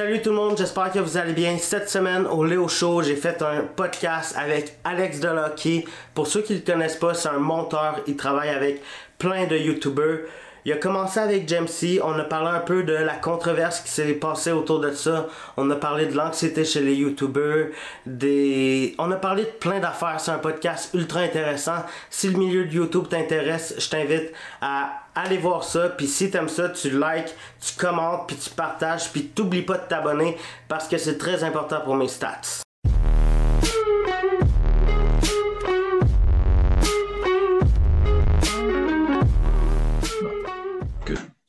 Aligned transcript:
Salut 0.00 0.22
tout 0.22 0.30
le 0.30 0.36
monde, 0.36 0.56
j'espère 0.56 0.90
que 0.90 0.98
vous 0.98 1.18
allez 1.18 1.34
bien. 1.34 1.58
Cette 1.58 1.90
semaine 1.90 2.24
au 2.24 2.42
Léo 2.42 2.68
Show, 2.68 3.02
j'ai 3.02 3.16
fait 3.16 3.42
un 3.42 3.64
podcast 3.76 4.34
avec 4.34 4.78
Alex 4.82 5.20
Delucky. 5.20 5.84
Pour 6.14 6.26
ceux 6.26 6.40
qui 6.40 6.54
ne 6.54 6.58
le 6.60 6.64
connaissent 6.64 6.96
pas, 6.96 7.12
c'est 7.12 7.28
un 7.28 7.38
monteur. 7.38 8.00
Il 8.06 8.16
travaille 8.16 8.48
avec 8.48 8.80
plein 9.18 9.46
de 9.46 9.58
YouTubers. 9.58 10.20
Il 10.64 10.72
a 10.72 10.76
commencé 10.76 11.20
avec 11.20 11.46
Jamesy, 11.46 12.00
on 12.02 12.18
a 12.18 12.24
parlé 12.24 12.48
un 12.48 12.60
peu 12.60 12.82
de 12.82 12.94
la 12.94 13.14
controverse 13.14 13.80
qui 13.80 13.90
s'est 13.90 14.14
passée 14.14 14.52
autour 14.52 14.80
de 14.80 14.90
ça. 14.92 15.26
On 15.58 15.68
a 15.70 15.76
parlé 15.76 16.06
de 16.06 16.16
l'anxiété 16.16 16.64
chez 16.64 16.80
les 16.80 16.94
YouTubers, 16.94 17.68
des... 18.06 18.94
On 18.98 19.10
a 19.10 19.16
parlé 19.16 19.42
de 19.42 19.48
plein 19.48 19.80
d'affaires, 19.80 20.18
c'est 20.18 20.30
un 20.30 20.38
podcast 20.38 20.94
ultra 20.94 21.20
intéressant. 21.20 21.84
Si 22.08 22.28
le 22.30 22.38
milieu 22.38 22.64
de 22.64 22.72
YouTube 22.72 23.04
t'intéresse, 23.08 23.74
je 23.78 23.88
t'invite 23.90 24.32
à 24.62 24.99
aller 25.14 25.38
voir 25.38 25.64
ça. 25.64 25.88
Puis 25.90 26.06
si 26.06 26.30
t'aimes 26.30 26.48
ça, 26.48 26.68
tu 26.68 26.90
likes, 26.90 27.34
tu 27.60 27.74
commentes, 27.78 28.26
puis 28.26 28.36
tu 28.36 28.50
partages, 28.50 29.10
puis 29.10 29.28
t'oublies 29.28 29.62
pas 29.62 29.78
de 29.78 29.86
t'abonner 29.88 30.36
parce 30.68 30.88
que 30.88 30.98
c'est 30.98 31.18
très 31.18 31.44
important 31.44 31.80
pour 31.80 31.96
mes 31.96 32.08
stats. 32.08 32.62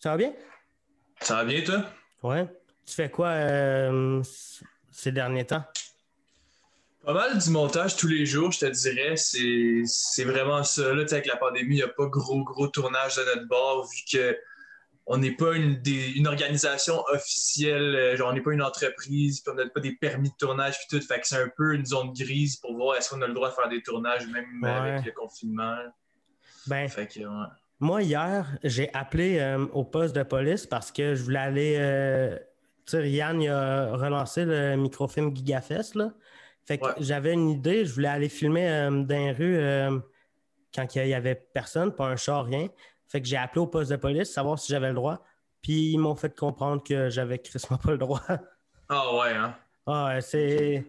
Ça 0.01 0.09
va 0.09 0.17
bien? 0.17 0.33
Ça 1.19 1.35
va 1.35 1.45
bien, 1.45 1.61
toi? 1.63 1.85
Ouais. 2.23 2.47
Tu 2.87 2.95
fais 2.95 3.11
quoi 3.11 3.27
euh, 3.27 4.23
ces 4.89 5.11
derniers 5.11 5.45
temps? 5.45 5.63
Pas 7.03 7.13
mal 7.13 7.37
du 7.37 7.49
montage 7.49 7.95
tous 7.95 8.07
les 8.07 8.25
jours, 8.25 8.51
je 8.51 8.59
te 8.59 8.65
dirais. 8.67 9.15
C'est 9.17 10.23
vraiment 10.23 10.63
ça. 10.63 10.93
Là, 10.93 11.03
avec 11.09 11.25
la 11.25 11.35
pandémie, 11.35 11.75
il 11.75 11.77
n'y 11.77 11.83
a 11.83 11.87
pas 11.87 12.05
gros, 12.05 12.43
gros 12.43 12.67
tournage 12.67 13.15
de 13.15 13.23
notre 13.23 13.47
bord 13.47 13.87
vu 13.87 14.03
que 14.11 14.37
on 15.07 15.17
n'est 15.17 15.35
pas 15.35 15.55
une, 15.55 15.81
une, 16.15 16.27
organisation 16.27 17.03
officielle, 17.11 17.95
euh, 17.95 18.15
genre 18.15 18.29
on 18.29 18.33
n'est 18.33 18.41
pas 18.41 18.53
une 18.53 18.61
entreprise, 18.61 19.41
puis 19.41 19.51
on 19.51 19.55
n'a 19.55 19.67
pas 19.67 19.79
des 19.79 19.93
permis 19.93 20.29
de 20.29 20.35
tournage, 20.35 20.77
puis 20.77 20.99
tout. 20.99 21.05
Fait 21.05 21.19
que 21.19 21.27
c'est 21.27 21.41
un 21.41 21.49
peu 21.49 21.73
une 21.73 21.85
zone 21.85 22.13
grise 22.13 22.57
pour 22.57 22.75
voir 22.75 22.95
est-ce 22.95 23.09
qu'on 23.09 23.21
a 23.21 23.27
le 23.27 23.33
droit 23.33 23.49
de 23.49 23.55
faire 23.55 23.67
des 23.67 23.81
tournages, 23.81 24.27
même 24.27 24.63
avec 24.63 25.05
le 25.05 25.11
confinement. 25.11 25.75
Ben, 26.67 26.87
fait 26.87 27.07
que, 27.07 27.19
ouais. 27.21 27.47
Moi, 27.79 28.03
hier, 28.03 28.47
j'ai 28.63 28.93
appelé 28.93 29.39
euh, 29.39 29.65
au 29.73 29.83
poste 29.83 30.15
de 30.15 30.21
police 30.21 30.67
parce 30.67 30.91
que 30.91 31.15
je 31.15 31.23
voulais 31.23 31.39
aller. 31.39 31.75
Euh, 31.79 32.37
tu 32.85 32.91
sais, 32.91 33.09
Yann 33.09 33.45
a 33.47 33.95
relancé 33.95 34.45
le 34.45 34.75
microfilm 34.75 35.35
GigaFest. 35.35 35.95
Là. 35.95 36.13
Fait 36.65 36.77
que 36.77 36.85
j'avais 36.99 37.33
une 37.33 37.49
idée, 37.49 37.85
je 37.85 37.93
voulais 37.93 38.07
aller 38.07 38.29
filmer 38.29 38.69
euh, 38.69 38.89
dans 39.03 39.17
les 39.17 39.31
rues 39.31 40.01
quand 40.73 40.95
il 40.95 41.05
n'y 41.05 41.13
avait 41.13 41.35
personne, 41.35 41.93
pas 41.93 42.05
un 42.05 42.15
chat, 42.15 42.41
rien. 42.43 42.67
Fait 43.07 43.21
que 43.21 43.27
j'ai 43.27 43.37
appelé 43.37 43.61
au 43.61 43.67
poste 43.67 43.91
de 43.91 43.97
police, 43.97 44.31
savoir 44.31 44.57
si 44.57 44.71
j'avais 44.71 44.89
le 44.89 44.95
droit. 44.95 45.23
Puis 45.61 45.91
ils 45.91 45.97
m'ont 45.97 46.15
fait 46.15 46.35
comprendre 46.35 46.81
que 46.83 47.09
j'avais 47.09 47.39
crissement 47.39 47.77
pas 47.77 47.91
le 47.91 47.97
droit. 47.97 48.21
Ah 48.89 49.15
ouais, 49.15 49.33
hein? 49.33 49.55
Ah 49.85 50.07
ouais, 50.07 50.21
c'est 50.21 50.85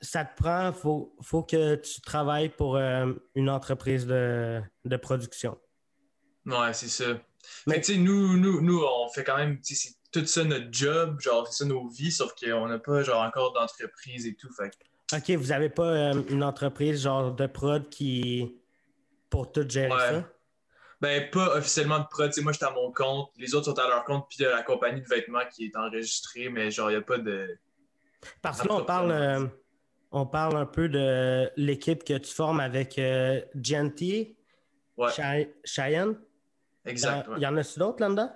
ça 0.00 0.24
te 0.24 0.40
prend, 0.40 0.68
il 0.68 0.74
faut, 0.74 1.14
faut, 1.22 1.42
que 1.42 1.76
tu 1.76 2.00
travailles 2.00 2.48
pour 2.48 2.76
euh, 2.76 3.12
une 3.34 3.50
entreprise 3.50 4.06
de, 4.06 4.62
de, 4.84 4.96
production. 4.96 5.58
Ouais, 6.46 6.72
c'est 6.72 6.88
ça. 6.88 7.20
Mais 7.66 7.80
tu 7.80 7.94
sais, 7.94 7.98
nous, 7.98 8.36
nous, 8.36 8.60
nous, 8.60 8.82
on 8.82 9.08
fait 9.08 9.24
quand 9.24 9.36
même, 9.36 9.58
c'est 9.62 9.94
tout 10.10 10.24
ça 10.26 10.44
notre 10.44 10.72
job, 10.72 11.20
genre, 11.20 11.46
c'est 11.46 11.64
ça 11.64 11.68
nos 11.68 11.88
vies, 11.88 12.12
sauf 12.12 12.32
qu'on 12.34 12.68
n'a 12.68 12.78
pas, 12.78 13.02
genre, 13.02 13.22
encore 13.22 13.52
d'entreprise 13.52 14.26
et 14.26 14.34
tout. 14.34 14.50
Fait. 14.52 14.72
OK, 15.14 15.30
vous 15.36 15.48
n'avez 15.48 15.68
pas 15.68 15.88
euh, 15.88 16.22
une 16.28 16.42
entreprise, 16.42 17.02
genre, 17.02 17.32
de 17.32 17.46
prod 17.46 17.88
qui. 17.88 18.60
pour 19.30 19.52
tout 19.52 19.68
gérer 19.68 19.90
ça? 19.90 20.28
Ben, 21.00 21.30
pas 21.30 21.56
officiellement 21.56 22.00
de 22.00 22.06
prod. 22.10 22.32
sais 22.32 22.40
moi, 22.40 22.52
j'étais 22.52 22.64
à 22.64 22.72
mon 22.72 22.90
compte. 22.92 23.30
Les 23.36 23.54
autres 23.54 23.66
sont 23.66 23.78
à 23.78 23.88
leur 23.88 24.04
compte, 24.04 24.26
puis 24.28 24.38
il 24.40 24.42
y 24.42 24.46
a 24.46 24.50
la 24.50 24.62
compagnie 24.62 25.00
de 25.00 25.06
vêtements 25.06 25.46
qui 25.52 25.66
est 25.66 25.76
enregistrée, 25.76 26.48
mais 26.48 26.70
genre, 26.70 26.90
il 26.90 26.94
n'y 26.94 26.98
a 26.98 27.02
pas 27.02 27.18
de. 27.18 27.58
Parce 28.42 28.62
que 28.62 28.68
là, 28.68 28.74
on 28.74 28.84
parle 28.84 29.50
on 30.10 30.26
parle 30.26 30.56
un 30.56 30.66
peu 30.66 30.88
de 30.88 31.50
l'équipe 31.56 32.04
que 32.04 32.16
tu 32.16 32.32
formes 32.32 32.60
avec 32.60 32.98
euh, 32.98 33.40
Genty, 33.60 34.36
Cheyenne? 35.64 36.16
Exact. 36.84 37.28
Il 37.36 37.42
y 37.42 37.46
en 37.46 37.56
a-tu 37.56 37.78
d'autres 37.78 38.00
là-dedans? 38.00 38.32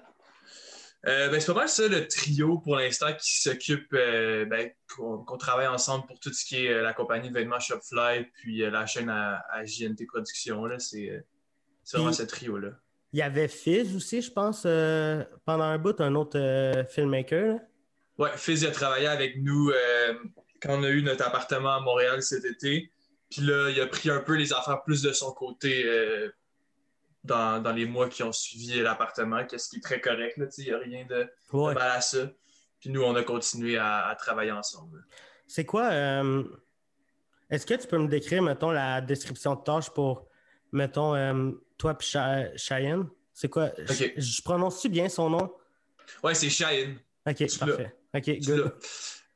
Euh, 1.06 1.28
ben, 1.30 1.40
c'est 1.40 1.52
pas 1.52 1.60
mal 1.60 1.68
ça 1.68 1.88
le 1.88 2.06
trio 2.06 2.58
pour 2.58 2.76
l'instant 2.76 3.12
qui 3.12 3.40
s'occupe, 3.40 3.92
euh, 3.92 4.44
ben, 4.44 4.70
qu'on 4.96 5.36
travaille 5.36 5.66
ensemble 5.66 6.06
pour 6.06 6.20
tout 6.20 6.32
ce 6.32 6.44
qui 6.44 6.64
est 6.64 6.80
la 6.80 6.92
compagnie 6.92 7.28
de 7.28 7.34
vêtements 7.34 7.58
Shopfly, 7.58 8.26
puis 8.34 8.58
la 8.58 8.86
chaîne 8.86 9.08
à, 9.08 9.42
JNT 9.64 10.06
Productions. 10.06 10.68
C'est 10.78 11.24
vraiment 11.92 12.12
ce 12.12 12.22
trio-là. 12.22 12.70
Il 13.12 13.18
y 13.18 13.22
avait 13.22 13.48
Fizz 13.48 13.96
aussi, 13.96 14.22
je 14.22 14.30
pense, 14.30 14.62
pendant 15.44 15.64
un 15.64 15.78
bout, 15.78 16.00
un 16.00 16.14
autre 16.14 16.84
filmmaker. 16.90 17.58
Oui, 18.18 18.28
Fizz 18.36 18.64
a 18.66 18.70
travaillé 18.70 19.08
avec 19.08 19.38
nous 19.42 19.72
quand 20.60 20.78
on 20.78 20.84
a 20.84 20.90
eu 20.90 21.02
notre 21.02 21.26
appartement 21.26 21.74
à 21.74 21.80
Montréal 21.80 22.22
cet 22.22 22.44
été. 22.44 22.92
Puis 23.30 23.42
là, 23.42 23.70
il 23.70 23.80
a 23.80 23.86
pris 23.86 24.10
un 24.10 24.20
peu 24.20 24.34
les 24.34 24.52
affaires 24.52 24.82
plus 24.84 25.02
de 25.02 25.12
son 25.12 25.32
côté 25.32 25.84
dans, 27.24 27.74
les 27.74 27.86
mois 27.86 28.08
qui 28.08 28.22
ont 28.22 28.32
suivi 28.32 28.80
l'appartement, 28.80 29.44
qu'est-ce 29.46 29.68
qui 29.68 29.76
est 29.76 29.80
très 29.80 30.00
correct. 30.00 30.38
Il 30.58 30.64
n'y 30.64 30.70
a 30.70 30.78
rien 30.78 31.06
de, 31.06 31.30
mal 31.52 31.78
à 31.78 32.00
ça. 32.00 32.30
Puis 32.80 32.90
nous, 32.90 33.02
on 33.02 33.14
a 33.14 33.22
continué 33.22 33.78
à, 33.78 34.14
travailler 34.18 34.52
ensemble. 34.52 35.06
C'est 35.46 35.64
quoi? 35.64 35.84
Euh, 35.90 36.42
est-ce 37.50 37.66
que 37.66 37.74
tu 37.74 37.86
peux 37.86 37.98
me 37.98 38.08
décrire, 38.08 38.42
mettons, 38.42 38.70
la 38.70 39.00
description 39.00 39.54
de 39.54 39.62
tâche 39.62 39.90
pour, 39.90 40.26
mettons, 40.72 41.14
euh, 41.14 41.50
toi 41.78 41.96
et 42.00 42.56
Cheyenne? 42.56 43.06
C'est 43.32 43.48
quoi? 43.48 43.70
Je, 43.78 44.42
prononce-tu 44.42 44.88
bien 44.88 45.08
son 45.08 45.30
nom? 45.30 45.54
Ouais, 46.22 46.34
c'est 46.34 46.50
Cheyenne. 46.50 46.98
OK, 47.26 47.58
parfait. 47.58 47.94
OK, 48.14 48.38
good. 48.40 48.74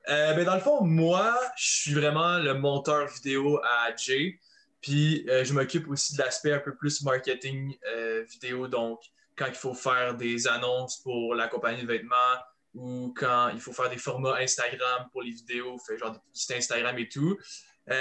Euh, 0.08 0.34
ben, 0.34 0.44
dans 0.44 0.54
le 0.54 0.60
fond, 0.60 0.84
moi, 0.84 1.38
je 1.56 1.66
suis 1.66 1.94
vraiment 1.94 2.38
le 2.38 2.54
monteur 2.54 3.08
vidéo 3.08 3.60
à 3.62 3.94
Jay. 3.96 4.38
Puis 4.86 5.28
euh, 5.28 5.44
je 5.44 5.52
m'occupe 5.52 5.88
aussi 5.88 6.16
de 6.16 6.22
l'aspect 6.22 6.52
un 6.52 6.60
peu 6.60 6.76
plus 6.76 7.02
marketing 7.02 7.76
euh, 7.92 8.22
vidéo. 8.30 8.68
Donc, 8.68 9.00
quand 9.36 9.46
il 9.46 9.54
faut 9.54 9.74
faire 9.74 10.16
des 10.16 10.46
annonces 10.46 11.02
pour 11.02 11.34
la 11.34 11.48
compagnie 11.48 11.82
de 11.82 11.88
vêtements 11.88 12.36
ou 12.72 13.12
quand 13.16 13.48
il 13.48 13.60
faut 13.60 13.72
faire 13.72 13.90
des 13.90 13.98
formats 13.98 14.36
Instagram 14.36 15.08
pour 15.10 15.22
les 15.22 15.32
vidéos, 15.32 15.76
fait 15.78 15.98
genre 15.98 16.12
des 16.12 16.18
petits 16.32 16.54
Instagram 16.54 16.96
et 16.98 17.08
tout. 17.08 17.36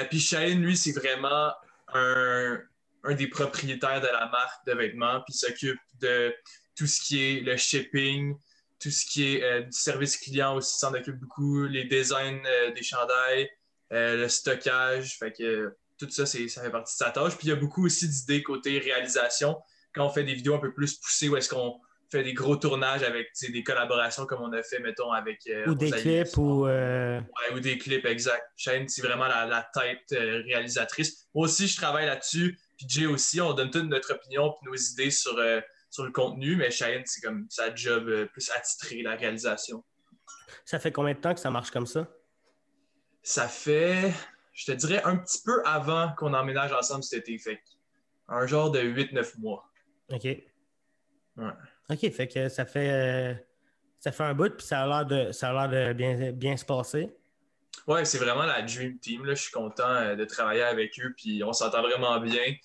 puis 0.09 0.19
Shane, 0.19 0.62
lui, 0.62 0.78
c'est 0.78 0.91
vraiment 0.91 1.51
un, 1.94 2.59
un, 3.03 3.16
des 3.16 3.28
propriétaires 3.28 4.01
de 4.01 4.07
la 4.07 4.29
marque 4.29 4.66
de 4.68 4.74
vêtements. 4.74 5.22
Puis 5.22 5.34
s'occupe 5.34 5.79
de 6.01 6.35
tout 6.78 6.88
ce 6.88 7.01
qui 7.01 7.24
est 7.24 7.40
le 7.40 7.57
shipping, 7.57 8.35
tout 8.79 8.91
ce 8.91 9.06
qui 9.06 9.35
est 9.35 9.44
euh, 9.44 9.62
du 9.62 9.72
service 9.72 10.18
client 10.18 10.56
aussi 10.56 10.78
s'en 10.78 10.94
occupe 10.94 11.18
beaucoup, 11.19 11.66
les 11.66 11.85
designs 11.85 12.44
euh, 12.45 12.72
des 12.72 12.84
chandails, 12.84 13.50
euh, 13.94 14.18
le 14.18 14.29
stockage, 14.29 15.18
fait 15.18 15.31
que 15.31 15.75
tout 15.97 16.09
ça, 16.09 16.25
ça 16.25 16.38
fait 16.38 16.72
partie 16.72 16.94
de 16.94 16.97
sa 16.97 17.11
tâche. 17.11 17.38
Puis 17.38 17.47
il 17.47 17.50
y 17.50 17.53
a 17.53 17.56
beaucoup 17.56 17.85
aussi 17.85 18.07
d'idées 18.07 18.44
côté 18.44 18.79
réalisation, 18.79 19.57
quand 19.94 20.06
on 20.06 20.09
fait 20.09 20.23
des 20.23 20.33
vidéos 20.33 20.56
un 20.56 20.59
peu 20.59 20.73
plus 20.73 20.95
poussées, 20.95 21.29
où 21.29 21.38
est-ce 21.38 21.50
qu'on 21.50 21.79
fait 22.11 22.23
des 22.23 22.33
gros 22.33 22.56
tournages 22.56 23.03
avec 23.03 23.29
des 23.41 23.63
collaborations 23.63 24.25
comme 24.25 24.41
on 24.41 24.53
a 24.53 24.61
fait, 24.61 24.79
mettons, 24.79 25.11
avec... 25.11 25.39
ou 25.67 25.73
des 25.73 25.91
clips, 25.91 26.38
ou... 26.38 26.67
ou 26.67 27.59
des 27.59 27.78
clips, 27.78 28.06
exact. 28.06 28.44
Shane, 28.56 28.88
c'est 28.88 29.01
vraiment 29.01 29.28
la, 29.28 29.69
tête 29.73 30.11
réalisatrice. 30.11 31.28
Moi 31.33 31.45
aussi, 31.45 31.67
je 31.67 31.78
travaille 31.78 32.06
là-dessus, 32.06 32.59
puis 32.77 32.85
Jay 32.88 33.06
aussi, 33.06 33.41
on 33.41 33.53
donne 33.53 33.72
toute 33.72 33.85
notre 33.85 34.13
opinion 34.13 34.53
puis 34.53 34.69
nos 34.69 34.75
idées 34.75 35.12
sur 35.12 35.39
sur 35.95 36.03
le 36.03 36.12
contenu, 36.12 36.57
mais 36.57 36.72
Cheyenne, 36.72 37.03
c'est 37.06 37.22
comme 37.22 37.47
sa 37.50 37.73
job 37.73 38.09
euh, 38.09 38.25
plus 38.25 38.51
attitré, 38.51 39.01
la 39.01 39.16
réalisation. 39.16 39.81
Ça 40.66 40.77
fait 40.77 40.91
combien 40.91 41.13
de 41.13 41.19
temps 41.19 41.33
que 41.33 41.39
ça 41.39 41.50
marche 41.50 41.72
comme 41.72 41.85
ça? 41.85 42.06
Ça 43.23 43.47
fait, 43.47 44.12
je 44.56 44.66
te 44.66 44.72
dirais, 44.72 45.02
un 45.04 45.18
petit 45.18 45.42
peu 45.44 45.62
avant 45.66 46.14
qu'on 46.18 46.34
emménage 46.34 46.72
ensemble 46.72 47.04
cet 47.04 47.28
été. 47.28 47.38
Fait 47.38 47.60
un 48.30 48.48
genre 48.48 48.72
de 48.72 48.80
8-9 48.80 49.40
mois. 49.40 49.70
OK. 50.12 50.24
Ouais. 50.24 50.44
OK, 51.90 52.12
fait 52.12 52.28
que 52.28 52.50
ça 52.50 52.66
fait, 52.66 52.90
euh, 52.90 53.34
ça 54.00 54.12
fait 54.12 54.24
un 54.24 54.34
bout, 54.34 54.56
puis 54.56 54.66
ça 54.66 54.84
a 54.84 54.88
l'air 54.88 55.06
de, 55.06 55.32
ça 55.32 55.50
a 55.50 55.68
l'air 55.68 55.90
de 55.90 55.94
bien, 55.94 56.31
bien 56.31 56.57
se 56.57 56.66
passer. 56.66 57.13
Ouais, 57.86 58.06
c'est 58.06 58.18
vraiment 58.18 58.46
la 58.46 58.62
Dream 58.62 58.98
Team. 58.98 59.25
Là. 59.25 59.36
Je 59.36 59.42
suis 59.42 59.52
content 59.52 59.90
euh, 59.90 60.16
de 60.16 60.24
travailler 60.24 60.63
avec 60.63 60.98
eux, 61.00 61.13
puis 61.16 61.44
on 61.44 61.51
s'entend 61.51 61.81
vraiment 61.81 62.19
bien. 62.22 62.56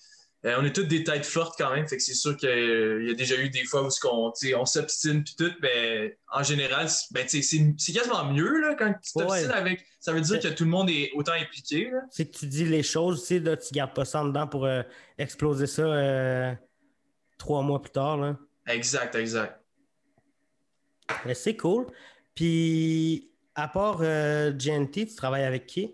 Euh, 0.43 0.55
on 0.59 0.65
est 0.65 0.73
toutes 0.73 0.87
des 0.87 1.03
têtes 1.03 1.25
fortes 1.25 1.53
quand 1.55 1.71
même, 1.71 1.87
fait 1.87 1.97
que 1.97 2.03
c'est 2.03 2.15
sûr 2.15 2.35
qu'il 2.35 2.49
y 2.49 3.11
a 3.11 3.13
déjà 3.13 3.35
eu 3.35 3.49
des 3.49 3.63
fois 3.63 3.83
où 3.83 3.89
on, 4.05 4.33
on 4.57 4.65
s'obstine 4.65 5.23
puis 5.23 5.35
tout, 5.37 5.51
mais 5.61 6.17
en 6.31 6.41
général, 6.41 6.87
ben, 7.11 7.27
c'est 7.27 7.93
quasiment 7.93 8.25
mieux 8.25 8.59
là, 8.59 8.73
quand 8.73 8.91
tu 9.03 9.13
t'obstines 9.13 9.51
avec. 9.51 9.85
Ça 9.99 10.13
veut 10.13 10.21
dire 10.21 10.39
que 10.39 10.47
tout 10.47 10.63
le 10.63 10.71
monde 10.71 10.89
est 10.89 11.11
autant 11.13 11.33
impliqué. 11.33 11.91
C'est 12.09 12.25
que 12.25 12.35
tu 12.35 12.47
dis 12.47 12.65
les 12.65 12.81
choses, 12.81 13.23
tu 13.27 13.39
ne 13.39 13.55
gardes 13.71 13.93
pas 13.93 14.03
ça 14.03 14.21
en 14.21 14.25
dedans 14.25 14.47
pour 14.47 14.65
euh, 14.65 14.81
exploser 15.19 15.67
ça 15.67 15.83
euh, 15.83 16.55
trois 17.37 17.61
mois 17.61 17.79
plus 17.79 17.91
tard. 17.91 18.17
Là. 18.17 18.35
Exact, 18.65 19.13
exact. 19.13 19.59
C'est 21.35 21.55
cool. 21.55 21.85
Puis, 22.33 23.29
à 23.53 23.67
part 23.67 23.99
GNT, 23.99 25.05
tu 25.05 25.15
travailles 25.15 25.43
avec 25.43 25.67
qui? 25.67 25.93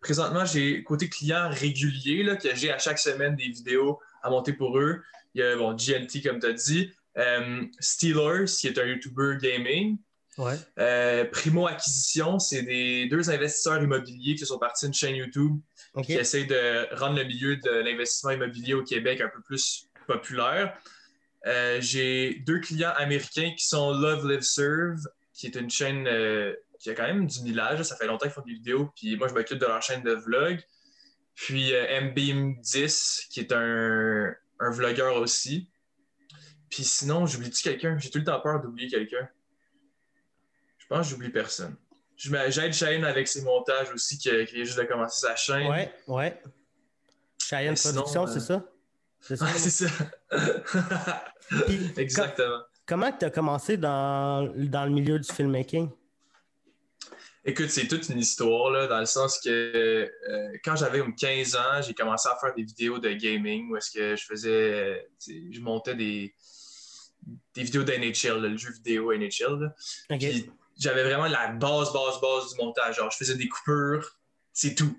Présentement, 0.00 0.44
j'ai 0.44 0.82
côté 0.82 1.08
client 1.08 1.48
régulier 1.50 2.22
là, 2.22 2.36
que 2.36 2.54
j'ai 2.54 2.70
à 2.70 2.78
chaque 2.78 2.98
semaine 2.98 3.36
des 3.36 3.48
vidéos 3.48 4.00
à 4.22 4.30
monter 4.30 4.52
pour 4.52 4.78
eux. 4.78 5.02
Il 5.34 5.40
y 5.40 5.44
a 5.44 5.56
bon, 5.56 5.74
GNT, 5.74 6.22
comme 6.22 6.40
tu 6.40 6.46
as 6.46 6.52
dit. 6.52 6.90
Euh, 7.18 7.64
Steelers, 7.80 8.46
qui 8.46 8.68
est 8.68 8.78
un 8.78 8.84
YouTuber 8.84 9.36
gaming. 9.40 9.98
Ouais. 10.38 10.54
Euh, 10.78 11.24
Primo 11.24 11.66
Acquisition, 11.66 12.38
c'est 12.38 12.62
des 12.62 13.06
deux 13.06 13.30
investisseurs 13.30 13.82
immobiliers 13.82 14.34
qui 14.34 14.44
sont 14.44 14.58
partis 14.58 14.84
d'une 14.84 14.94
chaîne 14.94 15.16
YouTube 15.16 15.58
qui 16.02 16.12
essayent 16.12 16.46
de 16.46 16.94
rendre 16.94 17.16
le 17.16 17.24
milieu 17.24 17.56
de 17.56 17.70
l'investissement 17.70 18.32
immobilier 18.32 18.74
au 18.74 18.82
Québec 18.82 19.22
un 19.22 19.28
peu 19.28 19.40
plus 19.40 19.88
populaire. 20.06 20.76
Euh, 21.46 21.80
J'ai 21.80 22.42
deux 22.46 22.60
clients 22.60 22.92
américains 22.96 23.54
qui 23.56 23.66
sont 23.66 23.92
Love 23.92 24.28
Live 24.28 24.42
Serve, 24.42 25.00
qui 25.32 25.46
est 25.46 25.54
une 25.54 25.70
chaîne 25.70 26.06
euh, 26.88 26.94
qui 26.94 27.00
a 27.00 27.04
quand 27.04 27.12
même 27.12 27.26
du 27.26 27.42
millage. 27.42 27.82
Ça 27.82 27.96
fait 27.96 28.06
longtemps 28.06 28.26
qu'ils 28.26 28.32
font 28.32 28.42
des 28.42 28.54
vidéos, 28.54 28.90
puis 28.94 29.16
moi 29.16 29.28
je 29.28 29.34
m'occupe 29.34 29.58
de 29.58 29.66
leur 29.66 29.82
chaîne 29.82 30.02
de 30.02 30.12
vlog. 30.12 30.60
Puis 31.34 31.74
euh, 31.74 32.00
MBeam10, 32.00 33.28
qui 33.28 33.40
est 33.40 33.52
un, 33.52 34.34
un 34.60 34.70
vlogueur 34.70 35.16
aussi. 35.16 35.68
Puis 36.70 36.84
sinon, 36.84 37.26
j'oublie-tu 37.26 37.62
quelqu'un? 37.62 37.98
J'ai 37.98 38.10
tout 38.10 38.18
le 38.18 38.24
temps 38.24 38.40
peur 38.40 38.60
d'oublier 38.60 38.88
quelqu'un. 38.88 39.28
Je 40.78 40.86
pense 40.86 41.06
que 41.06 41.10
j'oublie 41.10 41.30
personne. 41.30 41.76
J'aide 42.16 42.72
Shane 42.72 43.04
avec 43.04 43.28
ses 43.28 43.42
montages 43.42 43.90
aussi, 43.92 44.16
qui, 44.18 44.30
qui 44.46 44.54
vient 44.54 44.64
juste 44.64 44.78
de 44.78 44.84
commencer 44.84 45.26
sa 45.26 45.36
chaîne. 45.36 45.68
Ouais, 45.68 45.92
ouais. 46.06 46.40
Cheyenne 47.38 47.74
Production, 47.76 48.24
euh, 48.24 48.26
c'est 48.32 48.40
ça? 48.40 48.64
C'est 49.20 49.36
ça? 49.36 49.44
Ouais, 49.44 49.52
c'est 49.56 49.70
ça. 49.70 49.90
Puis, 51.66 51.92
Exactement. 51.96 52.62
Comment 52.86 53.12
tu 53.12 53.24
as 53.24 53.30
commencé 53.30 53.76
dans, 53.76 54.50
dans 54.56 54.84
le 54.84 54.90
milieu 54.90 55.18
du 55.18 55.30
filmmaking? 55.30 55.90
Écoute, 57.48 57.70
c'est 57.70 57.86
toute 57.86 58.08
une 58.08 58.18
histoire, 58.18 58.72
là, 58.72 58.88
dans 58.88 58.98
le 58.98 59.06
sens 59.06 59.38
que 59.38 59.48
euh, 59.48 60.58
quand 60.64 60.74
j'avais 60.74 60.98
comme 60.98 61.14
15 61.14 61.54
ans, 61.54 61.80
j'ai 61.80 61.94
commencé 61.94 62.28
à 62.28 62.36
faire 62.40 62.52
des 62.56 62.64
vidéos 62.64 62.98
de 62.98 63.12
gaming 63.12 63.70
où 63.70 63.76
est-ce 63.76 63.92
que 63.92 64.16
je 64.16 64.24
faisais, 64.24 65.08
je 65.28 65.60
montais 65.60 65.94
des, 65.94 66.34
des 67.54 67.62
vidéos 67.62 67.84
d'NHL, 67.84 68.42
le 68.42 68.56
jeu 68.56 68.72
vidéo 68.72 69.12
NHL. 69.16 69.72
j'avais 70.76 71.04
vraiment 71.04 71.28
la 71.28 71.52
base, 71.52 71.92
base, 71.92 72.20
base 72.20 72.52
du 72.52 72.64
montage. 72.64 72.96
Genre, 72.96 73.12
je 73.12 73.16
faisais 73.16 73.36
des 73.36 73.48
coupures, 73.48 74.18
c'est 74.52 74.74
tout. 74.74 74.98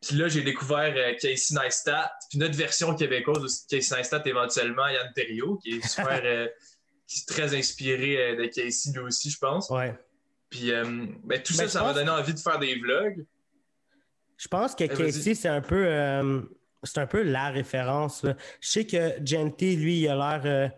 Puis 0.00 0.14
là, 0.14 0.28
j'ai 0.28 0.42
découvert 0.42 0.94
euh, 0.96 1.14
Casey 1.20 1.56
Neistat. 1.60 2.12
Puis 2.30 2.38
notre 2.38 2.56
version 2.56 2.94
québécoise 2.94 3.42
aussi 3.42 3.66
de 3.66 3.76
Casey 3.76 3.96
Neistat, 3.96 4.22
éventuellement, 4.26 4.86
Yann 4.86 5.10
Terriot, 5.12 5.56
qui 5.56 5.78
est 5.78 5.88
super, 5.88 6.20
euh, 6.24 6.46
qui 7.08 7.18
est 7.18 7.26
très 7.26 7.52
inspiré 7.58 8.36
de 8.36 8.46
Casey 8.46 8.92
lui 8.92 9.00
aussi, 9.00 9.28
je 9.28 9.38
pense. 9.38 9.70
Ouais. 9.70 9.92
Puis 10.54 10.70
euh, 10.70 10.84
ben, 11.24 11.42
tout 11.42 11.52
Ben, 11.58 11.66
ça, 11.66 11.80
ça 11.80 11.82
m'a 11.82 11.92
donné 11.92 12.10
envie 12.10 12.32
de 12.32 12.38
faire 12.38 12.60
des 12.60 12.76
vlogs. 12.78 13.24
Je 14.36 14.46
pense 14.46 14.74
que 14.76 14.84
vas-y. 14.84 14.96
Casey, 14.96 15.34
c'est 15.34 15.48
un 15.48 15.60
peu 15.60 15.84
euh, 15.86 16.42
c'est 16.84 16.98
un 16.98 17.06
peu 17.08 17.22
la 17.22 17.50
référence. 17.50 18.22
là. 18.22 18.36
Je 18.60 18.68
sais 18.68 18.86
que 18.86 19.14
Genty, 19.24 19.74
lui, 19.74 20.00
il 20.00 20.08
a 20.08 20.14
l'air 20.14 20.42
euh, 20.44 20.68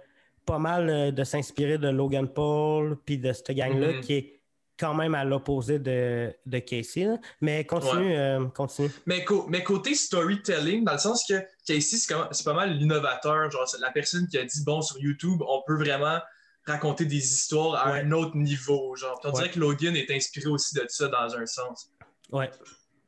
pas 0.47 0.59
mal 0.59 1.13
de 1.15 1.25
s'inspirer 1.25 1.77
de 1.77 1.89
Logan 1.89 2.27
Paul 2.27 2.97
puis 3.05 3.19
de 3.19 3.33
cette 3.35 3.51
gang-là 3.51 3.93
Mhm. 3.93 4.01
qui 4.01 4.13
est 4.15 4.41
quand 4.79 4.95
même 4.95 5.15
à 5.15 5.25
l'opposé 5.25 5.79
de, 5.79 6.33
de 6.47 6.59
Casey. 6.61 7.05
là. 7.05 7.19
Mais 7.43 7.65
continue, 7.67 8.15
euh, 8.17 8.47
continue. 8.47 8.91
Mais, 9.05 9.25
mais 9.49 9.63
côté 9.63 9.95
storytelling, 9.95 10.85
dans 10.85 10.93
le 10.93 10.99
sens 10.99 11.27
que 11.29 11.35
Casey, 11.67 11.99
c'est 11.99 12.45
pas 12.45 12.55
mal 12.55 12.73
l'innovateur, 12.79 13.51
genre 13.51 13.67
la 13.81 13.91
personne 13.91 14.27
qui 14.29 14.39
a 14.39 14.45
dit 14.45 14.65
bon 14.65 14.81
sur 14.81 14.99
YouTube, 14.99 15.43
on 15.47 15.63
peut 15.67 15.77
vraiment 15.77 16.19
raconter 16.67 17.05
des 17.05 17.17
histoires 17.17 17.75
à 17.87 17.93
Ouais. 17.93 18.01
un 18.01 18.13
autre 18.13 18.37
niveau. 18.37 18.97
Genre, 18.97 19.21
on 19.25 19.29
Ouais. 19.29 19.35
dirait 19.35 19.51
que 19.51 19.61
Logan 19.61 19.95
est 19.97 20.11
inspiré 20.11 20.47
aussi 20.49 20.75
de 20.75 20.85
ça 20.89 21.09
dans 21.09 21.37
un 21.37 21.47
sens. 21.47 21.91
Ouais. 22.31 22.51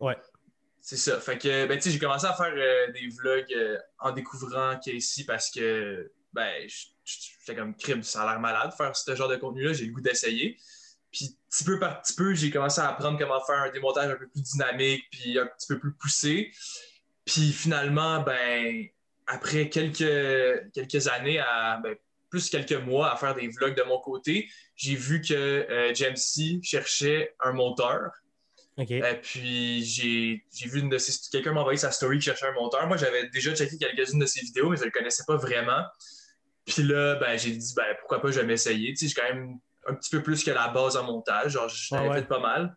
Ouais. 0.01 0.17
C'est 0.81 0.97
ça. 0.97 1.21
Fait 1.21 1.37
que 1.39 1.67
ben, 1.67 1.77
tu 1.77 1.83
sais, 1.85 1.91
j'ai 1.91 1.99
commencé 1.99 2.25
à 2.27 2.33
faire 2.35 2.53
euh, 2.57 2.93
des 2.93 3.09
vlogs 3.09 3.53
euh, 3.55 3.77
en 3.99 4.13
découvrant 4.13 4.79
Casey 4.83 5.25
parce 5.27 5.51
que 5.51 6.11
ben 6.33 6.67
j'étais 7.05 7.57
comme 7.57 7.75
crime, 7.75 8.03
ça 8.03 8.23
a 8.23 8.31
l'air 8.31 8.41
malade 8.41 8.71
de 8.71 8.75
faire 8.75 8.95
ce 8.97 9.15
genre 9.15 9.29
de 9.29 9.37
contenu-là, 9.37 9.73
j'ai 9.73 9.87
le 9.87 9.93
goût 9.93 10.01
d'essayer. 10.01 10.57
Puis 11.11 11.37
petit 11.51 11.65
peu 11.65 11.79
par 11.79 12.01
petit 12.03 12.15
peu, 12.15 12.33
j'ai 12.35 12.51
commencé 12.51 12.81
à 12.81 12.89
apprendre 12.91 13.19
comment 13.19 13.41
faire 13.45 13.57
un 13.63 13.71
démontage 13.71 14.11
un 14.11 14.17
peu 14.17 14.29
plus 14.29 14.43
dynamique, 14.43 15.05
puis 15.11 15.39
un 15.39 15.47
petit 15.47 15.67
peu 15.67 15.79
plus 15.79 15.93
poussé. 15.95 16.53
Puis 17.25 17.53
finalement, 17.53 18.21
ben 18.23 18.87
après 19.27 19.69
quelques, 19.69 20.73
quelques 20.73 21.09
années, 21.09 21.39
à, 21.39 21.81
ben, 21.83 21.97
plus 22.31 22.51
quelques 22.51 22.73
mois 22.73 23.13
à 23.13 23.17
faire 23.17 23.35
des 23.35 23.49
vlogs 23.49 23.77
de 23.77 23.83
mon 23.83 24.01
côté, 24.01 24.49
j'ai 24.77 24.95
vu 24.95 25.21
que 25.21 25.35
euh, 25.35 25.95
Jamesy 25.95 26.61
cherchait 26.63 27.35
un 27.41 27.53
monteur. 27.53 28.11
OK. 28.77 28.91
Euh, 28.93 29.15
puis 29.21 29.85
j'ai 29.85 30.69
vu 30.69 30.81
une 30.81 30.89
de 30.89 30.99
ses... 30.99 31.13
quelqu'un 31.31 31.53
m'a 31.53 31.61
envoyé 31.61 31.79
sa 31.79 31.91
story 31.91 32.19
qui 32.19 32.27
cherchait 32.27 32.47
un 32.47 32.53
monteur. 32.53 32.87
Moi, 32.87 32.97
j'avais 32.97 33.29
déjà 33.31 33.55
checké 33.55 33.77
quelques-unes 33.77 34.21
de 34.21 34.27
ses 34.27 34.41
vidéos, 34.41 34.71
mais 34.71 34.77
je 34.77 34.83
ne 34.83 34.87
le 34.87 34.93
connaissais 34.93 35.25
pas 35.27 35.37
vraiment. 35.37 35.83
Puis 36.65 36.83
là, 36.83 37.17
ben, 37.17 37.37
j'ai 37.37 37.51
dit, 37.51 37.75
ben, 37.75 37.97
pourquoi 37.99 38.21
pas, 38.21 38.31
je 38.31 38.41
vais 38.41 38.47
m'essayer. 38.47 38.93
Tu 38.93 38.97
sais, 38.97 39.09
j'ai 39.09 39.15
quand 39.15 39.35
même 39.35 39.59
un 39.87 39.95
petit 39.95 40.11
peu 40.11 40.23
plus 40.23 40.45
que 40.45 40.51
la 40.51 40.69
base 40.69 40.97
en 40.97 41.05
montage. 41.05 41.53
Genre, 41.53 41.69
je 41.69 41.95
Ah 41.95 42.05
ouais. 42.05 42.21
fait 42.21 42.29
pas 42.29 42.39
mal. 42.39 42.77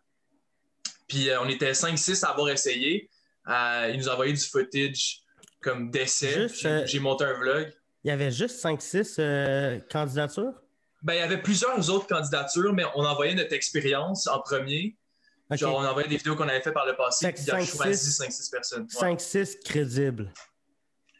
Puis 1.06 1.28
euh, 1.30 1.40
on 1.42 1.48
était 1.48 1.72
5-6 1.72 2.24
à 2.24 2.30
avoir 2.30 2.48
essayé. 2.48 3.10
Euh, 3.48 3.90
il 3.92 3.98
nous 3.98 4.08
a 4.08 4.14
envoyé 4.14 4.32
du 4.32 4.40
footage 4.40 5.20
comme 5.60 5.90
d'essai. 5.90 6.46
J'ai 6.86 6.98
monté 7.00 7.24
un 7.24 7.34
vlog. 7.34 7.72
Il 8.04 8.08
y 8.08 8.10
avait 8.10 8.30
juste 8.30 8.62
5-6 8.64 9.16
euh, 9.18 9.78
candidatures? 9.90 10.52
Ben, 11.02 11.14
il 11.14 11.18
y 11.18 11.22
avait 11.22 11.40
plusieurs 11.40 11.90
autres 11.90 12.06
candidatures, 12.06 12.72
mais 12.72 12.84
on 12.94 13.04
envoyait 13.04 13.34
notre 13.34 13.52
expérience 13.52 14.26
en 14.26 14.40
premier. 14.40 14.96
Genre, 15.50 15.76
on 15.76 15.84
envoyait 15.84 16.08
des 16.08 16.16
vidéos 16.16 16.34
qu'on 16.34 16.48
avait 16.48 16.62
fait 16.62 16.72
par 16.72 16.86
le 16.86 16.96
passé, 16.96 17.30
puis 17.32 17.42
il 17.46 17.50
a 17.50 17.58
5-6 17.58 17.76
choisi 17.76 18.10
5-6 18.10 18.50
personnes. 18.50 18.82
Ouais. 19.00 19.14
5-6 19.16 19.58
crédibles. 19.64 20.32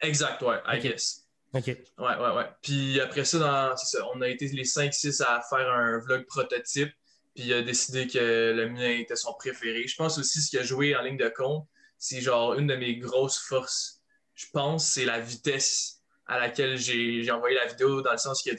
Exact, 0.01 0.41
ouais, 0.41 0.57
I 0.67 0.77
Ok. 0.77 0.81
guess. 0.83 1.19
OK. 1.53 1.67
Ouais, 1.67 1.75
ouais, 1.99 2.35
ouais. 2.35 2.45
Puis 2.63 2.99
après 2.99 3.25
ça, 3.25 3.37
dans- 3.37 3.77
ça, 3.77 3.99
on 4.15 4.21
a 4.21 4.27
été 4.27 4.47
les 4.47 4.63
5-6 4.65 5.21
à 5.21 5.41
faire 5.49 5.69
un 5.71 5.99
vlog 5.99 6.25
prototype. 6.25 6.89
Puis 7.35 7.45
il 7.45 7.53
a 7.53 7.61
décidé 7.61 8.07
que 8.07 8.53
le 8.55 8.69
mien 8.69 8.89
était 8.89 9.15
son 9.15 9.33
préféré. 9.33 9.85
Je 9.87 9.95
pense 9.95 10.17
aussi 10.17 10.41
ce 10.41 10.49
qui 10.49 10.57
a 10.57 10.63
joué 10.63 10.95
en 10.95 11.01
ligne 11.03 11.17
de 11.17 11.29
compte, 11.29 11.67
c'est 11.97 12.21
genre 12.21 12.55
une 12.55 12.67
de 12.67 12.75
mes 12.75 12.97
grosses 12.97 13.39
forces. 13.39 14.01
Je 14.35 14.45
pense 14.51 14.87
c'est 14.87 15.05
la 15.05 15.19
vitesse 15.19 16.02
à 16.27 16.39
laquelle 16.39 16.77
j'ai 16.77 17.29
envoyé 17.31 17.55
la 17.55 17.67
vidéo, 17.67 18.01
dans 18.01 18.11
le 18.11 18.17
sens 18.17 18.41
que 18.43 18.51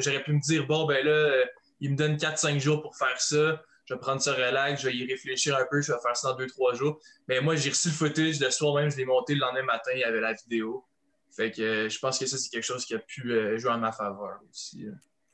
j'aurais 0.00 0.22
pu 0.22 0.32
me 0.32 0.40
dire, 0.40 0.66
bon, 0.66 0.86
ben 0.86 1.04
là, 1.04 1.12
euh, 1.12 1.46
il 1.80 1.92
me 1.92 1.96
donne 1.96 2.16
4-5 2.16 2.58
jours 2.58 2.82
pour 2.82 2.96
faire 2.96 3.20
ça. 3.20 3.62
Je 3.84 3.94
vais 3.94 4.00
prendre 4.00 4.20
ça 4.20 4.32
relax, 4.32 4.82
je 4.82 4.88
vais 4.88 4.94
y 4.94 5.06
réfléchir 5.06 5.56
un 5.56 5.66
peu, 5.68 5.80
je 5.80 5.92
vais 5.92 5.98
faire 6.00 6.16
ça 6.16 6.32
dans 6.32 6.38
2-3 6.38 6.76
jours. 6.76 7.00
Mais 7.28 7.40
moi, 7.40 7.56
j'ai 7.56 7.70
reçu 7.70 7.88
le 7.88 7.94
footage 7.94 8.40
le 8.40 8.50
soir 8.50 8.74
même, 8.74 8.90
je 8.90 8.96
l'ai 8.96 9.04
monté 9.04 9.34
le 9.34 9.40
lendemain 9.40 9.64
matin, 9.64 9.90
il 9.94 10.00
y 10.00 10.04
avait 10.04 10.20
la 10.20 10.32
vidéo. 10.32 10.84
Fait 11.34 11.50
que 11.50 11.62
euh, 11.62 11.88
je 11.88 11.98
pense 11.98 12.18
que 12.18 12.26
ça, 12.26 12.38
c'est 12.38 12.48
quelque 12.48 12.64
chose 12.64 12.84
qui 12.84 12.94
a 12.94 12.98
pu 12.98 13.32
euh, 13.32 13.58
jouer 13.58 13.72
en 13.72 13.78
ma 13.78 13.92
faveur 13.92 14.40
aussi. 14.50 14.86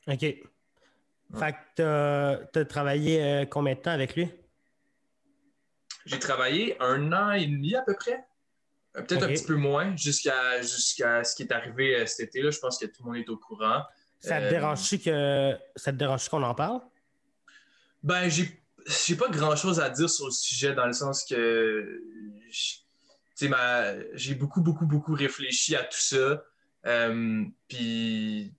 OK. 0.07 0.19
Fait 0.19 1.55
que 1.75 2.45
tu 2.53 2.59
as 2.59 2.65
travaillé 2.65 3.45
combien 3.49 3.75
de 3.75 3.79
temps 3.79 3.91
avec 3.91 4.15
lui? 4.15 4.29
J'ai 6.05 6.19
travaillé 6.19 6.81
un 6.81 7.11
an 7.11 7.31
et 7.33 7.45
demi 7.45 7.75
à 7.75 7.81
peu 7.81 7.93
près. 7.93 8.25
Euh, 8.97 9.01
Peut-être 9.03 9.23
un 9.23 9.27
petit 9.27 9.43
peu 9.45 9.55
moins, 9.55 9.95
jusqu'à 9.95 10.61
ce 10.63 11.35
qui 11.35 11.43
est 11.43 11.51
arrivé 11.51 11.95
euh, 11.95 12.05
cet 12.05 12.29
été. 12.29 12.41
Là. 12.41 12.49
Je 12.51 12.59
pense 12.59 12.77
que 12.79 12.85
tout 12.87 13.03
le 13.03 13.09
monde 13.11 13.17
est 13.17 13.29
au 13.29 13.37
courant. 13.37 13.83
Ça 14.19 14.39
te 14.39 14.45
Euh, 14.45 14.49
dérange 14.49 14.97
que 15.03 15.55
ça 15.75 15.91
te 15.91 15.97
dérange 15.97 16.27
qu'on 16.29 16.41
en 16.43 16.55
parle? 16.55 16.81
Ben, 18.03 18.27
j'ai 18.29 18.61
j'ai 19.05 19.15
pas 19.17 19.27
grand 19.27 19.55
chose 19.57 19.81
à 19.81 19.89
dire 19.89 20.09
sur 20.09 20.25
le 20.27 20.31
sujet 20.31 20.73
dans 20.73 20.85
le 20.85 20.93
sens 20.93 21.25
que 21.25 22.01
j'ai 24.13 24.33
beaucoup, 24.35 24.61
beaucoup, 24.61 24.85
beaucoup 24.85 25.13
réfléchi 25.13 25.75
à 25.75 25.83
tout 25.83 25.99
ça. 25.99 26.43
Euh, 26.85 27.43
Puis, 27.67 28.53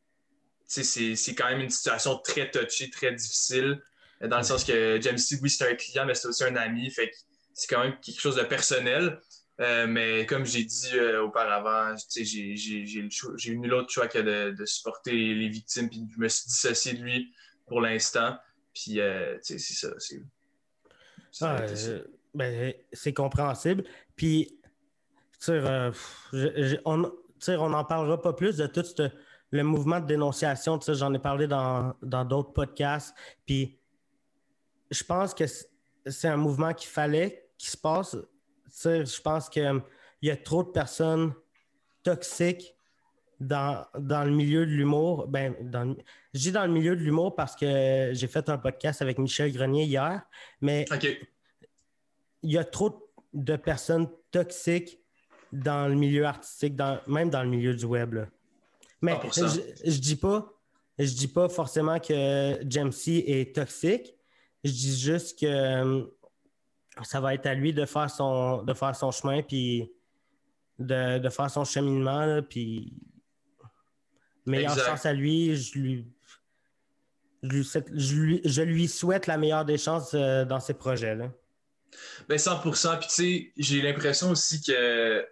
c'est- 0.66 1.34
quand 1.34 1.48
même 1.48 1.60
une 1.60 1.70
situation 1.70 2.18
très 2.18 2.50
touchée, 2.50 2.90
très 2.90 3.12
difficile. 3.12 3.80
Dans 4.20 4.36
le 4.38 4.42
sens 4.42 4.64
que 4.64 4.98
James 5.00 5.16
C, 5.18 5.38
oui, 5.40 5.48
c'est 5.48 5.70
un 5.70 5.74
client, 5.74 6.04
mais 6.04 6.14
c'est 6.14 6.28
aussi 6.28 6.44
un 6.44 6.56
ami. 6.56 6.90
Fait 6.90 7.08
que 7.10 7.16
c'est 7.54 7.68
quand 7.68 7.82
même 7.82 7.98
quelque 8.00 8.20
chose 8.20 8.36
de 8.36 8.42
personnel. 8.42 9.20
Euh, 9.60 9.86
mais 9.88 10.24
comme 10.26 10.44
j'ai 10.44 10.62
dit 10.64 10.90
euh, 10.94 11.22
auparavant, 11.24 11.96
j'ai- 12.16 12.54
eu 12.54 13.58
nul 13.58 13.74
autre 13.74 13.90
choix 13.90 14.06
que 14.06 14.18
de, 14.18 14.54
de 14.56 14.64
supporter 14.64 15.10
les 15.12 15.48
victimes. 15.48 15.88
Puis 15.90 16.06
je 16.14 16.20
me 16.20 16.28
suis 16.28 16.46
dissocié 16.46 16.92
de 16.94 17.02
lui 17.02 17.34
pour 17.66 17.80
l'instant. 17.80 18.36
Puis, 18.72 19.00
euh, 19.00 19.36
c'est 19.42 19.58
ça. 19.58 19.88
c'est- 19.98 20.22
Ah, 21.40 21.56
ben, 22.34 22.72
c'est 22.92 23.12
compréhensible. 23.12 23.82
Puis, 24.14 24.56
je- 25.44 25.92
je- 26.32 26.76
on 26.84 27.68
n'en 27.68 27.84
parlera 27.84 28.20
pas 28.22 28.32
plus 28.34 28.56
de 28.56 28.66
tout 28.68 28.84
ce- 28.84 29.10
le 29.50 29.62
mouvement 29.64 29.98
de 29.98 30.06
dénonciation. 30.06 30.78
Tu 30.78 30.86
sais, 30.86 30.94
J'en 30.94 31.12
ai 31.14 31.18
parlé 31.18 31.46
dans 31.48 31.94
dans 32.02 32.24
d'autres 32.24 32.52
podcasts. 32.52 33.14
Puis, 33.46 33.78
je 34.90 35.02
pense 35.02 35.34
que 35.34 35.44
c'est 36.06 36.28
un 36.28 36.36
mouvement 36.36 36.72
qu'il 36.74 36.88
fallait 36.90 37.50
qu'il 37.58 37.70
se 37.70 37.76
passe. 37.76 38.16
Je 38.84 39.20
pense 39.20 39.48
qu'il 39.48 39.82
y 40.22 40.30
a 40.30 40.36
trop 40.36 40.62
de 40.62 40.70
personnes 40.70 41.32
toxiques 42.02 42.74
dans, 43.40 43.86
dans 43.98 44.24
le 44.24 44.30
milieu 44.30 44.66
de 44.66 44.72
l'humour. 44.72 45.26
Ben, 45.28 45.54
dans 45.60 45.96
je 46.34 46.40
dis 46.40 46.52
dans 46.52 46.66
le 46.66 46.72
milieu 46.72 46.94
de 46.96 47.00
l'humour 47.00 47.34
parce 47.34 47.56
que 47.56 48.10
j'ai 48.12 48.26
fait 48.26 48.48
un 48.48 48.58
podcast 48.58 49.02
avec 49.02 49.18
Michel 49.18 49.52
Grenier 49.52 49.84
hier, 49.84 50.22
mais 50.60 50.84
il 52.42 52.52
y 52.52 52.58
a 52.58 52.64
trop 52.64 53.10
de 53.32 53.56
personnes 53.56 54.08
toxiques 54.30 55.00
dans 55.52 55.88
le 55.88 55.94
milieu 55.94 56.26
artistique, 56.26 56.76
dans, 56.76 57.00
même 57.06 57.30
dans 57.30 57.42
le 57.42 57.48
milieu 57.48 57.74
du 57.74 57.84
web. 57.86 58.14
là. 58.14 58.26
Mais 59.00 59.14
100%. 59.14 59.80
je, 59.84 59.90
je 59.90 59.98
dis 59.98 60.16
pas 60.16 60.52
Je 60.98 61.12
dis 61.12 61.28
pas 61.28 61.48
forcément 61.48 61.98
que 61.98 62.58
Jamesy 62.68 63.24
est 63.26 63.54
toxique. 63.54 64.14
Je 64.64 64.72
dis 64.72 64.98
juste 64.98 65.38
que 65.38 65.46
euh, 65.46 66.04
ça 67.04 67.20
va 67.20 67.34
être 67.34 67.46
à 67.46 67.54
lui 67.54 67.72
de 67.72 67.84
faire 67.84 68.10
son, 68.10 68.62
de 68.62 68.74
faire 68.74 68.94
son 68.96 69.10
chemin 69.10 69.42
puis 69.42 69.90
de, 70.78 71.18
de 71.18 71.28
faire 71.28 71.50
son 71.50 71.64
cheminement. 71.64 72.24
Là, 72.26 72.42
puis 72.42 72.92
meilleure 74.46 74.72
Exact. 74.72 74.86
chance 74.90 75.06
à 75.06 75.12
lui. 75.12 75.56
Je 75.56 75.78
lui, 75.78 76.06
je 77.42 77.48
lui, 77.48 77.64
souhaite- 77.64 77.90
je 77.94 78.14
lui- 78.16 78.40
je 78.44 78.62
lui 78.62 78.88
souhaite 78.88 79.26
la 79.26 79.36
meilleure 79.38 79.64
des 79.64 79.78
chances 79.78 80.12
euh, 80.14 80.44
dans 80.44 80.60
ses 80.60 80.74
projets. 80.74 81.14
Là. 81.14 81.30
Ben 82.28 82.38
100%. 82.38 82.98
Puis 82.98 83.08
tu 83.08 83.14
sais, 83.14 83.52
j'ai 83.56 83.82
l'impression 83.82 84.30
aussi 84.30 84.62
que 84.62 85.26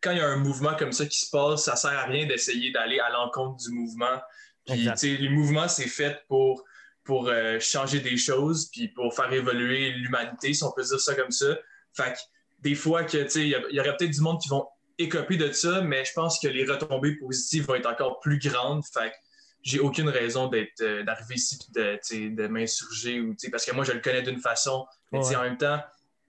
quand 0.00 0.12
il 0.12 0.18
y 0.18 0.20
a 0.20 0.26
un 0.28 0.36
mouvement 0.36 0.74
comme 0.76 0.92
ça 0.92 1.04
qui 1.06 1.18
se 1.18 1.30
passe, 1.30 1.64
ça 1.64 1.76
sert 1.76 1.90
à 1.98 2.04
rien 2.04 2.26
d'essayer 2.26 2.70
d'aller 2.72 2.98
à 3.00 3.10
l'encontre 3.10 3.56
du 3.56 3.70
mouvement. 3.70 4.20
Puis 4.66 4.84
tu 4.86 4.96
sais, 4.96 5.16
le 5.16 5.30
mouvement, 5.30 5.68
c'est 5.68 5.88
fait 5.88 6.24
pour, 6.28 6.64
pour 7.10 7.28
euh, 7.28 7.58
changer 7.58 7.98
des 7.98 8.16
choses, 8.16 8.70
puis 8.70 8.86
pour 8.86 9.12
faire 9.12 9.32
évoluer 9.32 9.90
l'humanité, 9.90 10.54
si 10.54 10.62
on 10.62 10.70
peut 10.70 10.84
dire 10.84 11.00
ça 11.00 11.16
comme 11.16 11.32
ça. 11.32 11.58
Fait 11.92 12.12
que 12.12 12.18
des 12.60 12.76
fois 12.76 13.02
que, 13.02 13.26
il 13.36 13.48
y, 13.48 13.80
aurait 13.80 13.96
peut-être 13.96 14.12
du 14.12 14.20
monde 14.20 14.40
qui 14.40 14.48
vont 14.48 14.64
écoper 14.96 15.36
de 15.36 15.50
ça, 15.50 15.80
mais 15.80 16.04
je 16.04 16.12
pense 16.12 16.38
que 16.38 16.46
les 16.46 16.64
retombées 16.64 17.16
positives 17.16 17.66
vont 17.66 17.74
être 17.74 17.90
encore 17.90 18.20
plus 18.20 18.38
grandes. 18.38 18.84
Fait 18.94 19.10
que 19.10 19.16
j'ai 19.64 19.80
aucune 19.80 20.08
raison 20.08 20.46
d'être 20.46 20.80
euh, 20.82 21.02
d'arriver 21.02 21.34
ici 21.34 21.58
puis 21.58 21.82
de, 21.82 22.36
de 22.36 22.46
m'insurger 22.46 23.20
ou 23.20 23.34
parce 23.50 23.66
que 23.66 23.74
moi 23.74 23.84
je 23.84 23.90
le 23.90 23.98
connais 24.00 24.22
d'une 24.22 24.40
façon 24.40 24.86
mais 25.10 25.18
Ouais. 25.18 25.36
en 25.36 25.42
même 25.42 25.58
temps 25.58 25.80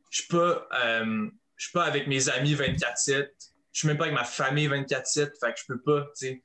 je 0.09 0.21
suis 0.23 0.27
pas 0.27 0.67
euh, 0.83 1.29
suis 1.57 1.71
pas 1.71 1.85
avec 1.85 2.07
mes 2.07 2.27
amis 2.27 2.55
24/7 2.55 3.29
je 3.71 3.79
suis 3.79 3.87
même 3.87 3.97
pas 3.97 4.05
avec 4.05 4.15
ma 4.15 4.25
famille 4.25 4.67
24/7 4.67 5.29
fait 5.39 5.53
que 5.53 5.59
je 5.59 5.65
peux 5.65 5.79
pas 5.79 6.01
tu 6.17 6.27
sais 6.27 6.43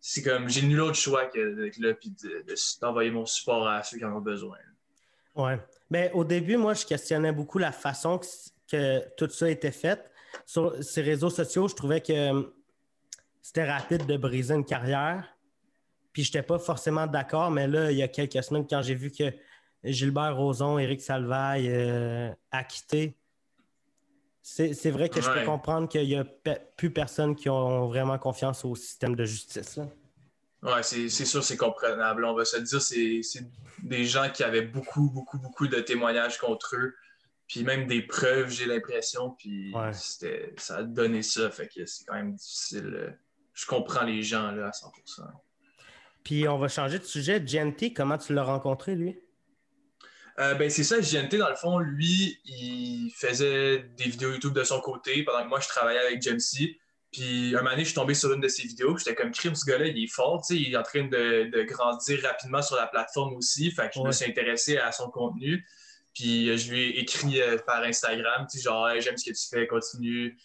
c'est 0.00 0.22
comme 0.22 0.48
j'ai 0.48 0.62
nul 0.62 0.80
autre 0.80 0.94
choix 0.94 1.26
que 1.26 1.70
là 1.78 1.94
d'envoyer 2.80 3.10
mon 3.10 3.26
support 3.26 3.68
à 3.68 3.82
ceux 3.82 3.98
qui 3.98 4.04
en 4.04 4.16
ont 4.16 4.20
besoin 4.20 4.56
Ouais. 5.34 5.58
Mais 5.90 6.10
au 6.12 6.24
début, 6.24 6.56
moi, 6.56 6.74
je 6.74 6.84
questionnais 6.84 7.32
beaucoup 7.32 7.58
la 7.58 7.72
façon 7.72 8.20
que, 8.70 9.08
tout 9.16 9.28
ça 9.30 9.50
était 9.50 9.72
fait. 9.72 10.10
Sur 10.46 10.82
ces 10.82 11.02
réseaux 11.02 11.30
sociaux, 11.30 11.68
je 11.68 11.74
trouvais 11.74 12.00
que 12.00 12.12
euh, 12.12 12.42
c'était 13.42 13.68
rapide 13.68 14.06
de 14.06 14.16
briser 14.16 14.54
une 14.54 14.64
carrière. 14.64 15.26
Puis 16.12 16.24
je 16.24 16.28
n'étais 16.28 16.42
pas 16.42 16.58
forcément 16.58 17.06
d'accord, 17.06 17.50
mais 17.50 17.66
là, 17.66 17.90
il 17.90 17.98
y 17.98 18.02
a 18.02 18.08
quelques 18.08 18.42
semaines, 18.42 18.66
quand 18.68 18.82
j'ai 18.82 18.94
vu 18.94 19.10
que 19.10 19.32
Gilbert 19.84 20.36
Rozon, 20.36 20.78
Éric 20.78 21.00
Salvaille 21.00 21.68
euh, 21.68 22.30
a 22.50 22.64
quitté, 22.64 23.16
c'est 24.42 24.90
vrai 24.90 25.08
que 25.08 25.20
je 25.20 25.30
peux 25.30 25.44
comprendre 25.44 25.88
qu'il 25.88 26.06
n'y 26.06 26.16
a 26.16 26.24
pe- 26.24 26.58
plus 26.76 26.90
personne 26.90 27.36
qui 27.36 27.48
ont 27.48 27.86
vraiment 27.88 28.18
confiance 28.18 28.64
au 28.64 28.74
système 28.74 29.14
de 29.14 29.24
justice. 29.24 29.76
là. 29.76 29.86
Ouais, 30.62 30.82
c'est 30.82 31.08
sûr, 31.08 31.42
c'est 31.42 31.56
comprenable. 31.56 32.24
On 32.24 32.34
va 32.34 32.44
se 32.44 32.58
dire, 32.58 32.82
c'est 32.82 33.22
c'est 33.22 33.44
des 33.82 34.04
gens 34.04 34.28
qui 34.30 34.44
avaient 34.44 34.60
beaucoup, 34.62 35.10
beaucoup, 35.10 35.38
beaucoup 35.38 35.66
de 35.68 35.80
témoignages 35.80 36.36
contre 36.38 36.76
eux. 36.76 36.94
Puis 37.48 37.64
même 37.64 37.86
des 37.86 38.02
preuves, 38.02 38.50
j'ai 38.50 38.66
l'impression. 38.66 39.30
Puis 39.38 39.72
Ouais. 39.74 39.90
ça 40.58 40.76
a 40.76 40.82
donné 40.82 41.22
ça. 41.22 41.50
Fait 41.50 41.66
que 41.66 41.86
c'est 41.86 42.04
quand 42.04 42.14
même 42.14 42.34
difficile. 42.34 42.92
euh, 42.94 43.10
Je 43.54 43.66
comprends 43.66 44.04
les 44.04 44.22
gens 44.22 44.50
là 44.52 44.66
à 44.68 44.70
100%. 44.70 45.22
Puis 46.24 46.46
on 46.46 46.58
va 46.58 46.68
changer 46.68 46.98
de 46.98 47.04
sujet. 47.04 47.40
GNT, 47.40 47.92
comment 47.94 48.18
tu 48.18 48.34
l'as 48.34 48.44
rencontré, 48.44 48.94
lui? 48.94 49.18
Euh, 50.40 50.54
ben, 50.54 50.70
c'est 50.70 50.84
ça, 50.84 51.00
JNT, 51.00 51.36
dans 51.36 51.50
le 51.50 51.54
fond, 51.54 51.78
lui, 51.78 52.38
il 52.46 53.12
faisait 53.14 53.80
des 53.98 54.04
vidéos 54.04 54.32
YouTube 54.32 54.54
de 54.54 54.64
son 54.64 54.80
côté 54.80 55.22
pendant 55.22 55.42
que 55.44 55.48
moi, 55.48 55.60
je 55.60 55.68
travaillais 55.68 56.00
avec 56.00 56.22
Jamesy. 56.22 56.78
Puis, 57.12 57.54
un 57.54 57.58
moment 57.58 57.70
donné, 57.70 57.82
je 57.82 57.88
suis 57.88 57.94
tombé 57.94 58.14
sur 58.14 58.32
une 58.32 58.40
de 58.40 58.48
ses 58.48 58.62
vidéos. 58.62 58.96
J'étais 58.96 59.14
comme, 59.14 59.32
crime, 59.32 59.54
ce 59.54 59.66
gars-là, 59.66 59.86
il 59.88 60.02
est 60.02 60.06
fort, 60.06 60.42
tu 60.46 60.54
sais, 60.54 60.60
il 60.60 60.72
est 60.72 60.76
en 60.76 60.82
train 60.82 61.04
de, 61.04 61.50
de 61.50 61.62
grandir 61.64 62.22
rapidement 62.22 62.62
sur 62.62 62.76
la 62.76 62.86
plateforme 62.86 63.34
aussi. 63.34 63.70
Fait 63.70 63.88
que 63.88 63.94
je 63.96 64.00
me 64.00 64.12
suis 64.12 64.30
intéressé 64.30 64.78
à 64.78 64.92
son 64.92 65.10
contenu. 65.10 65.66
Puis, 66.14 66.48
euh, 66.48 66.56
je 66.56 66.70
lui 66.70 66.80
ai 66.80 67.00
écrit 67.00 67.42
euh, 67.42 67.58
par 67.66 67.82
Instagram, 67.82 68.46
tu 68.50 68.58
sais, 68.58 68.64
genre, 68.64 68.88
Hey, 68.88 69.02
j'aime 69.02 69.18
ce 69.18 69.30
que 69.30 69.36
tu 69.36 69.46
fais, 69.46 69.66
continue. 69.66 70.38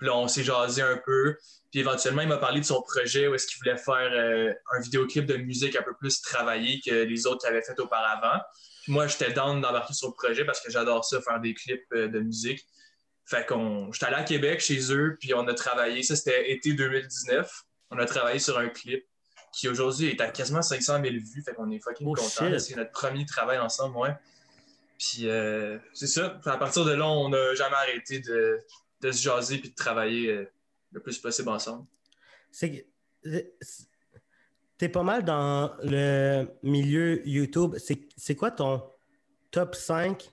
Puis 0.00 0.06
là, 0.06 0.16
on 0.16 0.28
s'est 0.28 0.44
jasé 0.44 0.80
un 0.80 0.96
peu. 0.96 1.36
Puis 1.70 1.80
éventuellement, 1.80 2.22
il 2.22 2.28
m'a 2.28 2.38
parlé 2.38 2.60
de 2.60 2.64
son 2.64 2.80
projet 2.80 3.28
où 3.28 3.34
est-ce 3.34 3.46
qu'il 3.46 3.58
voulait 3.58 3.76
faire 3.76 4.10
euh, 4.12 4.50
un 4.72 4.80
vidéoclip 4.80 5.26
de 5.26 5.36
musique 5.36 5.76
un 5.76 5.82
peu 5.82 5.94
plus 5.94 6.22
travaillé 6.22 6.80
que 6.80 7.04
les 7.04 7.26
autres 7.26 7.42
qu'il 7.42 7.50
avait 7.50 7.62
fait 7.62 7.78
auparavant. 7.78 8.40
Puis 8.82 8.92
moi, 8.92 9.06
j'étais 9.06 9.30
down 9.32 9.60
d'embarquer 9.60 9.92
sur 9.92 10.08
le 10.08 10.14
projet 10.14 10.46
parce 10.46 10.62
que 10.62 10.72
j'adore 10.72 11.04
ça, 11.04 11.20
faire 11.20 11.38
des 11.38 11.52
clips 11.52 11.84
euh, 11.92 12.08
de 12.08 12.18
musique. 12.18 12.66
Fait 13.26 13.46
qu'on, 13.46 13.92
j'étais 13.92 14.06
allé 14.06 14.16
à 14.16 14.22
Québec 14.22 14.60
chez 14.60 14.90
eux, 14.90 15.18
puis 15.20 15.34
on 15.34 15.46
a 15.46 15.52
travaillé. 15.54 16.02
Ça, 16.02 16.16
c'était 16.16 16.50
été 16.50 16.72
2019. 16.72 17.62
On 17.90 17.98
a 17.98 18.06
travaillé 18.06 18.38
sur 18.38 18.58
un 18.58 18.70
clip 18.70 19.06
qui 19.52 19.68
aujourd'hui 19.68 20.08
est 20.08 20.20
à 20.22 20.30
quasiment 20.30 20.62
500 20.62 21.02
000 21.02 21.14
vues. 21.14 21.42
Fait 21.44 21.52
qu'on 21.52 21.70
est 21.70 21.78
fucking 21.78 22.06
Oh, 22.08 22.14
contents. 22.14 22.58
C'est 22.58 22.74
notre 22.74 22.92
premier 22.92 23.26
travail 23.26 23.58
ensemble, 23.58 23.98
ouais. 23.98 24.14
Puis 24.98 25.28
euh, 25.28 25.78
c'est 25.92 26.06
ça. 26.06 26.40
À 26.46 26.56
partir 26.56 26.86
de 26.86 26.92
là, 26.92 27.06
on 27.06 27.28
n'a 27.28 27.54
jamais 27.54 27.76
arrêté 27.76 28.20
de, 28.20 28.58
de 29.00 29.12
se 29.12 29.22
jaser 29.22 29.58
puis 29.58 29.70
de 29.70 29.74
travailler 29.74 30.28
euh, 30.28 30.50
le 30.92 31.00
plus 31.00 31.18
possible 31.18 31.48
ensemble. 31.48 31.86
C'est 32.50 32.86
t'es 34.80 34.88
pas 34.88 35.02
mal 35.02 35.24
dans 35.24 35.76
le 35.82 36.46
milieu 36.62 37.26
YouTube. 37.28 37.76
C'est 38.16 38.34
quoi 38.34 38.50
ton 38.50 38.82
top 39.50 39.74
5 39.74 40.32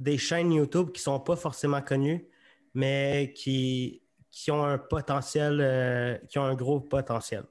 des 0.00 0.16
chaînes 0.16 0.52
YouTube 0.52 0.90
qui 0.90 1.02
sont 1.02 1.20
pas 1.20 1.36
forcément 1.36 1.82
connues, 1.82 2.26
mais 2.72 3.34
qui, 3.36 4.02
qui 4.30 4.50
ont 4.50 4.64
un 4.64 4.78
potentiel, 4.78 5.60
euh, 5.60 6.16
qui 6.28 6.38
ont 6.38 6.44
un 6.44 6.54
gros 6.54 6.80
potentiel? 6.80 7.44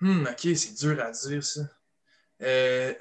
Hmm, 0.00 0.26
ok, 0.26 0.56
c'est 0.56 0.74
dur 0.74 1.00
à 1.00 1.12
dire 1.12 1.44
ça. 1.44 1.60
Euh, 2.42 2.92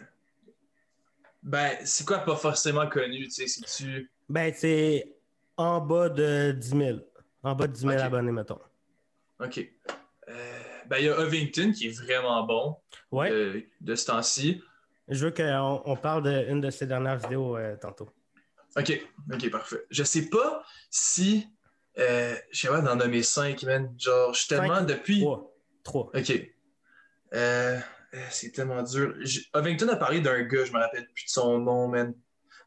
ben, 1.41 1.77
c'est 1.83 2.05
quoi 2.05 2.19
pas 2.19 2.35
forcément 2.35 2.87
connu, 2.87 3.25
tu 3.25 3.31
sais, 3.31 3.47
c'est-tu... 3.47 4.11
Ben, 4.29 4.53
c'est 4.55 5.16
en 5.57 5.81
bas 5.81 6.09
de 6.09 6.51
10 6.51 6.69
000. 6.69 6.99
En 7.43 7.55
bas 7.55 7.67
de 7.67 7.73
10 7.73 7.79
000 7.81 7.93
Ok. 7.93 7.99
abonnés, 7.99 8.31
mettons. 8.31 8.59
Ok. 9.39 9.59
Euh, 10.29 10.33
ben, 10.87 10.97
il 10.97 11.05
y 11.05 11.09
a 11.09 11.19
Ovington 11.19 11.71
qui 11.71 11.87
est 11.87 12.01
vraiment 12.01 12.43
bon 12.43 12.77
Ouais. 13.11 13.31
euh, 13.31 13.61
de 13.81 13.95
ce 13.95 14.05
temps-ci. 14.07 14.61
Je 15.07 15.25
veux 15.25 15.31
qu'on 15.31 15.81
on 15.85 15.95
parle 15.95 16.23
d'une 16.23 16.59
de 16.61 16.69
ses 16.69 16.85
dernières 16.85 17.17
vidéos 17.17 17.57
euh, 17.57 17.75
tantôt. 17.77 18.09
Ok, 18.75 19.01
ok, 19.33 19.49
parfait. 19.49 19.85
Je 19.89 20.03
sais 20.03 20.29
pas 20.29 20.63
si... 20.89 21.47
Euh, 21.97 22.35
je 22.51 22.59
sais 22.59 22.67
pas 22.67 22.81
d'en 22.81 22.95
nommer 22.95 23.23
cinq, 23.23 23.63
man. 23.63 23.93
Genre, 23.97 24.33
je 24.33 24.39
suis 24.39 24.47
tellement 24.49 24.81
depuis... 24.81 25.21
Trois. 25.21 25.53
Trois. 25.83 26.11
Ok. 26.13 26.33
Euh, 27.33 27.79
c'est 28.29 28.51
tellement 28.51 28.83
dur. 28.83 29.15
Ovington 29.53 29.87
a 29.89 29.95
parlé 29.95 30.19
d'un 30.21 30.43
gars, 30.43 30.65
je 30.65 30.71
me 30.73 30.77
rappelle 30.79 31.07
plus 31.13 31.25
de 31.25 31.29
son 31.29 31.57
nom, 31.59 31.87
man. 31.87 32.13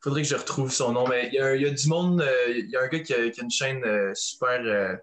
Faudrait 0.02 0.22
que 0.22 0.28
je 0.28 0.34
retrouve 0.36 0.72
son 0.72 0.92
nom, 0.92 1.06
mais 1.06 1.28
il 1.28 1.34
y 1.34 1.38
a, 1.38 1.54
il 1.54 1.62
y 1.62 1.66
a 1.66 1.70
du 1.70 1.88
monde, 1.88 2.22
euh, 2.22 2.44
il 2.48 2.70
y 2.70 2.76
a 2.76 2.82
un 2.82 2.88
gars 2.88 3.00
qui 3.00 3.12
a, 3.12 3.28
qui 3.30 3.40
a 3.40 3.44
une 3.44 3.50
chaîne 3.50 3.84
euh, 3.84 4.12
super 4.14 4.60
euh, 4.64 4.96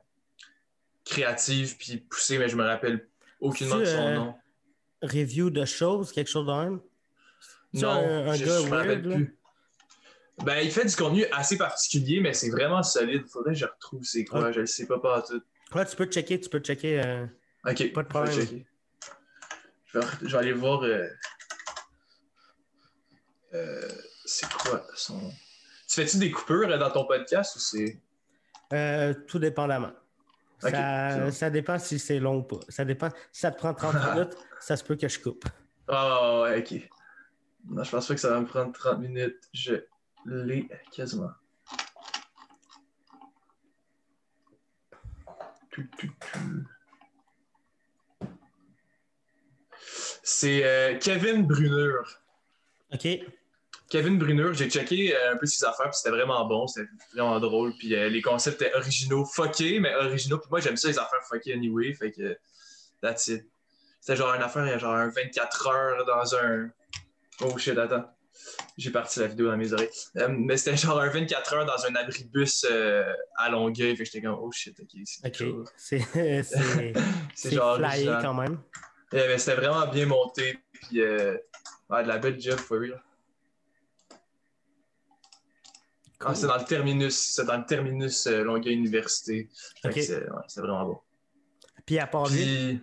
créative 1.05 1.77
puis 1.77 1.97
poussée, 1.97 2.37
mais 2.39 2.49
je 2.49 2.55
me 2.55 2.63
rappelle 2.63 3.07
aucunement 3.39 3.77
de 3.77 3.85
son 3.85 4.09
nom. 4.13 4.35
Review 5.03 5.49
de 5.51 5.65
choses, 5.65 6.11
quelque 6.11 6.29
chose? 6.29 6.47
C'est 7.73 7.81
Non, 7.81 7.89
un- 7.89 8.27
un 8.29 8.33
je, 8.33 8.45
je 8.45 8.67
me 8.69 8.75
rappelle 8.75 9.01
là? 9.07 9.15
plus. 9.15 9.37
Ben, 10.43 10.59
il 10.61 10.71
fait 10.71 10.85
du 10.85 10.95
contenu 10.95 11.25
assez 11.31 11.57
particulier, 11.57 12.19
mais 12.19 12.33
c'est 12.33 12.49
vraiment 12.49 12.81
solide. 12.83 13.27
Faudrait 13.27 13.53
que 13.53 13.59
je 13.59 13.65
retrouve 13.65 14.03
c'est 14.03 14.25
quoi, 14.25 14.45
Ouais. 14.45 14.53
je 14.53 14.61
le 14.61 14.65
sais 14.65 14.87
pas 14.87 14.99
pas 14.99 15.21
tout. 15.21 15.41
Ouais, 15.75 15.85
tu 15.85 15.95
peux 15.95 16.05
checker, 16.05 16.39
tu 16.39 16.49
peux 16.49 16.59
checker. 16.59 17.01
euh, 17.03 17.25
Ok. 17.65 17.65
Pas 17.65 17.75
de 17.75 17.81
je 17.83 17.93
vais 17.93 18.03
problème. 18.07 18.63
Je 19.93 19.99
vais, 19.99 20.05
je 20.23 20.27
vais 20.27 20.37
aller 20.37 20.53
voir. 20.53 20.81
euh, 20.83 21.07
euh, 23.53 23.87
c'est 24.27 24.51
quoi 24.51 24.85
son. 24.93 25.19
Tu 25.87 25.95
fais-tu 25.95 26.17
des 26.17 26.31
coupures 26.31 26.69
euh, 26.69 26.77
dans 26.77 26.91
ton 26.91 27.05
podcast 27.05 27.55
ou 27.55 27.59
c'est. 27.59 27.99
Euh, 28.73 29.13
tout 29.27 29.39
dépendamment. 29.39 29.93
Ça, 30.59 31.31
ça 31.31 31.49
dépend 31.49 31.79
si 31.79 31.97
c'est 31.99 32.19
long 32.19 32.37
ou 32.37 32.43
pas. 32.43 32.59
Ça 32.67 32.83
dépend. 32.83 33.09
Si 33.31 33.41
ça 33.41 33.51
te 33.51 33.57
prend 33.57 33.73
30 33.73 33.95
minutes, 34.15 34.37
ça 34.59 34.75
se 34.75 34.83
peut 34.83 34.95
que 34.95 35.07
je 35.07 35.19
coupe. 35.19 35.45
Ah 35.87 36.41
ouais, 36.41 36.59
ok. 36.59 36.89
Non, 37.69 37.83
je 37.83 37.91
pense 37.91 38.07
pas 38.07 38.13
que 38.15 38.19
ça 38.19 38.29
va 38.31 38.41
me 38.41 38.45
prendre 38.45 38.73
30 38.73 38.99
minutes. 38.99 39.49
Je 39.53 39.75
l'ai 40.25 40.67
quasiment. 40.91 41.31
C'est 50.23 50.65
euh, 50.65 50.97
Kevin 50.97 51.45
Bruneur. 51.45 52.21
OK? 52.93 53.07
Kevin 53.89 54.17
Bruneur, 54.17 54.53
j'ai 54.53 54.69
checké 54.69 55.15
euh, 55.15 55.33
un 55.33 55.37
peu 55.37 55.45
ses 55.45 55.63
affaires, 55.63 55.89
puis 55.89 55.95
c'était 55.97 56.09
vraiment 56.15 56.45
bon, 56.45 56.67
c'était 56.67 56.87
vraiment 57.13 57.39
drôle, 57.39 57.73
puis 57.77 57.95
euh, 57.95 58.09
les 58.09 58.21
concepts 58.21 58.61
étaient 58.61 58.73
originaux, 58.75 59.23
fuckés, 59.25 59.79
mais 59.79 59.95
originaux, 59.95 60.37
puis 60.39 60.49
moi 60.49 60.59
j'aime 60.59 60.75
ça 60.77 60.89
les 60.89 60.99
affaires 60.99 61.23
fuckées 61.29 61.53
anyway, 61.53 61.93
fait 61.93 62.11
que 62.11 62.37
that's 63.01 63.27
it. 63.27 63.45
C'était 64.01 64.17
genre 64.17 64.33
une 64.33 64.41
affaire, 64.41 64.77
genre 64.79 64.93
un 64.95 65.09
24 65.09 65.67
heures 65.67 66.05
dans 66.05 66.35
un... 66.35 66.69
Oh 67.41 67.57
shit, 67.57 67.77
attends. 67.77 68.05
J'ai 68.77 68.91
parti 68.91 69.19
la 69.19 69.27
vidéo 69.27 69.49
dans 69.49 69.57
mes 69.57 69.73
oreilles. 69.73 69.89
Euh, 70.17 70.27
mais 70.29 70.55
c'était 70.57 70.77
genre 70.77 70.99
un 70.99 71.09
24 71.09 71.53
heures 71.55 71.65
dans 71.65 71.85
un 71.85 71.95
abribus 71.95 72.65
euh, 72.69 73.11
à 73.37 73.49
Longueuil, 73.49 73.95
fait 73.95 74.03
que 74.03 74.09
j'étais 74.11 74.21
comme, 74.25 74.37
oh 74.39 74.51
shit, 74.51 74.79
ok, 74.79 74.89
c'est 75.05 75.21
quelque 75.31 75.43
OK. 75.43 75.49
chose. 75.49 75.69
C'est 75.75 75.99
c'est- 76.43 76.93
C'est 77.35 77.51
genre 77.51 77.77
flyé 77.77 78.11
quand 78.21 78.33
même. 78.33 78.59
Eh, 79.13 79.37
c'était 79.37 79.55
vraiment 79.55 79.87
bien 79.87 80.05
monté. 80.05 80.59
Puis, 80.73 81.01
euh, 81.01 81.33
de 81.89 82.07
la 82.07 82.17
belle 82.17 82.39
job, 82.39 82.57
for 82.59 82.77
real. 82.79 83.01
Ah, 86.19 86.33
c'est 86.33 86.47
dans 86.47 86.57
le 86.57 86.65
terminus, 86.65 87.15
c'est 87.15 87.45
dans 87.45 87.57
le 87.57 87.65
terminus 87.65 88.25
euh, 88.27 88.43
Longueuil 88.43 88.73
Université. 88.73 89.49
C'est 89.97 90.25
vraiment 90.57 90.85
bon. 90.85 90.99
Puis 91.85 91.99
à 91.99 92.07
part 92.07 92.27
lui? 92.29 92.81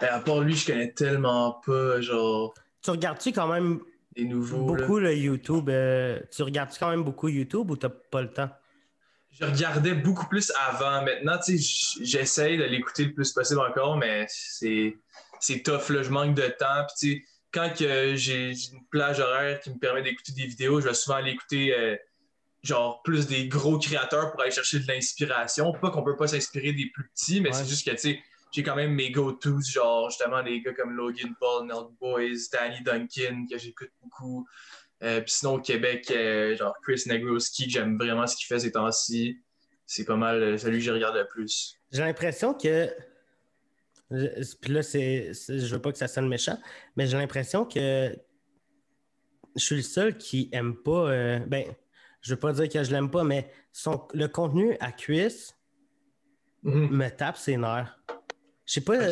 Ben, 0.00 0.08
à 0.10 0.20
part 0.20 0.40
lui, 0.40 0.56
je 0.56 0.66
connais 0.66 0.92
tellement 0.92 1.60
pas, 1.64 2.00
genre. 2.00 2.54
Tu 2.82 2.90
regardes-tu 2.90 3.32
quand 3.32 3.48
même 3.48 3.80
des 4.16 4.24
nouveaux, 4.24 4.64
beaucoup 4.64 4.98
le 4.98 5.14
YouTube? 5.14 5.68
Euh, 5.68 6.20
tu 6.34 6.42
regardes-tu 6.42 6.78
quand 6.78 6.90
même 6.90 7.04
beaucoup 7.04 7.28
YouTube 7.28 7.70
ou 7.70 7.76
t'as 7.76 7.90
pas 7.90 8.22
le 8.22 8.32
temps? 8.32 8.50
Je 9.32 9.44
regardais 9.44 9.94
beaucoup 9.94 10.26
plus 10.26 10.52
avant. 10.68 11.04
Maintenant, 11.04 11.38
tu 11.38 11.58
sais, 11.58 12.02
j'essaye 12.02 12.58
de 12.58 12.64
l'écouter 12.64 13.04
le 13.04 13.14
plus 13.14 13.32
possible 13.32 13.60
encore, 13.60 13.96
mais 13.96 14.26
c'est 14.28 15.62
tough, 15.62 15.90
là. 15.90 16.02
Je 16.02 16.10
manque 16.10 16.34
de 16.34 16.48
temps. 16.58 16.86
Puis, 16.88 16.96
tu 16.98 17.16
sais, 17.18 17.24
quand 17.52 17.72
j'ai 17.76 18.50
une 18.50 18.86
plage 18.90 19.20
horaire 19.20 19.60
qui 19.60 19.70
me 19.70 19.78
permet 19.78 20.02
d'écouter 20.02 20.32
des 20.32 20.46
vidéos, 20.46 20.80
je 20.80 20.88
vais 20.88 20.94
souvent 20.94 21.16
aller 21.16 21.32
écouter 21.32 21.74
euh, 21.74 21.96
genre 22.62 23.02
plus 23.02 23.26
des 23.26 23.48
gros 23.48 23.78
créateurs 23.78 24.30
pour 24.30 24.40
aller 24.40 24.50
chercher 24.50 24.78
de 24.78 24.86
l'inspiration. 24.86 25.72
Pas 25.72 25.90
qu'on 25.90 26.02
peut 26.02 26.16
pas 26.16 26.28
s'inspirer 26.28 26.72
des 26.72 26.90
plus 26.92 27.08
petits, 27.08 27.40
mais 27.40 27.52
c'est 27.52 27.66
juste 27.66 27.86
que 27.86 27.92
tu 27.92 27.98
sais, 27.98 28.22
j'ai 28.52 28.62
quand 28.62 28.76
même 28.76 28.92
mes 28.92 29.10
go-tos, 29.10 29.60
genre 29.70 30.10
justement 30.10 30.42
des 30.42 30.60
gars 30.60 30.72
comme 30.74 30.92
Logan 30.92 31.34
Paul, 31.38 31.66
Neld 31.66 31.88
Boys, 32.00 32.48
Danny 32.52 32.82
Duncan, 32.82 33.46
que 33.50 33.58
j'écoute 33.58 33.90
beaucoup. 34.02 34.46
Euh, 35.02 35.20
puis 35.20 35.32
sinon 35.32 35.54
au 35.54 35.60
Québec, 35.60 36.10
euh, 36.10 36.56
genre 36.56 36.74
Chris 36.82 37.02
Negroski, 37.06 37.66
que 37.66 37.72
j'aime 37.72 37.96
vraiment 37.96 38.26
ce 38.26 38.36
qu'il 38.36 38.46
fait 38.46 38.58
ces 38.58 38.72
temps-ci. 38.72 39.40
C'est 39.86 40.04
pas 40.04 40.16
mal 40.16 40.58
celui 40.58 40.78
que 40.78 40.84
je 40.84 40.92
regarde 40.92 41.16
le 41.16 41.26
plus. 41.26 41.74
J'ai 41.90 42.02
l'impression 42.02 42.54
que 42.54 42.94
puis 44.10 44.72
là, 44.72 44.82
c'est, 44.82 45.32
je 45.32 45.74
veux 45.74 45.80
pas 45.80 45.92
que 45.92 45.98
ça 45.98 46.08
sonne 46.08 46.28
méchant, 46.28 46.58
mais 46.96 47.06
j'ai 47.06 47.16
l'impression 47.16 47.64
que 47.64 48.16
je 49.56 49.64
suis 49.64 49.76
le 49.76 49.82
seul 49.82 50.16
qui 50.16 50.48
aime 50.52 50.74
pas. 50.76 51.10
Euh, 51.10 51.38
ben, 51.46 51.64
je 52.20 52.34
veux 52.34 52.40
pas 52.40 52.52
dire 52.52 52.68
que 52.68 52.82
je 52.82 52.90
l'aime 52.90 53.10
pas, 53.10 53.24
mais 53.24 53.50
son, 53.72 54.06
le 54.12 54.26
contenu 54.26 54.76
à 54.80 54.92
Chris 54.92 55.52
mhm. 56.62 56.88
me 56.90 57.08
tape 57.08 57.36
ses 57.36 57.56
nerfs. 57.56 57.98
Je 58.66 58.74
sais 58.74 58.80
pas. 58.80 59.10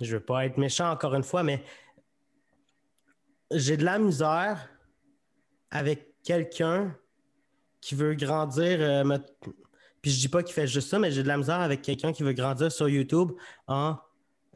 Je 0.00 0.16
veux 0.16 0.24
pas 0.24 0.46
être 0.46 0.58
méchant 0.58 0.90
encore 0.90 1.14
une 1.14 1.24
fois, 1.24 1.42
mais 1.42 1.62
j'ai 3.50 3.76
de 3.76 3.84
la 3.84 3.98
misère 3.98 4.68
avec 5.70 6.14
quelqu'un 6.22 6.96
qui 7.80 7.94
veut 7.94 8.14
grandir, 8.14 8.80
euh, 8.80 9.18
puis 10.00 10.10
je 10.10 10.20
dis 10.20 10.28
pas 10.28 10.42
qu'il 10.42 10.54
fait 10.54 10.66
juste 10.66 10.88
ça, 10.88 10.98
mais 10.98 11.10
j'ai 11.10 11.22
de 11.22 11.28
la 11.28 11.36
misère 11.36 11.60
avec 11.60 11.82
quelqu'un 11.82 12.12
qui 12.12 12.22
veut 12.22 12.32
grandir 12.32 12.70
sur 12.70 12.88
YouTube 12.88 13.32
en 13.66 13.96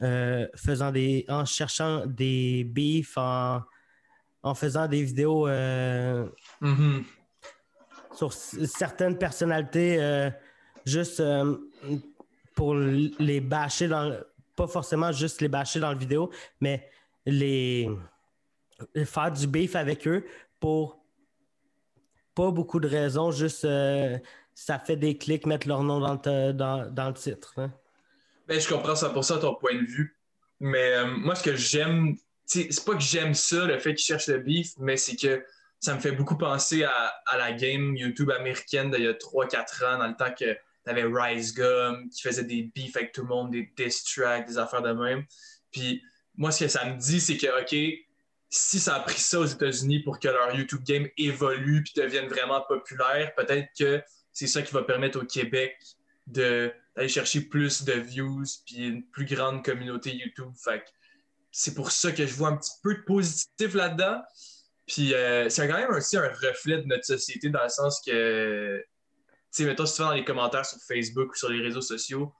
euh, 0.01 0.47
faisant 0.55 0.91
des. 0.91 1.25
en 1.27 1.45
cherchant 1.45 2.05
des 2.05 2.63
beefs, 2.63 3.17
en, 3.17 3.61
faisant 4.55 4.87
des 4.87 5.03
vidéos 5.03 5.47
euh, 5.47 6.27
mm-hmm. 6.61 7.03
sur 8.15 8.33
certaines 8.33 9.17
personnalités 9.17 10.01
euh, 10.01 10.29
juste 10.85 11.21
pour 12.55 12.75
les 12.75 13.41
bâcher 13.41 13.87
dans 13.87 14.17
pas 14.55 14.67
forcément 14.67 15.11
juste 15.11 15.41
les 15.41 15.47
bâcher 15.47 15.79
dans 15.79 15.89
la 15.89 15.97
vidéo, 15.97 16.29
mais 16.61 16.89
les 17.25 17.89
faire 19.05 19.31
du 19.31 19.47
beef 19.47 19.75
avec 19.75 20.07
eux 20.07 20.25
pour 20.59 21.03
pas 22.35 22.51
beaucoup 22.51 22.79
de 22.79 22.87
raisons, 22.87 23.31
juste 23.31 23.65
ça 24.55 24.79
fait 24.79 24.95
des 24.95 25.17
clics 25.17 25.45
mettre 25.45 25.67
leur 25.67 25.83
nom 25.83 25.99
dans 25.99 26.13
le, 26.13 26.51
dans, 26.51 27.07
le 27.07 27.13
titre. 27.13 27.53
Hein. 27.57 27.71
Ben, 28.47 28.59
je 28.59 28.67
comprends 28.67 28.93
100% 28.93 29.39
ton 29.39 29.55
point 29.55 29.75
de 29.75 29.85
vue. 29.85 30.17
Mais 30.59 30.93
euh, 30.93 31.05
moi, 31.05 31.35
ce 31.35 31.43
que 31.43 31.55
j'aime, 31.55 32.15
c'est 32.45 32.69
pas 32.85 32.93
que 32.93 33.01
j'aime 33.01 33.33
ça, 33.33 33.65
le 33.65 33.79
fait 33.79 33.95
qu'ils 33.95 34.05
cherchent 34.05 34.27
le 34.27 34.39
beef, 34.39 34.71
mais 34.77 34.97
c'est 34.97 35.15
que 35.15 35.43
ça 35.79 35.95
me 35.95 35.99
fait 35.99 36.13
beaucoup 36.13 36.37
penser 36.37 36.83
à, 36.83 37.37
la 37.37 37.51
game 37.51 37.95
YouTube 37.97 38.31
américaine 38.31 38.89
d'il 38.89 39.03
y 39.03 39.07
a 39.07 39.13
3-4 39.13 39.85
ans, 39.85 39.97
dans 39.97 40.07
le 40.07 40.15
temps 40.15 40.33
que 40.33 40.55
t'avais 40.85 41.03
Rise 41.03 41.53
Gum 41.53 42.09
qui 42.09 42.21
faisait 42.21 42.45
des 42.45 42.71
beefs 42.73 42.95
avec 42.95 43.11
tout 43.11 43.21
le 43.21 43.27
monde, 43.27 43.51
des 43.51 43.73
diss 43.75 44.03
tracks, 44.03 44.47
des 44.47 44.57
affaires 44.57 44.81
de 44.81 44.93
même. 44.93 45.25
Puis 45.71 46.01
moi, 46.35 46.51
ce 46.51 46.63
que 46.63 46.69
ça 46.69 46.85
me 46.85 46.97
dit, 46.97 47.19
c'est 47.19 47.37
que, 47.37 47.61
OK, 47.61 47.99
si 48.49 48.79
ça 48.79 48.95
a 48.95 48.99
pris 48.99 49.19
ça 49.19 49.39
aux 49.39 49.45
États-Unis 49.45 49.99
pour 49.99 50.19
que 50.19 50.27
leur 50.27 50.55
YouTube 50.55 50.83
game 50.83 51.07
évolue 51.17 51.83
puis 51.83 51.93
devienne 51.95 52.27
vraiment 52.27 52.61
populaire, 52.61 53.33
peut-être 53.35 53.67
que 53.77 54.01
c'est 54.33 54.47
ça 54.47 54.61
qui 54.61 54.73
va 54.73 54.83
permettre 54.83 55.21
au 55.21 55.25
Québec 55.25 55.77
d'aller 56.27 57.07
chercher 57.07 57.41
plus 57.41 57.83
de 57.83 57.93
views 57.93 58.43
puis 58.65 58.87
une 58.87 59.03
plus 59.03 59.25
grande 59.25 59.63
communauté 59.63 60.15
YouTube. 60.15 60.51
Fait 60.61 60.83
c'est 61.51 61.75
pour 61.75 61.91
ça 61.91 62.11
que 62.11 62.25
je 62.25 62.33
vois 62.33 62.49
un 62.49 62.57
petit 62.57 62.73
peu 62.81 62.95
de 62.95 63.01
positif 63.01 63.73
là-dedans. 63.75 64.21
Puis 64.87 65.13
euh, 65.13 65.49
c'est 65.49 65.67
quand 65.67 65.77
même 65.77 65.91
aussi 65.91 66.17
un 66.17 66.27
reflet 66.27 66.81
de 66.81 66.87
notre 66.87 67.05
société 67.05 67.49
dans 67.49 67.63
le 67.63 67.69
sens 67.69 68.01
que, 68.05 68.79
tu 68.79 68.85
sais, 69.51 69.65
mettons, 69.65 69.85
si 69.85 69.95
tu 69.95 70.01
vas 70.01 70.09
dans 70.09 70.15
les 70.15 70.25
commentaires 70.25 70.65
sur 70.65 70.79
Facebook 70.79 71.31
ou 71.31 71.35
sur 71.35 71.49
les 71.49 71.61
réseaux 71.61 71.81
sociaux, 71.81 72.33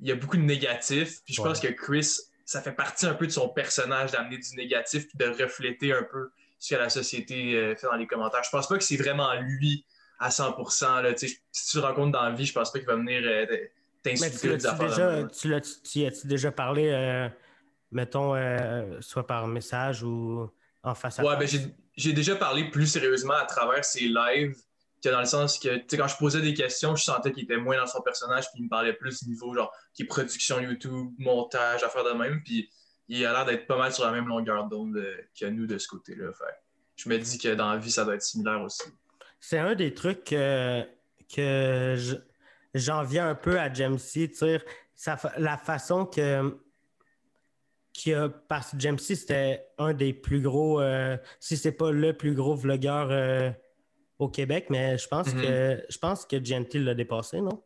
il 0.00 0.08
y 0.08 0.12
a 0.12 0.14
beaucoup 0.14 0.36
de 0.36 0.42
négatifs. 0.42 1.22
Puis 1.24 1.34
je 1.34 1.42
pense 1.42 1.60
que 1.60 1.68
Chris, 1.68 2.16
ça 2.44 2.60
fait 2.60 2.72
partie 2.72 3.06
un 3.06 3.14
peu 3.14 3.26
de 3.26 3.32
son 3.32 3.48
personnage 3.48 4.12
d'amener 4.12 4.36
du 4.36 4.54
négatif 4.56 5.08
puis 5.08 5.16
de 5.16 5.42
refléter 5.42 5.92
un 5.92 6.02
peu 6.02 6.30
ce 6.58 6.74
que 6.74 6.78
la 6.78 6.90
société 6.90 7.56
euh, 7.56 7.74
fait 7.74 7.86
dans 7.86 7.96
les 7.96 8.06
commentaires. 8.06 8.44
Je 8.44 8.50
pense 8.50 8.68
pas 8.68 8.76
que 8.76 8.84
c'est 8.84 8.96
vraiment 8.96 9.32
lui 9.40 9.86
à 10.22 10.28
100%. 10.28 11.02
Là, 11.02 11.16
si 11.16 11.36
tu 11.52 11.76
le 11.78 11.82
rencontres 11.82 12.12
dans 12.12 12.22
la 12.22 12.30
vie, 12.30 12.46
je 12.46 12.52
pense 12.52 12.70
pas 12.70 12.78
qu'il 12.78 12.86
va 12.86 12.94
venir 12.94 13.22
euh, 13.24 13.46
t'insulter 14.02 14.56
des 14.56 14.66
affaires. 14.66 14.88
Déjà, 14.88 15.60
tu 15.60 16.04
as-tu 16.06 16.26
déjà 16.26 16.52
parlé, 16.52 16.90
euh, 16.90 17.28
mettons, 17.90 18.34
euh, 18.36 19.00
soit 19.00 19.26
par 19.26 19.48
message 19.48 20.04
ou 20.04 20.48
en 20.84 20.94
face 20.94 21.18
à 21.18 21.22
face? 21.22 21.32
Ouais, 21.32 21.36
ben, 21.36 21.72
j'ai 21.96 22.12
déjà 22.12 22.36
parlé 22.36 22.70
plus 22.70 22.86
sérieusement 22.86 23.34
à 23.34 23.46
travers 23.46 23.84
ses 23.84 24.08
lives, 24.08 24.56
que 25.04 25.08
dans 25.08 25.18
le 25.18 25.26
sens 25.26 25.58
que, 25.58 25.76
tu 25.76 25.84
sais, 25.88 25.96
quand 25.96 26.06
je 26.06 26.16
posais 26.16 26.40
des 26.40 26.54
questions, 26.54 26.94
je 26.94 27.02
sentais 27.02 27.32
qu'il 27.32 27.42
était 27.42 27.56
moins 27.56 27.76
dans 27.76 27.88
son 27.88 28.00
personnage, 28.00 28.44
puis 28.52 28.60
il 28.60 28.64
me 28.64 28.68
parlait 28.68 28.92
plus 28.92 29.26
niveau, 29.26 29.52
genre, 29.52 29.72
qui 29.92 30.04
est 30.04 30.06
production 30.06 30.60
YouTube, 30.60 31.10
montage, 31.18 31.82
affaires 31.82 32.04
de 32.04 32.12
même, 32.12 32.40
puis 32.44 32.70
il 33.08 33.26
a 33.26 33.32
l'air 33.32 33.44
d'être 33.44 33.66
pas 33.66 33.76
mal 33.76 33.92
sur 33.92 34.04
la 34.04 34.12
même 34.12 34.28
longueur 34.28 34.68
d'onde 34.68 35.04
que 35.38 35.46
nous 35.46 35.66
de 35.66 35.76
ce 35.78 35.88
côté-là. 35.88 36.30
je 36.94 37.08
me 37.08 37.18
dis 37.18 37.38
que 37.38 37.54
dans 37.56 37.72
la 37.72 37.78
vie, 37.78 37.90
ça 37.90 38.04
doit 38.04 38.14
être 38.14 38.22
similaire 38.22 38.62
aussi. 38.62 38.84
C'est 39.44 39.58
un 39.58 39.74
des 39.74 39.92
trucs 39.92 40.22
que, 40.22 40.86
que 41.34 41.96
j'en 42.74 43.02
viens 43.02 43.28
un 43.28 43.34
peu 43.34 43.58
à 43.58 43.74
Jamesy, 43.74 44.30
la 45.36 45.56
façon 45.56 46.06
que, 46.06 46.60
que 47.92 48.28
parce 48.28 48.70
que 48.70 48.78
Jamesy, 48.78 49.16
c'était 49.16 49.66
un 49.78 49.94
des 49.94 50.12
plus 50.12 50.42
gros, 50.42 50.80
euh, 50.80 51.16
si 51.40 51.56
c'est 51.56 51.72
pas 51.72 51.90
le 51.90 52.16
plus 52.16 52.36
gros 52.36 52.54
vlogueur 52.54 53.08
euh, 53.10 53.50
au 54.20 54.28
Québec, 54.28 54.66
mais 54.70 54.96
je 54.96 55.08
pense 55.08 55.26
mm-hmm. 55.26 55.42
que 55.42 55.84
je 55.88 55.98
pense 55.98 56.24
que 56.24 56.42
Gentil 56.42 56.78
l'a 56.78 56.94
dépassé, 56.94 57.40
non? 57.40 57.64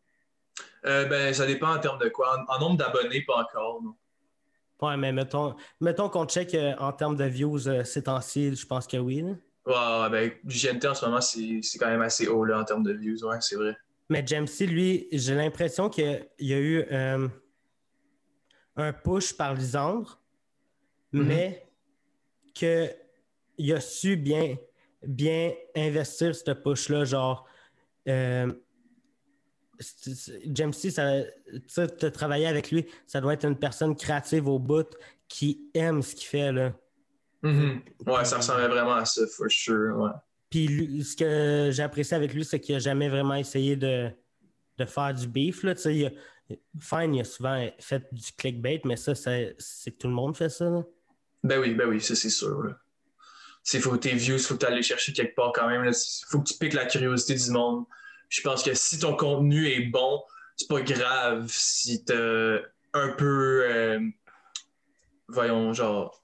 Euh, 0.87 1.05
ben, 1.05 1.35
ça 1.35 1.45
dépend 1.45 1.75
en 1.75 1.79
termes 1.79 1.99
de 1.99 2.09
quoi. 2.09 2.43
En, 2.49 2.59
nombre 2.59 2.79
d'abonnés, 2.79 3.21
pas 3.27 3.43
encore, 3.43 3.83
non. 3.83 3.95
Ouais, 4.81 4.97
mais 4.97 5.13
mettons, 5.13 5.55
mettons 5.83 6.09
qu'on 6.09 6.25
check 6.25 6.57
en 6.79 6.93
termes 6.93 7.17
de 7.17 7.25
views 7.25 7.85
ces 7.85 8.05
temps-ci, 8.05 8.57
je 8.57 8.67
pense 8.67 8.87
que 8.87 8.97
oui. 8.97 9.23
Ouais, 9.67 10.11
ben, 10.11 10.31
GNT 10.45 10.87
en 10.87 10.95
ce 10.95 11.05
moment, 11.05 11.21
c'est 11.21 11.79
quand 11.79 11.89
même 11.89 12.03
assez 12.03 12.29
haut 12.29 12.45
là, 12.45 12.61
en 12.61 12.65
termes 12.65 12.85
de 12.85 12.93
views, 12.93 13.25
ouais, 13.25 13.39
c'est 13.41 13.57
vrai. 13.57 13.77
Mais 14.09 14.25
Jamesy, 14.25 14.67
lui, 14.67 15.09
j'ai 15.11 15.35
l'impression 15.35 15.89
qu'il 15.89 16.29
y 16.39 16.55
a 16.55 16.59
eu 16.59 16.85
euh, 16.93 17.27
un 18.77 18.93
push 18.93 19.33
par 19.37 19.55
Lisandre, 19.55 20.21
mm-hmm. 21.13 21.23
mais 21.25 21.67
qu'il 22.55 23.73
a 23.73 23.81
su 23.81 24.17
bien, 24.17 24.57
bien 25.05 25.53
investir 25.75 26.37
ce 26.37 26.53
push-là. 26.53 27.05
Genre, 27.05 27.49
euh, 28.07 28.53
Jamesy, 30.45 30.93
tu 30.95 31.81
as 31.81 32.11
travaillé 32.13 32.47
avec 32.47 32.71
lui, 32.71 32.87
ça 33.09 33.21
doit 33.21 33.35
être 33.35 33.45
une 33.45 33.59
personne 33.59 33.97
créative 33.97 34.47
au 34.47 34.61
bout 34.61 34.97
qui 35.27 35.69
aime 35.75 36.03
ce 36.03 36.15
qu'il 36.15 36.29
fait. 36.29 36.53
Là. 36.53 36.73
Mm-hmm. 37.43 37.81
Ouais, 38.07 38.25
ça 38.25 38.39
ressemblait 38.39 38.69
vraiment 38.69 38.95
à 38.95 39.05
ça, 39.05 39.23
for 39.37 39.51
sure. 39.51 39.97
Ouais. 39.97 40.11
Puis 40.51 41.05
ce 41.05 41.17
que 41.17 41.71
j'ai 41.73 41.83
apprécié 41.83 42.17
avec 42.17 42.33
lui, 42.33 42.45
c'est 42.45 42.61
qu'il 42.61 42.75
n'a 42.75 42.79
jamais 42.79 43.09
vraiment 43.09 43.35
essayé 43.35 43.77
de, 43.77 44.11
de 44.79 44.85
faire 44.85 45.13
du 45.15 45.27
beef. 45.27 45.63
Là. 45.63 45.75
Il 45.87 46.07
a, 46.07 46.11
Fine, 46.81 47.15
il 47.15 47.21
a 47.23 47.25
souvent 47.25 47.69
fait 47.81 48.07
du 48.13 48.33
clickbait, 48.33 48.81
mais 48.85 48.97
ça, 48.97 49.15
c'est 49.15 49.99
tout 49.99 50.07
le 50.07 50.15
monde 50.15 50.37
fait 50.37 50.49
ça. 50.49 50.71
Ben 51.43 51.61
oui, 51.61 51.75
ben 51.75 51.89
oui, 51.89 52.01
ça 52.01 52.15
c'est 52.15 52.31
sûr. 52.31 52.75
Il 53.73 53.81
faut 53.81 53.97
tes 53.97 54.15
views, 54.15 54.37
il 54.37 54.43
faut 54.43 54.55
que 54.55 54.65
tu 54.65 54.73
ailles 54.73 54.83
chercher 54.83 55.13
quelque 55.13 55.35
part 55.35 55.53
quand 55.53 55.69
même. 55.69 55.85
Il 55.85 56.27
faut 56.29 56.41
que 56.41 56.49
tu 56.49 56.55
piques 56.57 56.75
la 56.75 56.87
curiosité 56.87 57.35
du 57.35 57.51
monde. 57.51 57.85
Je 58.29 58.41
pense 58.43 58.63
que 58.63 58.75
si 58.75 58.99
ton 59.01 59.17
contenu 59.17 59.69
est 59.69 59.87
bon, 59.87 60.23
c'est 60.57 60.69
pas 60.69 60.83
grave 60.83 61.47
si 61.49 62.05
t'as 62.05 62.59
un 62.93 63.09
peu. 63.17 63.65
Euh, 63.65 64.01
voyons, 65.29 65.73
genre 65.73 66.23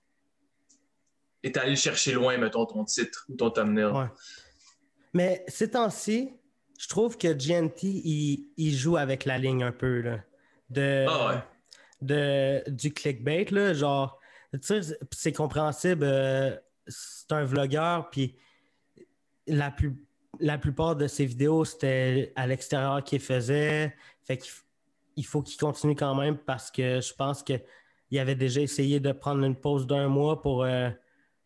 est 1.43 1.57
allé 1.57 1.77
chercher 1.77 2.13
loin, 2.13 2.37
mettons, 2.39 2.67
ton 2.67 2.85
titre 2.85 3.27
ou 3.29 3.37
ton 3.37 3.51
thumbnail. 3.51 4.09
Mais 5.13 5.45
ces 5.49 5.71
temps-ci, 5.71 6.31
je 6.79 6.89
trouve 6.89 7.17
que 7.17 7.29
GNT, 7.33 7.83
il, 7.85 8.75
joue 8.75 8.97
avec 8.97 9.25
la 9.25 9.39
ligne 9.39 9.63
un 9.63 9.73
peu. 9.73 10.01
Là, 10.01 10.19
de, 10.71 11.07
ah 11.09 11.47
de, 12.01 12.63
du 12.69 12.93
clickbait, 12.93 13.47
là, 13.51 13.75
genre, 13.75 14.19
tu 14.53 14.61
sais, 14.63 14.99
c'est 15.13 15.33
compréhensible, 15.33 16.05
euh, 16.05 16.57
c'est 16.87 17.31
un 17.33 17.45
vlogueur, 17.45 18.11
puis 18.11 18.37
la, 19.47 19.71
plus, 19.71 19.95
la 20.41 20.59
plupart 20.59 20.97
de 20.97 21.07
ses 21.07 21.27
vidéos, 21.27 21.65
c'était 21.65 22.33
à 22.37 22.47
l'extérieur 22.47 23.05
qu'il 23.05 23.21
faisait, 23.21 23.95
fait 24.25 24.39
qu'il 24.39 25.27
faut 25.27 25.43
qu'il 25.43 25.59
continue 25.59 25.95
quand 25.95 26.15
même 26.15 26.39
parce 26.39 26.71
que 26.71 27.01
je 27.01 27.15
pense 27.15 27.43
qu'il 27.43 28.19
avait 28.19 28.35
déjà 28.35 28.61
essayé 28.61 28.99
de 28.99 29.13
prendre 29.13 29.45
une 29.45 29.57
pause 29.57 29.87
d'un 29.87 30.09
mois 30.09 30.43
pour 30.43 30.65
euh, 30.65 30.91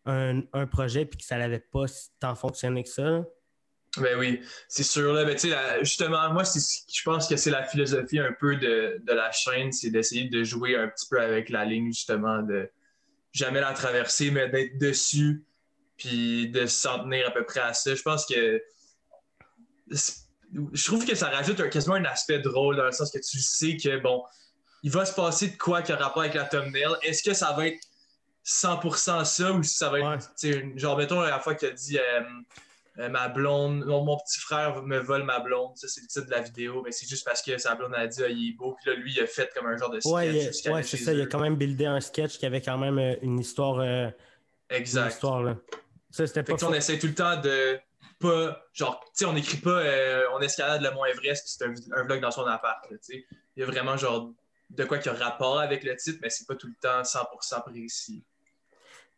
un, 0.06 0.66
projet, 0.66 1.04
puis 1.04 1.18
que 1.18 1.24
ça 1.24 1.36
n'avait 1.36 1.60
pas 1.60 1.84
tant 2.20 2.34
fonctionné 2.34 2.82
que 2.82 2.88
ça? 2.88 3.24
Ben 3.98 4.18
oui, 4.18 4.42
c'est 4.68 4.82
sûr. 4.82 5.12
Là, 5.12 5.24
ben, 5.24 5.36
justement, 5.80 6.30
moi, 6.32 6.42
je 6.44 7.02
pense 7.02 7.28
que 7.28 7.36
c'est 7.36 7.50
la 7.50 7.64
philosophie 7.64 8.18
un 8.18 8.32
peu 8.38 8.56
de, 8.56 9.00
de 9.02 9.12
la 9.12 9.32
chaîne, 9.32 9.72
c'est 9.72 9.90
d'essayer 9.90 10.28
de 10.28 10.44
jouer 10.44 10.76
un 10.76 10.88
petit 10.88 11.06
peu 11.08 11.20
avec 11.20 11.48
la 11.48 11.64
ligne, 11.64 11.92
justement, 11.92 12.42
de 12.42 12.70
jamais 13.32 13.60
la 13.60 13.72
traverser, 13.72 14.30
mais 14.30 14.48
d'être 14.48 14.78
dessus, 14.78 15.44
puis 15.96 16.48
de 16.50 16.66
s'en 16.66 17.04
tenir 17.04 17.28
à 17.28 17.30
peu 17.30 17.44
près 17.44 17.60
à 17.60 17.74
ça. 17.74 17.94
Je 17.94 18.02
pense 18.02 18.26
que. 18.26 18.62
Je 19.90 20.84
trouve 20.84 21.04
que 21.04 21.14
ça 21.14 21.28
rajoute 21.28 21.68
quasiment 21.70 21.96
un 21.96 22.04
aspect 22.04 22.38
drôle, 22.38 22.76
dans 22.76 22.84
le 22.84 22.92
sens 22.92 23.10
que 23.10 23.18
tu 23.18 23.40
sais 23.40 23.76
que, 23.76 23.98
bon, 23.98 24.22
il 24.82 24.90
va 24.90 25.04
se 25.04 25.14
passer 25.14 25.48
de 25.48 25.56
quoi 25.56 25.82
qui 25.82 25.92
a 25.92 25.96
rapport 25.96 26.22
avec 26.22 26.34
la 26.34 26.44
thumbnail. 26.44 26.94
Est-ce 27.02 27.22
que 27.22 27.34
ça 27.34 27.52
va 27.52 27.66
être 27.66 27.80
100% 28.46 29.24
ça 29.24 29.52
ou 29.52 29.62
si 29.62 29.76
ça 29.76 29.90
va 29.90 30.14
être. 30.14 30.30
Genre, 30.76 30.96
mettons, 30.96 31.20
la 31.20 31.40
fois 31.40 31.54
qu'il 31.54 31.68
a 31.68 31.72
dit. 31.72 31.98
Euh, 31.98 32.20
euh, 32.98 33.10
ma 33.10 33.28
blonde, 33.28 33.84
mon, 33.84 34.16
petit 34.16 34.40
frère 34.40 34.82
me 34.82 34.98
vole 34.98 35.24
ma 35.24 35.40
blonde. 35.40 35.76
Ça, 35.76 35.86
c'est 35.86 36.00
le 36.00 36.06
titre 36.06 36.26
de 36.26 36.30
la 36.30 36.40
vidéo, 36.40 36.82
mais 36.82 36.92
c'est 36.92 37.06
juste 37.06 37.26
parce 37.26 37.42
que 37.42 37.58
sa 37.58 37.74
blonde 37.74 37.94
a 37.94 38.06
dit 38.06 38.22
ah, 38.24 38.28
il 38.28 38.50
est 38.50 38.52
beau. 38.52 38.74
Puis 38.80 38.90
là, 38.90 38.96
lui, 38.96 39.12
il 39.12 39.20
a 39.20 39.26
fait 39.26 39.52
comme 39.54 39.66
un 39.66 39.76
genre 39.76 39.90
de 39.90 40.00
sketch. 40.00 40.12
Ouais, 40.66 40.82
c'est 40.82 40.96
ça. 40.96 41.12
Il 41.12 41.20
a 41.20 41.26
quand 41.26 41.40
même 41.40 41.56
buildé 41.56 41.84
un 41.84 42.00
sketch 42.00 42.38
qui 42.38 42.46
avait 42.46 42.62
quand 42.62 42.78
même 42.78 42.98
euh, 42.98 43.14
une 43.20 43.38
histoire. 43.38 43.80
Euh, 43.80 44.08
exact. 44.70 45.04
Une 45.04 45.10
histoire, 45.10 45.42
là. 45.42 45.56
Ça, 46.10 46.26
c'était 46.26 46.42
pas. 46.42 46.54
on 46.64 46.72
essaie 46.72 46.98
tout 46.98 47.08
le 47.08 47.14
temps 47.14 47.38
de 47.38 47.78
pas. 48.18 48.62
Genre, 48.72 48.98
tu 49.04 49.10
sais, 49.12 49.24
on 49.26 49.34
n'écrit 49.34 49.58
pas 49.58 49.82
on 50.32 50.40
escalade 50.40 50.80
le 50.80 50.90
Mont 50.92 51.04
Everest, 51.04 51.44
puis 51.44 51.74
c'est 51.74 51.92
un, 51.94 52.02
vlog 52.04 52.20
dans 52.20 52.30
son 52.30 52.46
appart. 52.46 52.82
Tu 52.88 52.96
sais. 53.02 53.26
Il 53.56 53.60
y 53.60 53.62
a 53.62 53.66
vraiment 53.66 53.98
genre 53.98 54.32
de 54.70 54.84
quoi 54.84 54.98
qui 54.98 55.10
a 55.10 55.12
rapport 55.12 55.60
avec 55.60 55.84
le 55.84 55.94
titre, 55.96 56.18
mais 56.22 56.30
c'est 56.30 56.46
pas 56.46 56.54
tout 56.54 56.66
le 56.66 56.74
temps 56.80 57.02
100% 57.02 57.62
précis. 57.64 58.24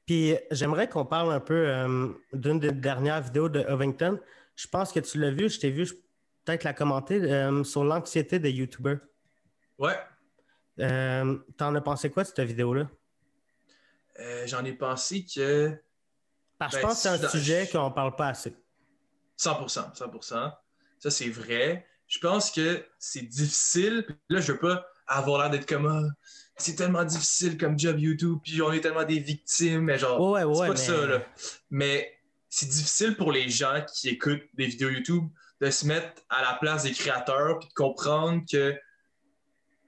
Puis 0.09 0.35
j'aimerais 0.51 0.89
qu'on 0.89 1.05
parle 1.05 1.31
un 1.35 1.39
peu 1.39 1.69
euh, 1.69 2.09
d'une 2.33 2.59
des 2.59 2.73
dernières 2.73 3.21
vidéos 3.21 3.51
de 3.51 3.61
Ovington. 3.61 4.19
Je 4.57 4.67
pense 4.67 4.91
que 4.91 5.01
tu 5.01 5.21
l'as 5.21 5.31
vu, 5.31 5.51
je 5.51 5.61
t'ai 5.61 5.71
vu 5.71 5.87
peut-être 6.47 6.65
la 6.65 6.73
commenter 6.73 7.17
euh, 7.17 7.63
sur 7.63 7.85
l'anxiété 7.85 8.39
des 8.39 8.51
YouTubers. 8.51 9.01
Ouais. 9.77 9.99
Euh, 10.81 11.37
T'en 11.59 11.75
as 11.75 11.83
pensé 11.83 12.09
quoi 12.09 12.23
de 12.23 12.29
cette 12.29 12.41
vidéo-là? 12.41 12.89
J'en 14.47 14.65
ai 14.65 14.73
pensé 14.73 15.27
que. 15.27 15.79
Parce 16.57 16.73
que 16.73 16.79
je 16.79 16.83
ben, 16.83 16.89
pense 16.89 17.03
que 17.03 17.09
c'est 17.11 17.25
un 17.27 17.29
sujet 17.29 17.69
qu'on 17.71 17.91
parle 17.91 18.17
pas 18.17 18.29
assez. 18.29 18.57
100%, 19.39 19.95
100%. 19.95 20.53
Ça, 21.01 21.11
c'est 21.11 21.29
vrai. 21.29 21.87
Je 22.07 22.19
pense 22.19 22.51
que 22.51 22.83
c'est 22.99 23.29
difficile. 23.29 24.07
Là, 24.31 24.41
je 24.41 24.53
veux 24.53 24.59
pas 24.59 24.87
avoir 25.07 25.43
l'air 25.43 25.51
d'être 25.51 25.69
comme 25.69 25.87
ah, 25.87 26.09
c'est 26.59 26.75
tellement 26.75 27.05
difficile 27.05 27.57
comme 27.57 27.79
job 27.79 27.99
YouTube, 27.99 28.39
puis 28.43 28.61
on 28.61 28.73
est 28.73 28.81
tellement 28.81 29.05
des 29.05 29.21
victimes, 29.21 29.83
mais 29.83 29.99
genre, 29.99 30.37
c'est 30.37 30.69
pas 30.69 30.77
ça, 30.77 31.07
là. 31.07 31.23
Mais 31.71 32.13
c'est 32.49 32.69
difficile 32.69 33.17
pour 33.17 33.33
les 33.33 33.49
gens 33.49 33.85
qui 33.95 34.09
écoutent 34.09 34.43
des 34.55 34.67
vidéos 34.67 34.91
YouTube 34.91 35.29
de 35.61 35.71
se 35.71 35.87
mettre 35.87 36.23
à 36.29 36.43
la 36.43 36.59
place 36.61 36.83
des 36.83 36.93
créateurs, 36.93 37.59
puis 37.59 37.69
de 37.69 37.75
comprendre 37.75 38.43
que, 38.51 38.77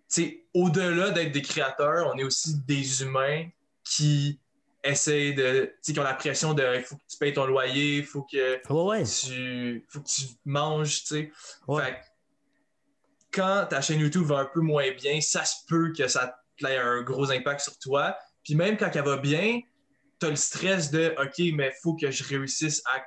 tu 0.09 0.45
au-delà 0.55 1.11
d'être 1.11 1.33
des 1.33 1.43
créateurs, 1.43 2.11
on 2.13 2.19
est 2.19 2.25
aussi 2.25 2.61
des 2.67 3.03
humains 3.03 3.49
qui 3.85 4.41
essayent 4.83 5.35
de, 5.35 5.67
tu 5.67 5.73
sais, 5.83 5.93
qui 5.93 6.01
ont 6.01 6.05
la 6.05 6.15
pression 6.15 6.55
de, 6.55 6.65
il 6.77 6.83
faut 6.83 6.97
que 6.97 7.03
tu 7.09 7.17
payes 7.19 7.33
ton 7.33 7.47
loyer, 7.47 7.99
il 7.99 8.05
faut 8.05 8.23
que 8.23 8.57
tu, 8.57 9.87
faut 9.89 10.01
que 10.01 10.09
tu 10.09 10.23
manges, 10.45 11.03
tu 11.03 11.07
sais. 11.07 11.33
Fait 11.77 11.97
quand 13.33 13.67
ta 13.71 13.81
chaîne 13.81 14.01
YouTube 14.01 14.25
va 14.25 14.39
un 14.39 14.45
peu 14.47 14.61
moins 14.61 14.91
bien, 14.93 15.21
ça 15.21 15.45
se 15.45 15.65
peut 15.69 15.93
que 15.97 16.09
ça 16.09 16.40
ait 16.67 16.79
un 16.79 17.03
gros 17.03 17.31
impact 17.31 17.61
sur 17.61 17.79
toi. 17.79 18.17
Puis 18.45 18.55
même 18.55 18.77
quand 18.77 18.91
elle 18.95 19.05
va 19.05 19.17
bien, 19.17 19.61
tu 20.19 20.27
as 20.27 20.31
le 20.31 20.37
stress 20.37 20.91
de 20.91 21.15
OK, 21.19 21.39
mais 21.55 21.69
il 21.69 21.81
faut 21.83 21.95
que 21.95 22.11
je 22.11 22.25
réussisse 22.25 22.83
à 22.87 23.03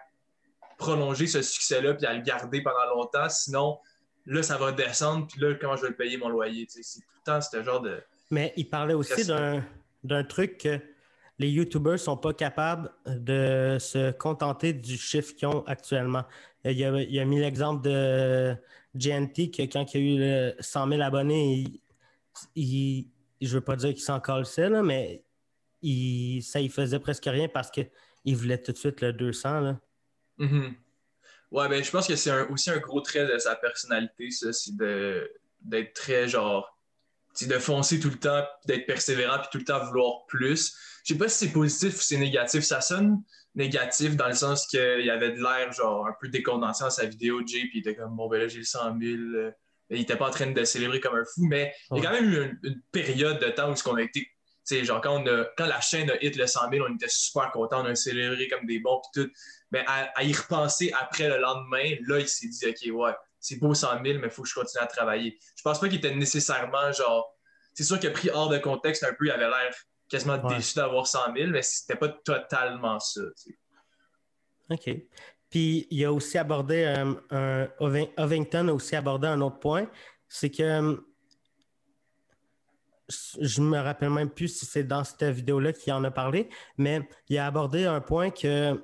prolonger 0.78 1.28
ce 1.28 1.42
succès-là 1.42 1.94
puis 1.94 2.06
à 2.06 2.14
le 2.14 2.22
garder 2.22 2.62
pendant 2.62 2.86
longtemps. 2.96 3.30
Sinon, 3.30 3.80
là, 4.26 4.44
ça 4.44 4.58
va 4.58 4.72
descendre. 4.72 5.28
Puis 5.28 5.40
là, 5.40 5.54
comment 5.60 5.76
je 5.76 5.84
vais 5.84 5.90
le 5.90 5.96
payer 5.96 6.18
mon 6.18 6.30
loyer? 6.30 6.66
C'est 6.70 6.82
tout 6.82 7.08
le 7.26 7.32
temps 7.32 7.42
ce 7.42 7.64
genre 7.64 7.82
de. 7.82 8.02
Mais 8.32 8.54
il 8.58 8.70
parlait 8.70 8.94
aussi 8.94 9.26
d'un 9.26 10.24
truc 10.24 10.58
que 10.58 10.80
les 11.40 11.50
YouTubers 11.50 12.00
sont 12.00 12.18
pas 12.18 12.34
capables 12.34 12.92
de 13.06 13.78
se 13.80 14.12
contenter 14.12 14.74
du 14.74 14.98
chiffre 14.98 15.34
qu'ils 15.36 15.48
ont 15.48 15.64
actuellement. 15.66 16.24
Il 16.64 16.84
a, 16.84 17.02
il 17.02 17.20
a 17.20 17.26
mis 17.26 17.40
l'exemple 17.40 17.84
de 17.84 18.56
GNT 18.96 19.52
que 19.52 19.64
quand 19.64 19.94
il 19.94 20.22
a 20.22 20.50
eu 20.50 20.54
100 20.60 20.90
000 20.90 21.02
abonnés, 21.02 21.66
il, 22.56 23.08
je 23.48 23.56
veux 23.56 23.62
pas 23.62 23.76
dire 23.76 23.94
qu'il 23.94 24.04
s'en 24.04 24.20
calçait, 24.20 24.70
là, 24.70 24.84
mais 24.84 25.24
il, 25.82 26.42
ça 26.42 26.60
il 26.60 26.72
faisait 26.72 27.00
presque 27.00 27.26
rien 27.26 27.48
parce 27.48 27.70
qu'il 27.70 28.36
voulait 28.36 28.62
tout 28.62 28.72
de 28.72 28.78
suite 28.78 29.02
le 29.02 29.14
200. 29.14 29.60
Là. 29.60 29.80
Mm-hmm. 30.40 30.74
Ouais, 31.52 31.70
ben, 31.70 31.84
je 31.84 31.92
pense 31.92 32.08
que 32.08 32.16
c'est 32.16 32.32
aussi 32.48 32.72
un 32.72 32.80
gros 32.80 33.02
trait 33.02 33.32
de 33.32 33.38
sa 33.38 33.56
personnalité, 33.56 34.32
ça, 34.32 34.52
c'est 34.52 34.76
d'être 35.62 35.94
très 35.94 36.28
genre. 36.28 36.80
de 37.42 37.60
foncer 37.60 38.00
tout 38.00 38.10
le 38.10 38.18
temps, 38.18 38.44
d'être 38.66 38.88
persévérant, 38.88 39.38
puis 39.40 39.48
tout 39.52 39.58
le 39.60 39.66
temps 39.66 39.86
vouloir 39.86 40.26
plus. 40.28 40.76
Je 41.04 41.14
sais 41.14 41.20
pas 41.20 41.28
si 41.28 41.46
c'est 41.46 41.52
positif 41.52 41.98
ou 41.98 42.02
c'est 42.02 42.18
négatif. 42.18 42.64
Ça 42.64 42.82
sonne 42.82 43.22
négatif 43.56 44.16
dans 44.16 44.28
le 44.28 44.34
sens 44.34 44.66
qu'il 44.66 45.10
avait 45.10 45.32
de 45.32 45.42
l'air 45.42 45.72
genre 45.74 46.08
un 46.08 46.16
peu 46.20 46.28
décondensé 46.28 46.84
dans 46.84 46.90
sa 46.90 47.06
vidéo, 47.06 47.42
Jay, 47.46 47.62
puis 47.70 47.80
il 47.80 47.80
était 47.80 47.96
comme 47.96 48.16
bon 48.16 48.28
ben 48.28 48.40
là 48.40 48.48
j'ai 48.48 48.60
le 48.60 48.64
100 48.64 49.00
000 49.00 49.52
il 49.94 50.00
n'était 50.00 50.16
pas 50.16 50.28
en 50.28 50.32
train 50.32 50.48
de 50.48 50.64
célébrer 50.64 51.00
comme 51.00 51.16
un 51.16 51.24
fou, 51.24 51.46
mais 51.46 51.74
il 51.92 51.98
y 51.98 52.06
a 52.06 52.10
quand 52.10 52.16
même 52.16 52.30
eu 52.30 52.60
une, 52.64 52.82
période 52.92 53.40
de 53.40 53.50
temps 53.50 53.72
où 53.72 53.76
ce 53.76 53.84
qu'on 53.84 53.96
a 53.96 54.02
été, 54.02 54.28
genre 54.84 55.02
quand, 55.02 55.24
quand 55.58 55.66
la 55.66 55.82
chaîne 55.82 56.10
a 56.10 56.24
hit 56.24 56.36
le 56.36 56.48
100 56.48 56.72
000, 56.72 56.86
on 56.90 56.96
était 56.96 57.08
super 57.10 57.52
contents, 57.52 57.84
on 57.84 57.86
a 57.86 57.96
célébré 57.96 58.48
comme 58.48 58.66
des 58.66 58.80
bons, 58.80 59.02
puis 59.14 59.24
tout. 59.24 59.32
Mais 59.72 59.84
à, 59.88 60.24
y 60.24 60.34
repenser 60.34 60.94
après 61.00 61.28
le 61.28 61.38
lendemain, 61.38 61.96
là, 62.08 62.20
il 62.20 62.28
s'est 62.28 62.48
dit, 62.48 62.66
OK, 62.68 63.02
ouais, 63.02 63.16
c'est 63.40 63.58
beau 63.58 63.74
100 63.74 64.04
000, 64.04 64.20
mais 64.20 64.28
il 64.28 64.30
faut 64.30 64.44
que 64.44 64.50
je 64.50 64.54
continue 64.54 64.84
à 64.84 64.88
travailler. 64.88 65.38
Je 65.56 65.62
pense 65.64 65.80
pas 65.80 65.88
qu'il 65.88 65.98
était 65.98 66.16
nécessairement 66.16 66.92
genre. 66.92 67.30
C'est 67.74 67.84
sûr 67.84 68.00
que 68.00 68.08
pris 68.08 68.30
hors 68.30 68.50
de 68.50 68.60
contexte, 68.60 69.04
un 69.04 69.14
peu, 69.14 69.26
il 69.26 69.32
avait 69.32 69.50
l'air 69.50 69.74
quasiment 70.10 70.38
déçu 70.38 70.76
d'avoir 70.76 71.08
100 71.08 71.36
000, 71.36 71.50
mais 71.50 71.64
c'était 71.64 71.96
pas 71.96 72.10
totalement 72.10 73.00
ça. 73.00 73.22
OK. 74.70 74.90
Puis 75.54 75.86
il 75.92 76.04
a 76.04 76.12
aussi 76.12 76.40
abordé 76.40 76.84
euh, 76.84 77.14
un, 77.30 78.08
Ovington 78.18 78.70
a 78.70 78.74
aussi 78.74 78.96
abordé 78.96 79.28
un 79.28 79.40
autre 79.40 79.60
point, 79.60 79.88
c'est 80.28 80.50
que 80.50 80.64
euh, 80.64 80.96
je 83.40 83.62
me 83.62 83.78
rappelle 83.78 84.10
même 84.10 84.32
plus 84.32 84.48
si 84.48 84.66
c'est 84.66 84.84
dans 84.84 85.04
cette 85.04 85.22
vidéo-là 85.26 85.72
qu'il 85.72 85.94
en 85.94 86.04
a 86.06 86.10
parlé, 86.10 86.50
mais 86.80 87.08
il 87.30 87.38
a 87.38 87.46
abordé 87.46 87.86
un 87.86 88.02
point 88.02 88.32
que 88.32 88.84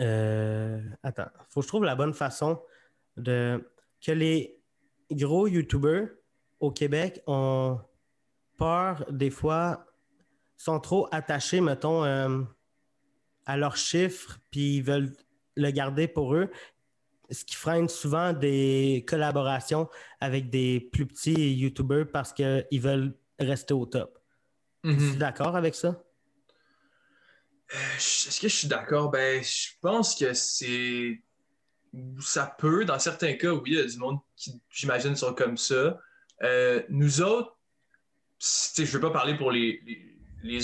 euh, 0.00 0.80
attends, 1.02 1.28
faut 1.50 1.60
que 1.60 1.64
je 1.64 1.68
trouve 1.68 1.84
la 1.84 1.94
bonne 1.94 2.14
façon 2.14 2.62
de 3.18 3.70
que 4.00 4.12
les 4.12 4.62
gros 5.10 5.46
YouTubers 5.46 6.08
au 6.58 6.70
Québec 6.70 7.22
ont 7.26 7.78
peur 8.56 9.04
des 9.10 9.28
fois, 9.28 9.84
sont 10.56 10.80
trop 10.80 11.06
attachés, 11.12 11.60
mettons, 11.60 12.02
à 13.46 13.56
leurs 13.56 13.76
chiffres, 13.76 14.38
puis 14.50 14.76
ils 14.76 14.82
veulent 14.82 15.12
le 15.56 15.70
garder 15.70 16.08
pour 16.08 16.34
eux, 16.34 16.50
ce 17.30 17.44
qui 17.44 17.56
freine 17.56 17.88
souvent 17.88 18.32
des 18.32 19.04
collaborations 19.06 19.88
avec 20.20 20.50
des 20.50 20.80
plus 20.92 21.06
petits 21.06 21.54
YouTubers 21.54 22.10
parce 22.12 22.32
qu'ils 22.32 22.80
veulent 22.80 23.14
rester 23.38 23.74
au 23.74 23.86
top. 23.86 24.18
Tu 24.84 24.90
es 24.90 25.16
d'accord 25.16 25.56
avec 25.56 25.74
ça? 25.74 26.02
Euh, 27.74 27.96
est-ce 27.96 28.40
que 28.40 28.48
je 28.48 28.54
suis 28.54 28.68
d'accord? 28.68 29.10
Ben, 29.10 29.42
je 29.42 29.68
pense 29.80 30.14
que 30.14 30.34
c'est. 30.34 31.22
Ça 32.20 32.54
peut, 32.58 32.84
dans 32.84 32.98
certains 32.98 33.34
cas, 33.34 33.52
oui, 33.52 33.72
il 33.72 33.74
y 33.74 33.80
a 33.80 33.84
du 33.84 33.98
monde 33.98 34.18
qui, 34.34 34.60
j'imagine, 34.70 35.14
sont 35.14 35.34
comme 35.34 35.56
ça. 35.56 35.98
Euh, 36.42 36.82
nous 36.88 37.20
autres, 37.20 37.56
je 38.40 38.82
ne 38.82 38.86
veux 38.86 39.00
pas 39.00 39.10
parler 39.10 39.36
pour 39.36 39.52
les 39.52 39.80
les 39.84 40.11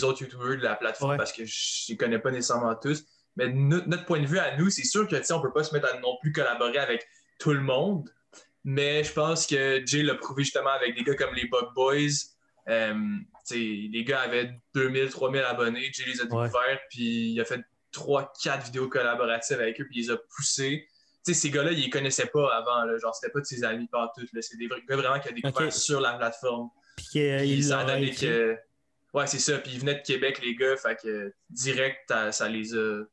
autres 0.04 0.22
YouTubers 0.22 0.58
de 0.58 0.62
la 0.62 0.76
plateforme 0.76 1.16
parce 1.16 1.32
que 1.32 1.44
je 1.44 1.92
ne 1.92 1.96
connais 1.96 2.18
pas 2.18 2.30
nécessairement 2.30 2.74
tous. 2.74 3.04
Mais 3.36 3.52
notre, 3.52 4.04
point 4.04 4.20
de 4.20 4.26
vue 4.26 4.38
à 4.38 4.56
nous, 4.56 4.68
c'est 4.68 4.84
sûr 4.84 5.06
que 5.06 5.14
on 5.32 5.38
ne 5.38 5.42
peut 5.42 5.52
pas 5.52 5.62
se 5.62 5.72
mettre 5.72 5.94
à 5.94 5.98
non 6.00 6.16
plus 6.20 6.32
collaborer 6.32 6.78
avec 6.78 7.06
tout 7.38 7.52
le 7.52 7.60
monde. 7.60 8.10
Mais 8.64 9.04
je 9.04 9.12
pense 9.12 9.46
que 9.46 9.80
Jay 9.86 10.02
l'a 10.02 10.16
prouvé 10.16 10.42
justement 10.42 10.70
avec 10.70 10.96
des 10.96 11.04
gars 11.04 11.14
comme 11.14 11.34
les 11.34 11.46
Bug 11.46 11.72
Boys. 11.74 12.34
Euh, 12.68 12.94
les 13.50 14.04
gars 14.04 14.20
avaient 14.20 14.50
2000, 14.74 15.08
3000 15.10 15.40
abonnés. 15.42 15.90
Jay 15.92 16.04
les 16.06 16.20
a 16.20 16.24
découverts, 16.24 16.80
puis 16.90 17.30
il 17.30 17.40
a 17.40 17.44
fait 17.44 17.60
3-4 17.94 18.64
vidéos 18.66 18.88
collaboratives 18.88 19.60
avec 19.60 19.80
eux, 19.80 19.84
puis 19.84 20.00
il 20.00 20.06
les 20.06 20.10
a 20.10 20.16
poussés. 20.34 20.86
ces 21.22 21.50
gars-là, 21.50 21.72
ils 21.72 21.84
les 21.84 21.90
connaissaient 21.90 22.26
pas 22.26 22.52
avant. 22.54 22.84
Là, 22.84 22.98
genre, 22.98 23.14
c'était 23.14 23.32
pas 23.32 23.40
de 23.40 23.46
ses 23.46 23.62
amis 23.62 23.86
partout. 23.86 24.22
C'est 24.40 24.56
des 24.56 24.68
gars 24.68 24.96
vraiment 24.96 25.20
qui 25.20 25.28
a 25.28 25.32
découvert 25.32 25.72
sur 25.72 26.00
la 26.00 26.14
plateforme. 26.14 26.70
ça 27.62 27.80
a 27.80 27.84
donné 27.84 28.10
que. 28.10 28.58
Ouais, 29.14 29.26
c'est 29.26 29.38
ça. 29.38 29.58
Puis 29.58 29.72
ils 29.72 29.80
venaient 29.80 29.96
de 29.96 30.02
Québec, 30.02 30.40
les 30.42 30.54
gars. 30.54 30.76
Fait 30.76 30.96
que 30.96 31.32
direct, 31.50 32.12
ça 32.30 32.48
les 32.48 32.74
a. 32.74 33.04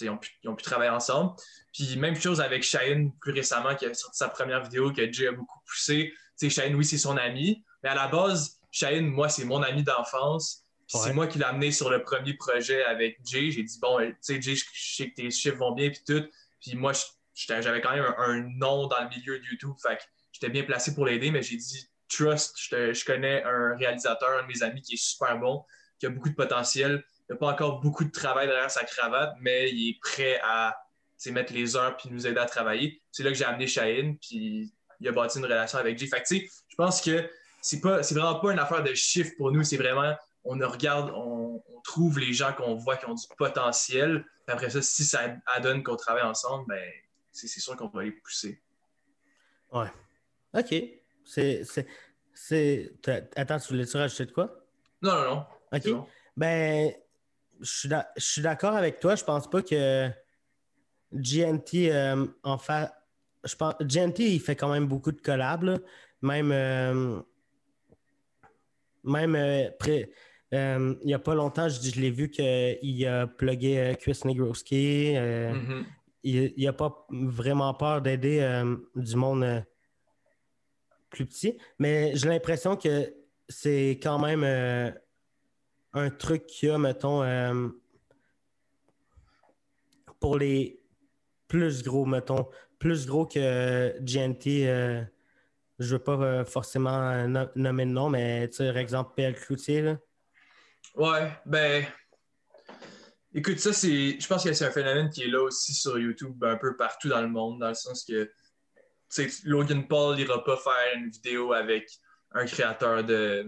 Ils 0.00 0.10
ont, 0.10 0.18
pu, 0.18 0.30
ils 0.42 0.48
ont, 0.48 0.56
pu, 0.56 0.64
travailler 0.64 0.90
ensemble. 0.90 1.34
Puis 1.72 1.96
même 1.96 2.16
chose 2.16 2.40
avec 2.40 2.64
Shane 2.64 3.12
plus 3.20 3.32
récemment, 3.32 3.76
qui 3.76 3.86
a 3.86 3.94
sorti 3.94 4.18
sa 4.18 4.28
première 4.28 4.64
vidéo 4.64 4.92
que 4.92 5.10
Jay 5.12 5.28
a 5.28 5.32
beaucoup 5.32 5.60
poussé. 5.66 6.12
Tu 6.38 6.50
sais, 6.50 6.62
Shane, 6.62 6.74
oui, 6.74 6.84
c'est 6.84 6.98
son 6.98 7.16
ami. 7.16 7.64
Mais 7.82 7.90
à 7.90 7.94
la 7.94 8.08
base, 8.08 8.58
Shane, 8.72 9.06
moi, 9.06 9.28
c'est 9.28 9.44
mon 9.44 9.62
ami 9.62 9.84
d'enfance. 9.84 10.64
Puis 10.88 10.98
c'est 10.98 11.12
moi 11.12 11.26
qui 11.26 11.38
l'ai 11.38 11.44
amené 11.44 11.70
sur 11.70 11.90
le 11.90 12.02
premier 12.02 12.34
projet 12.34 12.82
avec 12.84 13.18
Jay. 13.24 13.50
J'ai 13.52 13.62
dit, 13.62 13.78
bon, 13.80 13.98
tu 13.98 14.16
sais, 14.20 14.42
Jay, 14.42 14.56
je 14.56 14.64
sais 14.74 15.10
que 15.10 15.14
tes 15.14 15.30
chiffres 15.30 15.56
vont 15.56 15.72
bien, 15.72 15.90
puis 15.90 16.02
tout. 16.04 16.24
Puis 16.60 16.74
moi, 16.74 16.92
j'avais 17.34 17.80
quand 17.80 17.92
même 17.92 18.14
un, 18.18 18.42
nom 18.58 18.86
dans 18.88 19.00
le 19.00 19.08
milieu 19.08 19.38
de 19.38 19.44
YouTube. 19.44 19.74
Fait 19.80 19.96
que 19.96 20.02
j'étais 20.32 20.50
bien 20.50 20.64
placé 20.64 20.94
pour 20.94 21.06
l'aider, 21.06 21.30
mais 21.30 21.42
j'ai 21.42 21.56
dit, 21.56 21.88
trust, 22.16 22.56
je, 22.58 23.04
connais 23.04 23.42
un 23.44 23.76
réalisateur, 23.76 24.30
un 24.38 24.42
de 24.42 24.48
mes 24.48 24.62
amis 24.62 24.82
qui 24.82 24.94
est 24.94 25.02
super 25.02 25.38
bon, 25.38 25.64
qui 25.98 26.06
a 26.06 26.10
beaucoup 26.10 26.28
de 26.28 26.34
potentiel. 26.34 27.04
Il 27.28 27.32
n'a 27.32 27.38
pas 27.38 27.48
encore 27.48 27.80
beaucoup 27.80 28.04
de 28.04 28.10
travail 28.10 28.46
derrière 28.46 28.70
sa 28.70 28.84
cravate, 28.84 29.34
mais 29.40 29.70
il 29.70 29.90
est 29.90 30.00
prêt 30.00 30.40
à 30.44 30.76
mettre 31.30 31.52
les 31.52 31.76
heures 31.76 31.96
puis 31.96 32.10
nous 32.10 32.26
aider 32.26 32.38
à 32.38 32.46
travailler. 32.46 33.00
C'est 33.10 33.22
là 33.22 33.30
que 33.30 33.36
j'ai 33.36 33.44
amené 33.44 33.66
Shaheen, 33.66 34.18
puis 34.18 34.72
il 35.00 35.08
a 35.08 35.12
bâti 35.12 35.38
une 35.38 35.44
relation 35.44 35.78
avec 35.78 35.98
Jay. 35.98 36.06
Fait 36.06 36.22
je 36.26 36.76
pense 36.76 37.00
que 37.00 37.28
c'est 37.60 37.80
pas 37.80 38.02
c'est 38.02 38.14
vraiment 38.14 38.38
pas 38.40 38.52
une 38.52 38.58
affaire 38.58 38.82
de 38.82 38.92
chiffres 38.94 39.32
pour 39.36 39.50
nous, 39.50 39.62
c'est 39.64 39.76
vraiment 39.76 40.14
on 40.44 40.58
regarde, 40.58 41.10
on, 41.14 41.62
trouve 41.84 42.18
les 42.18 42.32
gens 42.32 42.54
qu'on 42.54 42.76
voit 42.76 42.96
qui 42.96 43.04
ont 43.04 43.14
du 43.14 43.26
potentiel. 43.36 44.24
Après 44.46 44.70
ça, 44.70 44.80
si 44.80 45.04
ça 45.04 45.36
donne 45.62 45.82
qu'on 45.82 45.96
travaille 45.96 46.22
ensemble, 46.22 46.64
ben 46.66 46.82
c'est 47.30 47.46
sûr 47.46 47.76
qu'on 47.76 47.88
va 47.88 48.02
les 48.04 48.12
pousser. 48.12 48.62
Ouais. 49.70 49.88
OK. 50.54 50.74
C'est. 51.24 51.64
Attends, 53.36 53.58
tu 53.58 53.68
voulais-tu 53.72 53.96
rajouter 53.96 54.26
de 54.26 54.32
quoi? 54.32 54.64
Non, 55.02 55.14
non, 55.14 55.34
non. 55.34 55.44
OK. 55.72 56.08
Ben, 56.36 56.92
je 57.60 57.88
suis 58.18 58.42
d'accord 58.42 58.74
avec 58.74 59.00
toi. 59.00 59.14
Je 59.14 59.24
pense 59.24 59.48
pas 59.48 59.62
que 59.62 60.10
GNT 61.12 61.90
euh, 61.90 62.26
en 62.42 62.58
fait. 62.58 62.88
Je 63.44 63.54
pense, 63.56 63.74
GNT, 63.80 64.20
il 64.20 64.40
fait 64.40 64.56
quand 64.56 64.70
même 64.70 64.86
beaucoup 64.86 65.12
de 65.12 65.20
collabs. 65.20 65.78
Même. 66.22 66.50
Euh, 66.52 67.20
même 69.04 69.34
euh, 69.34 69.68
il 70.52 71.06
n'y 71.06 71.12
a 71.12 71.18
pas 71.18 71.34
longtemps, 71.34 71.68
je, 71.68 72.00
l'ai 72.00 72.10
vu 72.10 72.30
qu'il 72.30 73.06
a 73.06 73.26
plugué 73.26 73.94
Chris 74.00 74.20
Negroski. 74.24 75.14
Mm-hmm. 75.14 75.84
Il 76.22 76.64
n'a 76.64 76.72
pas 76.72 77.06
vraiment 77.10 77.74
peur 77.74 78.00
d'aider 78.00 78.62
du 78.94 79.16
monde 79.16 79.64
plus 81.14 81.26
petit. 81.26 81.58
Mais 81.78 82.12
j'ai 82.14 82.28
l'impression 82.28 82.76
que 82.76 83.14
c'est 83.48 84.00
quand 84.02 84.18
même 84.18 84.44
un 85.92 86.10
truc 86.10 86.46
qu'il 86.46 86.68
y 86.68 86.72
a, 86.72 86.78
mettons, 86.78 87.22
pour 90.24 90.38
les 90.38 90.80
plus 91.48 91.82
gros, 91.82 92.06
mettons, 92.06 92.48
plus 92.78 93.06
gros 93.06 93.26
que 93.26 93.94
GNT. 94.00 94.66
Euh, 94.66 95.02
je 95.78 95.84
ne 95.84 95.90
veux 95.92 95.98
pas 95.98 96.12
euh, 96.14 96.44
forcément 96.44 97.26
nommer 97.54 97.84
de 97.84 97.90
nom, 97.90 98.08
mais 98.08 98.48
tu 98.48 98.56
sais, 98.56 98.68
par 98.68 98.78
exemple, 98.78 99.12
PL 99.16 99.34
Cloutier. 99.34 99.96
Ouais, 100.94 101.30
ben. 101.44 101.84
Écoute, 103.32 103.58
ça, 103.58 103.72
c'est. 103.72 104.18
Je 104.18 104.26
pense 104.26 104.44
que 104.44 104.52
c'est 104.52 104.64
un 104.64 104.70
phénomène 104.70 105.10
qui 105.10 105.24
est 105.24 105.28
là 105.28 105.42
aussi 105.42 105.74
sur 105.74 105.98
YouTube, 105.98 106.42
un 106.44 106.56
peu 106.56 106.76
partout 106.76 107.08
dans 107.08 107.20
le 107.20 107.28
monde, 107.28 107.60
dans 107.60 107.68
le 107.68 107.74
sens 107.74 108.04
que. 108.04 108.30
Logan 109.44 109.86
Paul 109.86 110.16
n'ira 110.16 110.42
pas 110.42 110.56
faire 110.56 110.96
une 110.96 111.10
vidéo 111.10 111.52
avec 111.52 111.90
un 112.32 112.46
créateur 112.46 113.04
de 113.04 113.46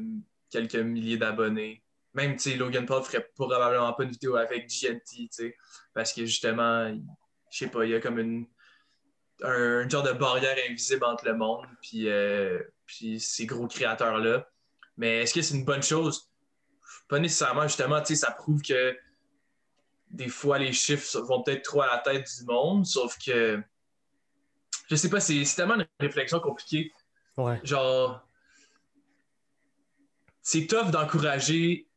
quelques 0.50 0.76
milliers 0.76 1.18
d'abonnés. 1.18 1.83
Même, 2.14 2.37
Logan 2.57 2.87
Paul 2.87 3.02
ferait 3.02 3.29
probablement 3.35 3.92
pas 3.92 4.05
une 4.05 4.11
vidéo 4.11 4.37
avec 4.37 4.68
GNT, 4.68 5.55
parce 5.92 6.12
que 6.12 6.24
justement, 6.24 6.94
je 7.50 7.59
sais 7.59 7.68
pas, 7.68 7.85
il 7.85 7.90
y 7.90 7.94
a 7.94 8.00
comme 8.00 8.18
une, 8.18 8.46
un, 9.42 9.88
genre 9.88 10.02
de 10.02 10.12
barrière 10.12 10.57
invisible 10.68 11.05
entre 11.05 11.26
le 11.26 11.35
monde 11.35 11.66
puis, 11.83 12.09
euh, 12.09 12.59
puis 12.87 13.20
ces 13.20 13.44
gros 13.44 13.66
créateurs-là. 13.66 14.48
Mais 14.96 15.22
est-ce 15.22 15.35
que 15.35 15.42
c'est 15.42 15.55
une 15.55 15.64
bonne 15.64 15.83
chose? 15.83 16.31
Pas 17.09 17.18
nécessairement, 17.18 17.64
justement, 17.64 18.02
ça 18.05 18.31
prouve 18.31 18.62
que 18.62 18.96
des 20.11 20.29
fois 20.29 20.59
les 20.59 20.72
chiffres 20.72 21.20
vont 21.20 21.42
peut-être 21.42 21.62
trop 21.62 21.83
à 21.83 21.87
la 21.87 21.98
tête 21.98 22.26
du 22.38 22.44
monde, 22.46 22.87
sauf 22.87 23.18
que 23.18 23.62
je 24.88 24.96
sais 24.96 25.09
pas, 25.11 25.20
c'est 25.20 25.42
tellement 25.55 25.77
une 25.77 25.87
réflexion 26.01 26.40
compliquée. 26.40 26.92
Ouais. 27.37 27.61
Genre, 27.64 28.27
c'est 30.42 30.66
tough 30.66 30.90
d'encourager 30.90 31.88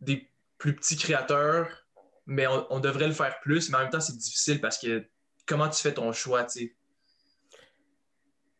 des 0.00 0.28
plus 0.58 0.74
petits 0.74 0.96
créateurs 0.96 1.84
mais 2.26 2.46
on, 2.46 2.80
devrait 2.80 3.06
le 3.06 3.12
faire 3.12 3.38
plus, 3.40 3.70
mais 3.70 3.76
en 3.76 3.80
même 3.80 3.90
temps, 3.90 4.00
c'est 4.00 4.16
difficile 4.16 4.60
parce 4.60 4.78
que 4.78 5.06
comment 5.46 5.68
tu 5.68 5.80
fais 5.80 5.92
ton 5.92 6.12
choix, 6.12 6.44
tu 6.44 6.60
sais? 6.60 6.76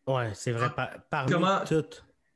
Ouais, 0.07 0.31
c'est 0.35 0.51
vrai. 0.51 0.69
Par, 0.69 0.89
parmi 1.09 1.31
comment... 1.31 1.61
tout, 1.61 1.83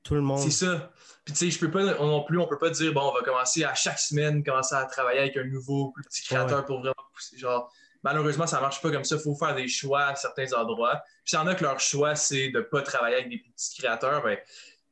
tout 0.02 0.16
le 0.16 0.22
monde. 0.22 0.40
C'est 0.40 0.50
ça. 0.50 0.92
Puis 1.24 1.34
tu 1.34 1.40
sais, 1.40 1.52
je 1.52 1.60
peux 1.60 1.70
pas 1.70 1.84
non 1.84 2.24
plus, 2.24 2.40
on 2.40 2.48
peut 2.48 2.58
pas 2.58 2.72
dire, 2.72 2.94
bon, 2.94 3.02
on 3.02 3.14
va 3.14 3.22
commencer 3.22 3.64
à 3.64 3.76
chaque 3.76 4.00
semaine, 4.00 4.44
commencer 4.44 4.74
à 4.74 4.86
travailler 4.86 5.20
avec 5.20 5.38
un 5.38 5.44
nouveau, 5.44 5.92
plus 5.92 6.04
petit 6.04 6.24
créateur 6.24 6.66
pour 6.66 6.80
vraiment 6.80 6.96
pousser. 7.14 7.38
Genre, 7.38 7.72
malheureusement, 8.04 8.48
ça 8.48 8.60
marche 8.62 8.82
pas 8.82 8.92
comme 8.92 9.04
ça. 9.04 9.16
Il 9.16 9.22
faut 9.22 9.36
faire 9.36 9.56
des 9.56 9.68
choix 9.68 10.06
à 10.06 10.16
certains 10.16 10.52
endroits. 10.54 11.02
Puis 11.26 11.36
il 11.36 11.46
y 11.46 11.50
a 11.50 11.56
que 11.56 11.64
leur 11.64 11.80
choix, 11.80 12.16
c'est 12.16 12.50
de 12.50 12.62
pas 12.62 12.82
travailler 12.82 13.16
avec 13.16 13.30
des 13.30 13.40
petits 13.40 13.82
créateurs. 13.82 14.24
Ben, 14.24 14.38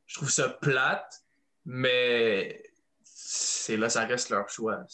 je 0.05 0.15
trouve 0.15 0.29
ça 0.29 0.49
plate, 0.49 1.21
mais 1.65 2.63
c'est 3.03 3.77
là, 3.77 3.89
ça 3.89 4.05
reste 4.05 4.29
leur 4.29 4.49
choix. 4.49 4.85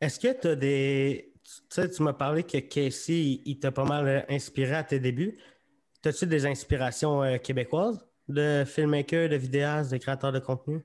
Est-ce 0.00 0.20
que 0.20 0.40
tu 0.40 0.48
as 0.48 0.56
des. 0.56 1.32
Tu 1.44 1.60
sais, 1.68 1.90
tu 1.90 2.02
m'as 2.02 2.12
parlé 2.12 2.44
que 2.44 2.58
Casey, 2.58 3.40
il, 3.44 3.58
t'a 3.58 3.72
pas 3.72 3.84
mal 3.84 4.08
euh, 4.08 4.20
inspiré 4.28 4.74
à 4.74 4.84
tes 4.84 5.00
débuts. 5.00 5.38
As-tu 6.04 6.26
des 6.26 6.46
inspirations 6.46 7.22
euh, 7.22 7.38
québécoises 7.38 7.98
de 8.28 8.64
filmmakers, 8.66 9.28
de 9.28 9.36
vidéastes, 9.36 9.92
de 9.92 9.98
créateurs 9.98 10.32
de 10.32 10.38
contenu? 10.38 10.84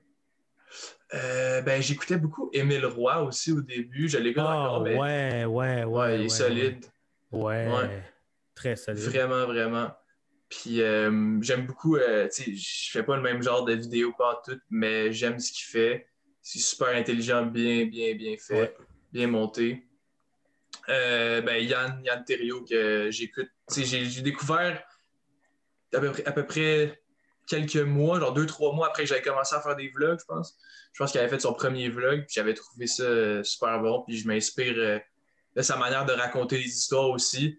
Euh, 1.14 1.62
ben, 1.62 1.80
j'écoutais 1.82 2.16
beaucoup 2.16 2.50
Émile 2.52 2.86
Roy 2.86 3.22
aussi 3.22 3.52
au 3.52 3.60
début. 3.60 4.08
Je 4.08 4.18
l'écoute 4.18 4.44
oh, 4.46 4.50
encore. 4.50 4.82
Mais... 4.82 4.96
Ouais, 4.96 5.44
ouais, 5.44 5.84
ouais. 5.84 6.20
il 6.20 6.26
est 6.26 6.28
solide. 6.28 6.84
Ouais. 7.32 8.02
Très 8.54 8.76
solide. 8.76 9.02
Vraiment, 9.04 9.46
vraiment. 9.46 9.90
Puis 10.48 10.76
j'aime 10.76 11.66
beaucoup, 11.66 11.98
tu 11.98 12.02
sais, 12.30 12.54
je 12.54 12.90
fais 12.90 13.02
pas 13.02 13.16
le 13.16 13.22
même 13.22 13.42
genre 13.42 13.64
de 13.64 13.74
vidéo 13.74 14.12
pas 14.16 14.40
tout, 14.44 14.58
mais 14.70 15.12
j'aime 15.12 15.38
ce 15.38 15.52
qu'il 15.52 15.66
fait. 15.66 16.06
C'est 16.40 16.58
super 16.58 16.88
intelligent, 16.88 17.44
bien, 17.44 17.84
bien, 17.84 18.14
bien 18.14 18.36
fait 18.38 18.74
bien 19.12 19.26
monté. 19.26 19.86
Euh, 20.88 21.40
ben, 21.42 21.62
Yann, 21.62 22.02
Yann 22.04 22.24
Thériault 22.24 22.64
que 22.64 23.10
j'écoute. 23.10 23.50
J'ai 23.76 24.22
découvert 24.22 24.82
à 25.94 26.00
peu, 26.32 26.46
près, 26.46 26.97
quelques 27.48 27.76
mois, 27.76 28.20
genre 28.20 28.32
deux, 28.32 28.46
trois 28.46 28.74
mois 28.74 28.88
après 28.88 29.04
que 29.04 29.08
j'avais 29.08 29.22
commencé 29.22 29.54
à 29.54 29.60
faire 29.60 29.76
des 29.76 29.88
vlogs, 29.88 30.18
je 30.20 30.24
pense. 30.24 30.56
Je 30.92 31.02
pense 31.02 31.12
qu'il 31.12 31.20
avait 31.20 31.28
fait 31.28 31.40
son 31.40 31.52
premier 31.52 31.88
vlog, 31.88 32.20
puis 32.20 32.34
j'avais 32.34 32.54
trouvé 32.54 32.86
ça 32.86 33.02
euh, 33.02 33.42
super 33.42 33.80
bon, 33.80 34.02
puis 34.06 34.16
je 34.16 34.26
m'inspire 34.26 34.74
euh, 34.76 34.98
de 35.56 35.62
sa 35.62 35.76
manière 35.76 36.04
de 36.06 36.12
raconter 36.12 36.58
les 36.58 36.66
histoires 36.66 37.10
aussi. 37.10 37.58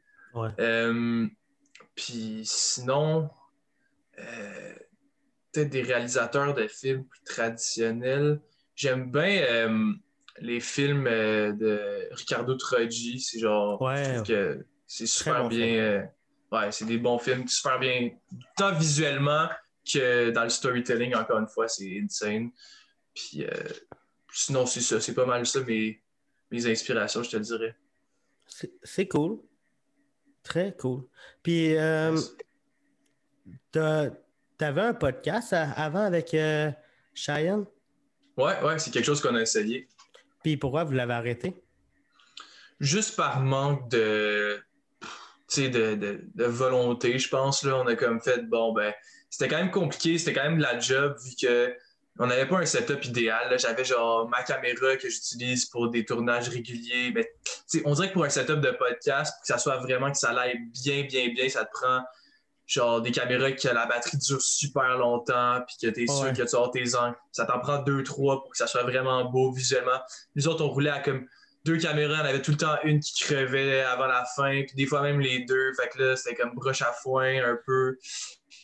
puis 1.96 2.42
sinon, 2.46 3.30
peut-être 4.16 5.70
des 5.70 5.82
réalisateurs 5.82 6.54
de 6.54 6.68
films 6.68 7.06
plus 7.06 7.24
traditionnels. 7.24 8.40
J'aime 8.76 9.12
bien 9.12 9.98
les 10.42 10.60
films 10.60 11.08
euh, 11.08 11.52
de 11.54 12.10
Ricardo 12.12 12.56
Troggi, 12.56 13.20
c'est 13.20 13.40
genre. 13.40 13.82
Ouais. 13.82 14.22
c'est 14.88 15.06
super 15.06 15.48
bien. 15.48 15.68
Euh, 15.68 16.04
ouais, 16.52 16.72
c'est 16.72 16.86
des 16.86 16.98
bons 16.98 17.20
films, 17.20 17.48
super 17.48 17.80
bien, 17.80 18.10
tant 18.58 18.74
visuellement 18.74 19.48
que 19.92 20.30
dans 20.32 20.44
le 20.44 20.50
storytelling, 20.50 21.16
encore 21.16 21.40
une 21.40 21.48
fois, 21.48 21.68
c'est 21.68 22.00
insane. 22.00 22.52
Puis 23.14 23.44
euh, 23.44 23.50
sinon, 24.32 24.66
c'est 24.66 24.82
ça, 24.82 25.00
c'est 25.02 25.14
pas 25.14 25.26
mal 25.26 25.46
ça 25.46 25.62
mes, 25.62 26.02
mes 26.52 26.68
inspirations, 26.68 27.24
je 27.24 27.32
te 27.32 27.38
dirais. 27.38 27.76
C'est 28.84 29.08
cool. 29.08 29.40
Très 30.44 30.76
cool. 30.78 31.04
Puis, 31.44 31.76
t'avais 33.72 34.82
un 34.82 34.94
podcast 34.94 35.54
avant 35.54 36.04
avec 36.04 36.36
Cheyenne? 37.14 37.66
Ouais, 38.38 38.62
ouais, 38.64 38.80
c'est 38.80 38.92
quelque 38.92 39.06
chose 39.06 39.22
qu'on 39.22 39.36
a 39.36 39.42
essayé. 39.42 39.88
Puis 40.44 40.58
pourquoi 40.58 40.86
vous 40.86 40.94
l'avez 40.94 41.14
arrêté? 41.14 41.62
Juste 42.80 43.18
par 43.18 43.42
manque 43.42 43.90
de, 43.92 44.62
de, 45.58 45.68
de, 45.68 46.22
de, 46.34 46.46
volonté, 46.46 47.20
je 47.20 47.28
pense. 47.28 47.64
Là. 47.64 47.78
On 47.78 47.88
a 47.88 47.96
comme 47.96 48.22
fait, 48.22 48.44
bon, 48.48 48.72
ben, 48.72 48.94
c'était 49.30 49.48
quand 49.48 49.58
même 49.58 49.72
compliqué, 49.72 50.18
c'était 50.18 50.34
quand 50.34 50.44
même 50.44 50.58
de 50.58 50.64
la 50.64 50.80
job 50.80 51.16
vu 51.24 51.32
que 51.42 51.76
on 52.22 52.28
n'avait 52.28 52.48
pas 52.48 52.58
un 52.58 52.66
setup 52.66 53.06
idéal. 53.06 53.58
J'avais 53.58 53.86
genre 53.86 54.28
ma 54.28 54.44
caméra 54.44 54.98
que 54.98 55.10
j'utilise 55.10 55.66
pour 55.66 55.90
des 55.90 56.04
tournages 56.04 56.50
réguliers. 56.50 57.14
Mais 57.16 57.32
on 57.86 57.94
dirait 57.94 58.10
que 58.10 58.14
pour 58.14 58.26
un 58.26 58.30
setup 58.30 58.60
de 58.60 58.72
podcast, 58.72 59.34
pour 59.36 59.42
que 59.42 59.48
ça 59.48 59.58
soit 59.58 59.78
vraiment 59.78 60.12
que 60.12 60.18
ça 60.18 60.32
aille 60.38 60.60
bien, 60.84 61.04
bien, 61.04 61.30
bien, 61.30 61.48
ça 61.48 61.64
te 61.64 61.72
prend 61.72 62.02
genre 62.68 63.02
des 63.02 63.12
caméras 63.12 63.52
que 63.54 63.68
la 63.70 63.86
batterie 63.86 64.18
dure 64.18 64.42
super 64.42 64.98
longtemps, 64.98 65.62
puis 65.66 65.78
que 65.82 65.94
tu 65.94 66.04
es 66.04 66.08
sûr 66.08 66.32
que 66.34 66.48
tu 66.48 66.56
as 66.56 66.70
tes 66.72 66.96
angles. 66.96 67.16
Ça 67.32 67.46
t'en 67.46 67.60
prend 67.60 67.80
deux, 67.80 68.04
trois 68.04 68.42
pour 68.42 68.52
que 68.52 68.58
ça 68.58 68.68
soit 68.68 68.84
vraiment 68.84 69.26
beau 69.26 69.52
visuellement. 69.52 70.00
Nous 70.36 70.48
autres, 70.48 70.64
on 70.64 70.70
roulait 70.70 70.92
à 70.92 71.00
comme 71.00 71.26
deux 71.66 71.78
caméras, 71.78 72.20
on 72.22 72.26
avait 72.26 72.42
tout 72.42 72.52
le 72.52 72.58
temps 72.58 72.78
une 72.84 73.00
qui 73.00 73.24
crevait 73.24 73.82
avant 73.82 74.06
la 74.06 74.24
fin, 74.36 74.64
puis 74.64 74.76
des 74.76 74.86
fois 74.86 75.02
même 75.02 75.20
les 75.20 75.46
deux. 75.46 75.74
Fait 75.74 75.90
que 75.90 76.04
là, 76.04 76.16
c'était 76.16 76.36
comme 76.36 76.54
broche 76.54 76.82
à 76.82 76.92
foin 76.92 77.44
un 77.44 77.58
peu. 77.66 77.98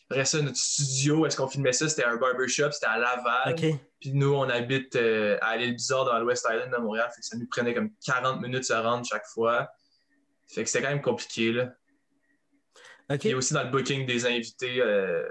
Après 0.09 0.25
ça, 0.25 0.39
notre 0.41 0.57
studio, 0.57 1.25
est-ce 1.25 1.35
qu'on 1.35 1.47
filmait 1.47 1.73
ça? 1.73 1.89
C'était 1.89 2.03
un 2.03 2.17
barbershop, 2.17 2.71
c'était 2.71 2.85
à 2.85 2.99
Laval. 2.99 3.55
Puis 3.99 4.13
nous, 4.13 4.33
on 4.33 4.47
habite 4.49 4.95
euh, 4.95 5.37
à 5.41 5.57
l'île 5.57 5.75
Bizarre 5.75 6.05
dans 6.05 6.19
l'West 6.19 6.45
Island 6.47 6.71
de 6.71 6.77
Montréal. 6.77 7.09
Fait 7.15 7.21
que 7.21 7.27
ça 7.27 7.37
nous 7.37 7.47
prenait 7.47 7.73
comme 7.73 7.89
40 8.05 8.41
minutes 8.41 8.59
de 8.59 8.65
se 8.65 8.73
rendre 8.73 9.03
chaque 9.05 9.25
fois. 9.25 9.67
Fait 10.47 10.63
que 10.63 10.69
c'était 10.69 10.83
quand 10.83 10.91
même 10.91 11.01
compliqué, 11.01 11.51
là. 11.51 11.73
Okay. 13.09 13.29
Et 13.29 13.33
aussi 13.33 13.53
dans 13.53 13.63
le 13.63 13.69
booking 13.69 14.05
des 14.05 14.25
invités, 14.25 14.79
euh, 14.79 15.27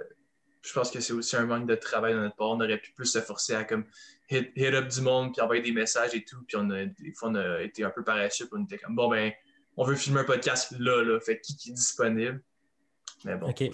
je 0.62 0.72
pense 0.72 0.90
que 0.90 1.00
c'est 1.00 1.12
aussi 1.12 1.36
un 1.36 1.44
manque 1.44 1.66
de 1.66 1.74
travail 1.74 2.14
de 2.14 2.18
notre 2.18 2.36
part. 2.36 2.50
On 2.50 2.60
aurait 2.60 2.78
pu 2.78 2.92
plus 2.92 3.06
se 3.06 3.20
forcer 3.20 3.54
à 3.54 3.64
comme 3.64 3.84
hit, 4.30 4.52
up 4.58 4.88
du 4.88 5.00
monde, 5.02 5.32
puis 5.32 5.42
envoyer 5.42 5.62
des 5.62 5.72
messages 5.72 6.14
et 6.14 6.24
tout. 6.24 6.42
Puis 6.46 6.56
on 6.56 6.70
a, 6.70 6.84
des 6.84 7.12
fois, 7.12 7.30
on 7.30 7.34
a 7.36 7.62
été 7.62 7.84
un 7.84 7.90
peu 7.90 8.02
paresseux, 8.02 8.46
puis 8.46 8.60
on 8.60 8.64
était 8.64 8.78
comme, 8.78 8.96
bon, 8.96 9.08
ben, 9.08 9.32
on 9.76 9.84
veut 9.84 9.96
filmer 9.96 10.20
un 10.20 10.24
podcast 10.24 10.74
là, 10.78 11.02
là. 11.02 11.20
Fait 11.20 11.40
qui, 11.40 11.56
qui 11.56 11.70
est 11.70 11.74
disponible? 11.74 12.42
Mais 13.24 13.36
bon. 13.36 13.50
OK. 13.50 13.64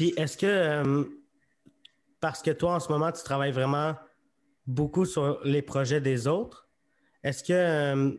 Puis 0.00 0.14
est-ce 0.16 0.38
que, 0.38 0.46
euh, 0.46 1.04
parce 2.20 2.40
que 2.40 2.52
toi, 2.52 2.72
en 2.72 2.80
ce 2.80 2.88
moment, 2.88 3.12
tu 3.12 3.22
travailles 3.22 3.52
vraiment 3.52 3.94
beaucoup 4.66 5.04
sur 5.04 5.44
les 5.44 5.60
projets 5.60 6.00
des 6.00 6.26
autres, 6.26 6.70
est-ce 7.22 7.44
que 7.44 7.52
euh, 7.52 8.10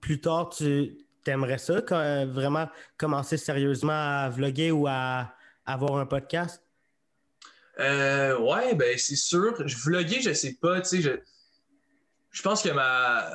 plus 0.00 0.20
tard, 0.20 0.50
tu 0.50 0.96
aimerais 1.26 1.58
ça, 1.58 1.82
euh, 1.90 2.24
vraiment 2.24 2.68
commencer 2.96 3.36
sérieusement 3.36 3.90
à 3.90 4.30
vlogger 4.30 4.70
ou 4.70 4.86
à 4.86 5.34
avoir 5.66 5.96
un 5.96 6.06
podcast? 6.06 6.62
Euh, 7.80 8.38
ouais, 8.38 8.72
ben 8.76 8.96
c'est 8.96 9.16
sûr. 9.16 9.66
Je 9.66 9.76
vloguer, 9.76 10.20
je 10.20 10.32
sais 10.32 10.54
pas, 10.62 10.80
tu 10.82 10.88
sais, 10.88 11.02
je, 11.02 11.10
je 12.30 12.42
pense 12.42 12.62
que 12.62 12.68
ma, 12.68 13.28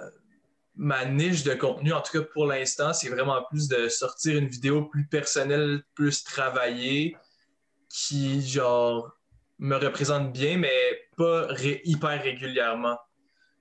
ma 0.78 1.04
niche 1.04 1.44
de 1.44 1.54
contenu, 1.54 1.92
en 1.92 2.00
tout 2.00 2.18
cas 2.18 2.26
pour 2.32 2.46
l'instant, 2.46 2.94
c'est 2.94 3.10
vraiment 3.10 3.44
plus 3.50 3.68
de 3.68 3.90
sortir 3.90 4.38
une 4.38 4.48
vidéo 4.48 4.86
plus 4.86 5.06
personnelle, 5.06 5.84
plus 5.96 6.24
travaillée, 6.24 7.18
qui, 7.96 8.46
genre, 8.46 9.18
me 9.60 9.78
représente 9.78 10.34
bien, 10.34 10.58
mais 10.58 11.08
pas 11.16 11.48
hyper 11.86 12.22
régulièrement. 12.22 12.98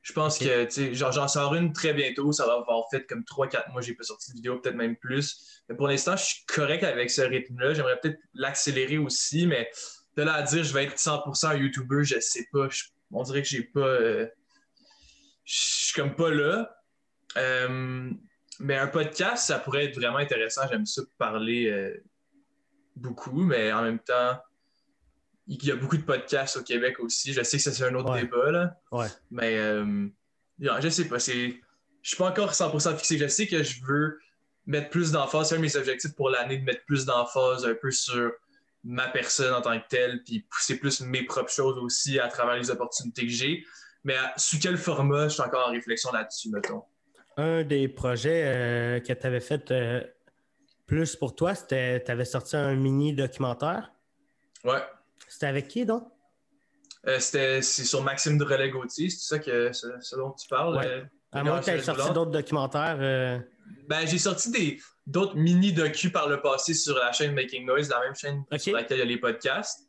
Je 0.02 0.12
pense 0.12 0.38
que, 0.38 0.64
tu 0.64 0.70
sais, 0.70 0.94
genre, 0.94 1.12
j'en 1.12 1.28
sors 1.28 1.54
une 1.54 1.72
très 1.72 1.94
bientôt. 1.94 2.32
Ça 2.32 2.44
va 2.46 2.54
avoir 2.54 2.84
fait 2.90 3.06
comme 3.06 3.22
3-4 3.22 3.72
mois, 3.72 3.80
j'ai 3.80 3.94
pas 3.94 4.02
sorti 4.02 4.32
de 4.32 4.36
vidéo, 4.36 4.58
peut-être 4.58 4.74
même 4.74 4.96
plus. 4.96 5.62
Mais 5.68 5.76
pour 5.76 5.88
l'instant, 5.88 6.16
je 6.16 6.24
suis 6.24 6.44
correct 6.46 6.82
avec 6.82 7.10
ce 7.10 7.22
rythme-là. 7.22 7.74
J'aimerais 7.74 7.98
peut-être 8.00 8.18
l'accélérer 8.34 8.98
aussi, 8.98 9.46
mais 9.46 9.70
de 10.16 10.22
là 10.22 10.34
à 10.34 10.42
dire 10.42 10.62
je 10.62 10.72
vais 10.74 10.84
être 10.84 10.96
100% 10.96 11.58
YouTuber, 11.58 12.04
je 12.04 12.20
sais 12.20 12.46
pas. 12.52 12.68
on 13.12 13.22
dirait 13.22 13.42
que 13.42 13.48
j'ai 13.48 13.62
pas. 13.62 13.80
Euh, 13.80 14.26
je 15.44 15.54
suis 15.54 15.94
comme 15.94 16.14
pas 16.16 16.30
là. 16.30 16.76
Euh, 17.36 18.10
mais 18.60 18.76
un 18.76 18.86
podcast, 18.88 19.46
ça 19.46 19.58
pourrait 19.58 19.86
être 19.86 19.96
vraiment 19.96 20.18
intéressant. 20.18 20.62
J'aime 20.70 20.86
ça 20.86 21.02
parler 21.18 21.70
euh, 21.70 22.04
beaucoup, 22.96 23.42
mais 23.42 23.72
en 23.72 23.82
même 23.82 23.98
temps, 23.98 24.38
il 25.46 25.64
y 25.64 25.70
a 25.70 25.76
beaucoup 25.76 25.96
de 25.96 26.02
podcasts 26.02 26.56
au 26.56 26.62
Québec 26.62 27.00
aussi. 27.00 27.32
Je 27.32 27.42
sais 27.42 27.58
que 27.58 27.62
c'est 27.62 27.84
un 27.84 27.94
autre 27.94 28.14
débat, 28.14 28.50
là. 28.50 28.80
Ouais. 28.92 29.08
Mais 29.30 29.56
je 30.58 30.88
sais 30.88 31.06
pas. 31.06 31.18
Je 31.18 31.52
suis 32.02 32.16
pas 32.16 32.28
encore 32.28 32.52
100% 32.52 32.96
fixé. 32.96 33.18
Je 33.18 33.28
sais 33.28 33.46
que 33.46 33.62
je 33.62 33.84
veux 33.84 34.18
mettre 34.66 34.90
plus 34.90 35.12
d'emphase. 35.12 35.48
C'est 35.48 35.54
un 35.54 35.58
de 35.58 35.62
mes 35.62 35.76
objectifs 35.76 36.14
pour 36.14 36.30
l'année 36.30 36.58
de 36.58 36.64
mettre 36.64 36.84
plus 36.84 37.04
d'emphase 37.04 37.64
un 37.66 37.74
peu 37.74 37.90
sur 37.90 38.32
ma 38.84 39.08
personne 39.08 39.54
en 39.54 39.62
tant 39.62 39.78
que 39.80 39.88
telle, 39.88 40.22
puis 40.24 40.46
pousser 40.50 40.78
plus 40.78 41.00
mes 41.00 41.24
propres 41.24 41.50
choses 41.50 41.78
aussi 41.78 42.18
à 42.18 42.28
travers 42.28 42.56
les 42.56 42.70
opportunités 42.70 43.22
que 43.22 43.32
j'ai. 43.32 43.64
Mais 44.04 44.16
sous 44.36 44.58
quel 44.60 44.76
format, 44.76 45.28
je 45.28 45.34
suis 45.34 45.42
encore 45.42 45.68
en 45.68 45.72
réflexion 45.72 46.12
là-dessus, 46.12 46.50
mettons? 46.50 46.82
Un 47.38 47.64
des 47.64 47.88
projets 47.88 48.42
euh, 48.44 49.00
que 49.00 49.12
tu 49.12 49.26
avais 49.26 49.40
fait 49.40 49.70
euh, 49.70 50.02
plus 50.86 51.16
pour 51.16 51.34
toi, 51.34 51.54
c'était 51.54 52.02
tu 52.02 52.10
avais 52.10 52.24
sorti 52.24 52.56
un 52.56 52.74
mini 52.74 53.14
documentaire? 53.14 53.92
Ouais. 54.64 54.82
C'était 55.28 55.46
avec 55.46 55.68
qui 55.68 55.84
donc? 55.84 56.04
Euh, 57.06 57.18
c'était 57.18 57.62
c'est 57.62 57.84
sur 57.84 58.02
Maxime 58.02 58.38
de 58.38 58.44
Relais 58.44 58.70
Gauthier, 58.70 59.10
c'est 59.10 59.26
ça 59.34 59.38
que 59.38 59.72
ce, 59.72 60.16
dont 60.16 60.32
tu 60.32 60.48
parles. 60.48 60.76
Ouais. 60.76 61.04
à 61.32 61.44
moins 61.44 61.60
que 61.60 61.64
tu 61.66 61.70
aies 61.70 61.82
sorti 61.82 62.12
d'autres 62.12 62.30
documentaires. 62.30 63.42
Ben, 63.88 64.06
j'ai 64.06 64.18
sorti 64.18 64.50
des, 64.50 64.80
d'autres 65.06 65.36
mini-docus 65.36 66.12
par 66.12 66.28
le 66.28 66.40
passé 66.40 66.74
sur 66.74 66.96
la 66.96 67.12
chaîne 67.12 67.34
Making 67.34 67.66
Noise, 67.66 67.88
la 67.88 68.00
même 68.00 68.14
chaîne 68.14 68.44
sur 68.56 68.74
laquelle 68.74 68.98
il 68.98 69.00
y 69.00 69.02
a 69.02 69.06
les 69.06 69.18
podcasts. 69.18 69.88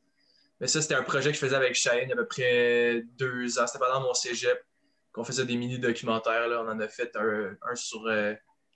Mais 0.60 0.68
ça, 0.68 0.82
c'était 0.82 0.96
un 0.96 1.04
projet 1.04 1.30
que 1.30 1.36
je 1.36 1.40
faisais 1.40 1.56
avec 1.56 1.76
Shane 1.76 2.04
il 2.04 2.10
y 2.10 2.12
a 2.12 2.16
à 2.16 2.18
peu 2.18 2.28
près 2.28 3.04
deux 3.18 3.60
ans. 3.60 3.68
C'était 3.68 3.80
pendant 3.80 4.02
mon 4.02 4.14
cégep 4.14 4.64
qu'on 5.12 5.24
faisait 5.24 5.46
des 5.46 5.58
mini-documentaires. 5.58 6.48
On 6.50 6.70
en 6.70 6.80
a 6.80 6.88
fait 6.88 7.16
un, 7.16 7.76
sur 7.76 8.06
euh, 8.08 8.34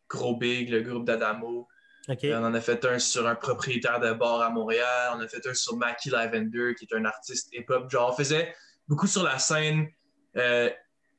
Gros 0.09 0.35
Big, 0.35 0.69
le 0.69 0.81
groupe 0.81 1.05
d'Adamo. 1.05 1.67
On 2.09 2.43
en 2.43 2.53
a 2.53 2.61
fait 2.61 2.83
un 2.85 2.97
sur 2.97 3.27
un 3.27 3.35
propriétaire 3.35 3.99
de 3.99 4.11
bar 4.13 4.41
à 4.41 4.49
Montréal. 4.49 5.11
On 5.15 5.19
a 5.19 5.27
fait 5.27 5.45
un 5.45 5.53
sur 5.53 5.77
Mackie 5.77 6.09
Lavender, 6.09 6.73
qui 6.75 6.85
est 6.85 6.95
un 6.95 7.05
artiste 7.05 7.53
hip-hop. 7.53 7.89
Genre, 7.89 8.11
on 8.11 8.15
faisait 8.15 8.55
beaucoup 8.87 9.05
sur 9.05 9.23
la 9.23 9.37
scène 9.37 9.87
euh, 10.35 10.69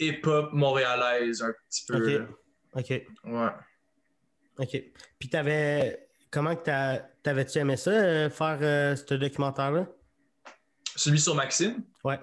hip-hop 0.00 0.52
montréalaise, 0.52 1.42
un 1.42 1.52
petit 1.68 1.84
peu. 1.86 2.26
OK. 2.74 2.90
Ouais. 3.24 3.50
OK. 4.58 4.82
Puis 5.18 5.28
t'avais. 5.28 6.06
Comment 6.30 6.54
que 6.54 6.98
t'avais-tu 7.22 7.58
aimé 7.58 7.76
ça, 7.76 7.90
euh, 7.90 8.30
faire 8.30 8.58
euh, 8.62 8.94
ce 8.94 9.14
documentaire-là? 9.14 9.88
Celui 10.94 11.18
sur 11.18 11.34
Maxime? 11.34 11.82
Ouais. 12.04 12.20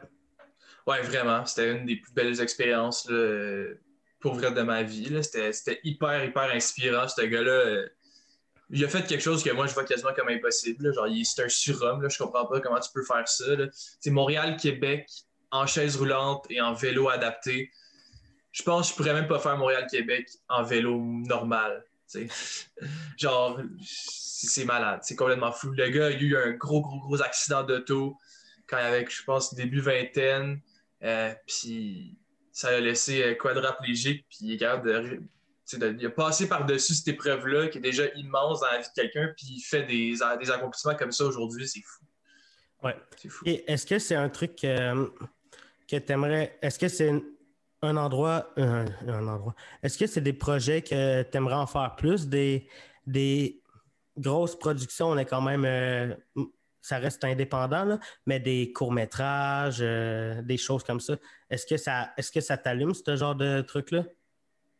Ouais, 0.86 1.02
vraiment. 1.02 1.46
C'était 1.46 1.74
une 1.74 1.86
des 1.86 1.98
plus 1.98 2.14
belles 2.14 2.40
expériences 2.40 3.10
pour 4.20 4.36
vrai 4.36 4.52
de 4.52 4.62
ma 4.62 4.84
vie. 4.84 5.22
C'était 5.24 5.80
hyper, 5.84 6.24
hyper 6.24 6.50
inspirant. 6.54 7.08
Ce 7.08 7.22
gars-là, 7.22 7.52
euh, 7.52 7.90
il 8.70 8.84
a 8.84 8.88
fait 8.88 9.06
quelque 9.06 9.22
chose 9.22 9.44
que 9.44 9.50
moi, 9.52 9.68
je 9.68 9.74
vois 9.74 9.86
quasiment 9.86 10.14
comme 10.14 10.30
impossible. 10.30 10.94
Genre, 10.94 11.08
c'est 11.24 11.44
un 11.44 11.50
surhomme. 11.50 12.02
Là. 12.02 12.10
Je 12.10 12.18
comprends 12.18 12.46
pas 12.46 12.60
comment 12.60 12.80
tu 12.80 12.90
peux 12.94 13.04
faire 13.04 13.28
ça. 13.28 13.46
C'est 14.00 14.10
Montréal-Québec 14.10 15.10
en 15.52 15.66
chaise 15.66 15.96
roulante 15.96 16.46
et 16.50 16.60
en 16.60 16.74
vélo 16.74 17.10
adapté. 17.10 17.72
Je 18.52 18.64
pense 18.64 18.88
que 18.88 18.92
je 18.92 18.98
pourrais 18.98 19.14
même 19.14 19.28
pas 19.28 19.40
faire 19.40 19.58
Montréal-Québec 19.58 20.28
en 20.50 20.64
vélo 20.64 20.98
normal. 21.00 21.86
Genre, 23.18 23.62
c'est 23.82 24.66
malade, 24.66 25.00
c'est 25.04 25.16
complètement 25.16 25.52
fou. 25.52 25.72
Le 25.72 25.90
gars 25.90 26.08
a 26.08 26.12
eu 26.12 26.38
un 26.38 26.52
gros, 26.52 26.82
gros, 26.82 27.00
gros 27.00 27.22
accident 27.22 27.64
d'auto 27.64 28.18
quand 28.68 28.78
il 28.78 28.86
avait, 28.86 29.06
je 29.08 29.24
pense, 29.24 29.54
début 29.54 29.80
vingtaine. 29.80 30.62
Euh, 31.04 31.34
puis 31.46 32.18
ça 32.52 32.72
l'a 32.72 32.80
laissé 32.80 33.24
euh, 33.24 33.36
quadraplégique, 33.36 34.26
puis 34.30 34.40
il 34.42 34.54
est 34.54 34.58
capable 34.58 34.88
de. 34.90 35.22
Il 35.74 36.06
a 36.06 36.10
passé 36.10 36.48
par-dessus 36.48 36.94
cette 36.94 37.08
épreuve-là 37.10 37.68
qui 37.68 37.78
est 37.78 37.82
déjà 37.82 38.06
immense 38.16 38.62
dans 38.62 38.68
la 38.68 38.80
vie 38.80 38.88
de 38.88 39.02
quelqu'un, 39.02 39.34
puis 39.36 39.48
il 39.50 39.62
fait 39.62 39.84
des, 39.84 40.16
des 40.40 40.52
accomplissements 40.52 40.96
comme 40.96 41.12
ça 41.12 41.26
aujourd'hui, 41.26 41.68
c'est 41.68 41.82
fou. 41.82 42.04
Ouais. 42.84 42.96
C'est 43.18 43.30
fou. 43.30 43.44
Et 43.46 43.70
est-ce 43.72 43.86
que 43.86 44.00
c'est 44.00 44.16
un 44.16 44.30
truc 44.30 44.64
euh, 44.64 45.08
que 45.88 45.96
tu 45.96 46.12
aimerais. 46.12 46.58
Est-ce 46.62 46.78
que 46.78 46.88
c'est 46.88 47.12
un 47.82 47.98
endroit, 47.98 48.52
un, 48.58 48.86
endroit. 49.08 49.56
Est-ce 49.82 49.98
que 49.98 50.08
c'est 50.08 50.22
des 50.22 50.34
projets 50.34 50.82
que 50.82 51.24
tu 51.24 51.38
aimerais 51.38 51.56
en 51.56 51.68
faire 51.68 51.96
plus? 51.96 52.28
Des, 52.28 52.68
des 53.06 53.62
grosses 54.18 54.58
productions, 54.58 55.10
on 55.10 55.18
est 55.18 55.26
quand 55.26 55.42
même, 55.42 55.64
euh, 55.66 56.16
ça 56.82 56.98
reste 56.98 57.24
indépendant, 57.24 58.00
mais 58.26 58.40
des 58.40 58.72
courts-métrages, 58.74 59.78
euh, 59.82 60.42
des 60.42 60.58
choses 60.58 60.84
comme 60.84 61.00
ça. 61.00 61.16
Est-ce 61.50 61.66
que 61.66 61.78
ça, 61.78 62.14
est-ce 62.18 62.32
que 62.32 62.42
ça 62.42 62.58
t'allume, 62.58 62.94
ce 62.94 63.16
genre 63.16 63.36
de 63.36 63.62
truc-là? 63.62 64.04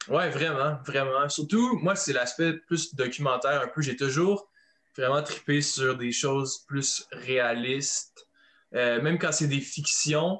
Oui, 0.10 0.30
vraiment, 0.30 0.78
vraiment. 0.86 1.28
Surtout, 1.30 1.78
moi, 1.78 1.96
c'est 1.96 2.14
l'aspect 2.14 2.54
plus 2.54 2.96
documentaire 2.96 3.62
un 3.62 3.68
peu. 3.68 3.82
J'ai 3.82 3.96
toujours 3.96 4.50
vraiment 4.98 5.22
trippé 5.22 5.62
sur 5.62 5.98
des 5.98 6.12
choses 6.12 6.60
plus 6.68 7.06
réalistes. 7.12 8.28
Euh, 8.74 9.02
même 9.02 9.20
quand 9.20 9.32
c'est 9.32 9.48
des 9.48 9.60
fictions, 9.60 10.40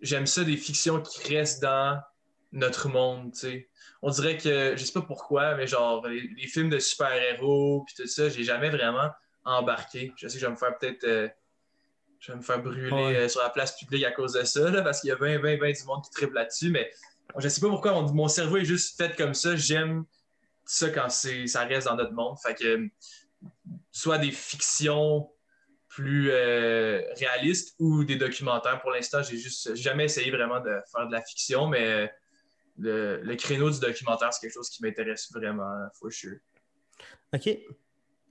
j'aime 0.00 0.26
ça 0.26 0.44
des 0.44 0.56
fictions 0.56 1.00
qui 1.00 1.34
restent 1.34 1.62
dans 1.62 2.00
notre 2.52 2.88
monde, 2.88 3.32
tu 3.32 3.40
sais. 3.40 3.68
On 4.02 4.10
dirait 4.10 4.36
que, 4.36 4.74
je 4.76 4.84
sais 4.84 4.92
pas 4.92 5.02
pourquoi, 5.02 5.54
mais 5.54 5.66
genre, 5.66 6.06
les, 6.06 6.46
films 6.46 6.68
de 6.68 6.78
super-héros, 6.78 7.84
puis 7.86 7.94
tout 7.96 8.06
ça, 8.06 8.28
j'ai 8.28 8.44
jamais 8.44 8.70
vraiment 8.70 9.10
embarqué. 9.44 10.12
Je 10.16 10.28
sais 10.28 10.34
que 10.34 10.40
je 10.40 10.46
vais 10.46 10.52
me 10.52 10.56
faire 10.56 10.76
peut-être. 10.78 11.04
Euh, 11.04 11.28
je 12.20 12.32
vais 12.32 12.38
me 12.38 12.42
faire 12.42 12.62
brûler 12.62 13.16
euh, 13.16 13.28
sur 13.28 13.42
la 13.42 13.50
place 13.50 13.76
publique 13.76 14.04
à 14.04 14.10
cause 14.10 14.32
de 14.32 14.44
ça, 14.44 14.70
là, 14.70 14.82
parce 14.82 15.00
qu'il 15.00 15.08
y 15.08 15.12
a 15.12 15.16
20, 15.16 15.38
20, 15.38 15.58
20 15.58 15.72
du 15.72 15.84
monde 15.84 16.02
qui 16.04 16.10
triple 16.10 16.34
là-dessus, 16.34 16.70
mais 16.70 16.90
je 17.38 17.48
sais 17.48 17.60
pas 17.60 17.68
pourquoi 17.68 18.00
mon, 18.02 18.28
cerveau 18.28 18.56
est 18.58 18.64
juste 18.64 18.96
fait 18.96 19.16
comme 19.16 19.34
ça. 19.34 19.56
J'aime 19.56 20.04
ça 20.64 20.90
quand 20.90 21.08
ça 21.10 21.64
reste 21.64 21.86
dans 21.86 21.96
notre 21.96 22.12
monde. 22.12 22.36
Fait 22.42 22.54
que, 22.54 22.88
soit 23.90 24.18
des 24.18 24.30
fictions 24.30 25.30
plus 25.88 26.30
euh, 26.30 27.02
réaliste 27.16 27.76
ou 27.78 28.04
des 28.04 28.16
documentaires. 28.16 28.80
Pour 28.80 28.90
l'instant, 28.90 29.22
j'ai 29.22 29.36
juste 29.36 29.74
jamais 29.76 30.04
essayé 30.04 30.30
vraiment 30.30 30.60
de 30.60 30.76
faire 30.90 31.06
de 31.06 31.12
la 31.12 31.22
fiction, 31.22 31.68
mais 31.68 32.12
le, 32.78 33.20
le 33.22 33.36
créneau 33.36 33.70
du 33.70 33.78
documentaire, 33.78 34.32
c'est 34.32 34.40
quelque 34.40 34.54
chose 34.54 34.68
qui 34.70 34.82
m'intéresse 34.82 35.30
vraiment, 35.32 35.70
for 35.98 36.10
sure. 36.10 36.38
OK. 37.32 37.48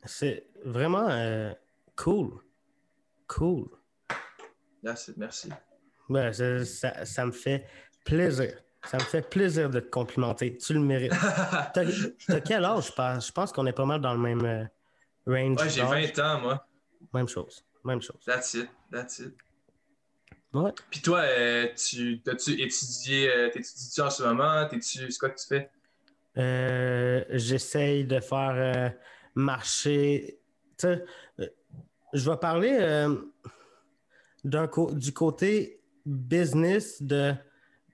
C'est 0.05 0.47
vraiment 0.65 1.09
euh, 1.09 1.53
Cool. 1.95 2.41
Cool. 3.27 3.69
merci. 4.81 5.49
Ouais, 6.09 6.33
ça, 6.33 7.05
ça, 7.05 7.25
me 7.25 7.31
fait 7.31 7.65
plaisir. 8.03 8.62
Ça 8.85 8.97
me 8.97 9.03
fait 9.03 9.27
plaisir 9.27 9.69
de 9.69 9.79
te 9.79 9.89
complimenter. 9.89 10.57
Tu 10.57 10.73
le 10.73 10.79
mérites. 10.79 11.13
T'as 11.73 12.39
quel 12.41 12.65
âge, 12.65 12.87
je 12.87 12.91
pense? 12.91 13.27
Je 13.27 13.31
pense 13.31 13.51
qu'on 13.51 13.65
est 13.65 13.73
pas 13.73 13.85
mal 13.85 14.01
dans 14.01 14.13
le 14.13 14.19
même 14.19 14.45
euh, 14.45 14.65
range. 15.25 15.61
Ouais, 15.61 15.69
j'ai 15.69 15.83
20 15.83 16.19
ans, 16.19 16.41
moi. 16.41 16.67
Même 17.13 17.27
chose. 17.27 17.63
Même 17.83 18.01
chose. 18.01 18.19
That's 18.25 18.53
it. 18.55 18.69
That's 18.91 19.19
it. 19.19 19.33
Ouais. 20.53 20.71
Puis 20.91 21.01
toi, 21.01 21.19
euh, 21.21 21.67
tu 21.75 22.21
as-tu 22.27 22.51
étudié, 22.61 23.33
euh, 23.33 23.49
t'étudies-tu 23.49 24.01
en 24.01 24.09
ce 24.09 24.23
moment? 24.23 24.67
T'es-tu, 24.67 25.11
c'est 25.11 25.17
quoi 25.17 25.29
que 25.29 25.39
tu 25.39 25.47
fais? 25.47 25.69
Euh, 26.37 27.23
j'essaye 27.29 28.05
de 28.05 28.19
faire 28.19 28.93
marcher. 29.33 30.39
Tu 30.77 30.87
sais, 30.87 31.05
je 32.13 32.29
vais 32.29 32.37
parler 32.37 33.07
d'un 34.43 34.69
du 34.91 35.13
côté 35.13 35.81
business 36.05 37.01
de 37.01 37.33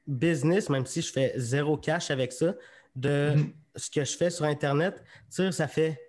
business, 0.09 0.69
même 0.69 0.85
si 0.85 1.01
je 1.01 1.11
fais 1.11 1.33
zéro 1.37 1.77
cash 1.77 2.09
avec 2.11 2.33
ça, 2.33 2.55
de 2.95 3.33
mm-hmm. 3.35 3.53
ce 3.75 3.89
que 3.89 4.03
je 4.03 4.17
fais 4.17 4.29
sur 4.29 4.45
Internet. 4.45 5.03
Tu 5.29 5.35
sais, 5.35 5.51
ça 5.51 5.67
fait. 5.67 6.01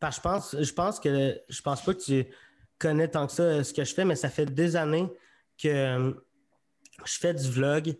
Parce 0.00 0.16
je 0.16 0.20
pense, 0.20 0.56
je 0.58 0.72
pense 0.72 0.98
que 0.98 1.40
je 1.48 1.62
pense 1.62 1.82
pas 1.82 1.94
que 1.94 2.00
tu 2.00 2.26
connais 2.78 3.08
tant 3.08 3.26
que 3.26 3.32
ça 3.32 3.62
ce 3.62 3.72
que 3.72 3.84
je 3.84 3.94
fais, 3.94 4.04
mais 4.04 4.16
ça 4.16 4.28
fait 4.28 4.46
des 4.46 4.74
années 4.74 5.06
que 5.62 5.68
euh, 5.68 6.12
je 7.04 7.18
fais 7.18 7.34
du 7.34 7.48
vlog, 7.48 7.96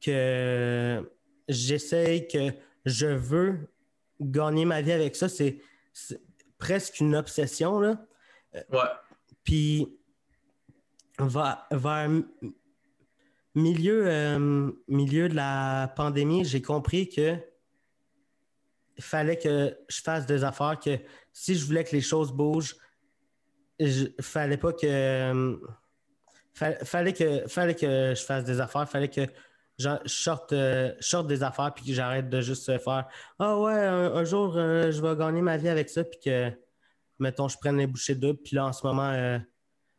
que 0.00 1.10
j'essaye, 1.48 2.26
que 2.26 2.52
je 2.84 3.06
veux 3.06 3.68
gagner 4.20 4.64
ma 4.64 4.80
vie 4.82 4.92
avec 4.92 5.14
ça. 5.14 5.28
C'est 5.28 5.60
presque 6.58 7.00
une 7.00 7.14
obsession. 7.14 7.78
Là. 7.78 8.04
Ouais. 8.54 8.80
Puis, 9.44 9.98
vers, 11.18 11.66
milieu, 13.54 14.06
euh, 14.06 14.70
milieu 14.88 15.28
de 15.28 15.34
la 15.34 15.92
pandémie, 15.96 16.44
j'ai 16.44 16.62
compris 16.62 17.08
que 17.08 17.36
il 18.96 19.02
fallait 19.02 19.38
que 19.38 19.76
je 19.88 20.00
fasse 20.02 20.24
des 20.24 20.44
affaires, 20.44 20.78
que 20.78 20.98
si 21.32 21.56
je 21.56 21.66
voulais 21.66 21.82
que 21.82 21.92
les 21.92 22.00
choses 22.00 22.32
bougent, 22.32 22.76
il 23.80 24.14
fallait 24.20 24.56
pas 24.56 24.72
que 24.72 24.86
euh, 24.86 25.56
fallait, 26.54 27.12
que, 27.12 27.48
fallait 27.48 27.74
que 27.74 28.14
je 28.14 28.22
fasse 28.22 28.44
des 28.44 28.60
affaires, 28.60 28.88
fallait 28.88 29.08
que 29.08 29.26
je 29.78 29.88
sorte, 30.06 30.52
euh, 30.52 30.92
des 31.24 31.42
affaires 31.42 31.74
puis 31.74 31.84
que 31.84 31.92
j'arrête 31.92 32.28
de 32.28 32.40
juste 32.40 32.66
faire 32.78 33.08
Ah 33.40 33.58
ouais, 33.58 33.72
un, 33.72 34.24
jour 34.24 34.52
je 34.54 35.02
vais 35.02 35.16
gagner 35.16 35.42
ma 35.42 35.56
vie 35.56 35.68
avec 35.68 35.90
ça, 35.90 36.04
puis 36.04 36.20
que 36.24 36.52
mettons, 37.18 37.48
je 37.48 37.58
prenne 37.58 37.78
les 37.78 37.88
bouchées 37.88 38.14
doubles. 38.14 38.38
Puis 38.44 38.54
là, 38.54 38.66
en 38.66 38.72
ce 38.72 38.86
moment, 38.86 39.40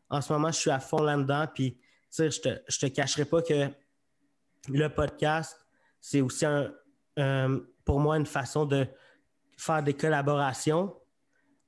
en 0.10 0.22
ce 0.22 0.32
moment, 0.32 0.48
je 0.52 0.58
suis 0.58 0.72
à 0.72 0.80
fond 0.80 1.02
là-dedans. 1.02 1.48
Puis 1.54 1.78
je 2.18 2.40
te, 2.40 2.50
je 2.68 2.80
te 2.80 2.86
cacherai 2.88 3.26
pas 3.26 3.42
que 3.42 3.70
le 4.70 4.88
podcast, 4.88 5.58
c'est 6.00 6.22
aussi 6.22 6.46
un, 6.46 6.72
pour 7.84 8.00
moi 8.00 8.18
une 8.18 8.26
façon 8.26 8.66
de 8.66 8.88
faire 9.58 9.84
des 9.84 9.94
collaborations 9.94 10.96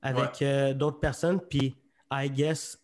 avec 0.02 0.42
d'autres 0.76 1.00
personnes. 1.00 1.40
Puis 1.40 1.76
I 2.10 2.30
guess 2.30 2.78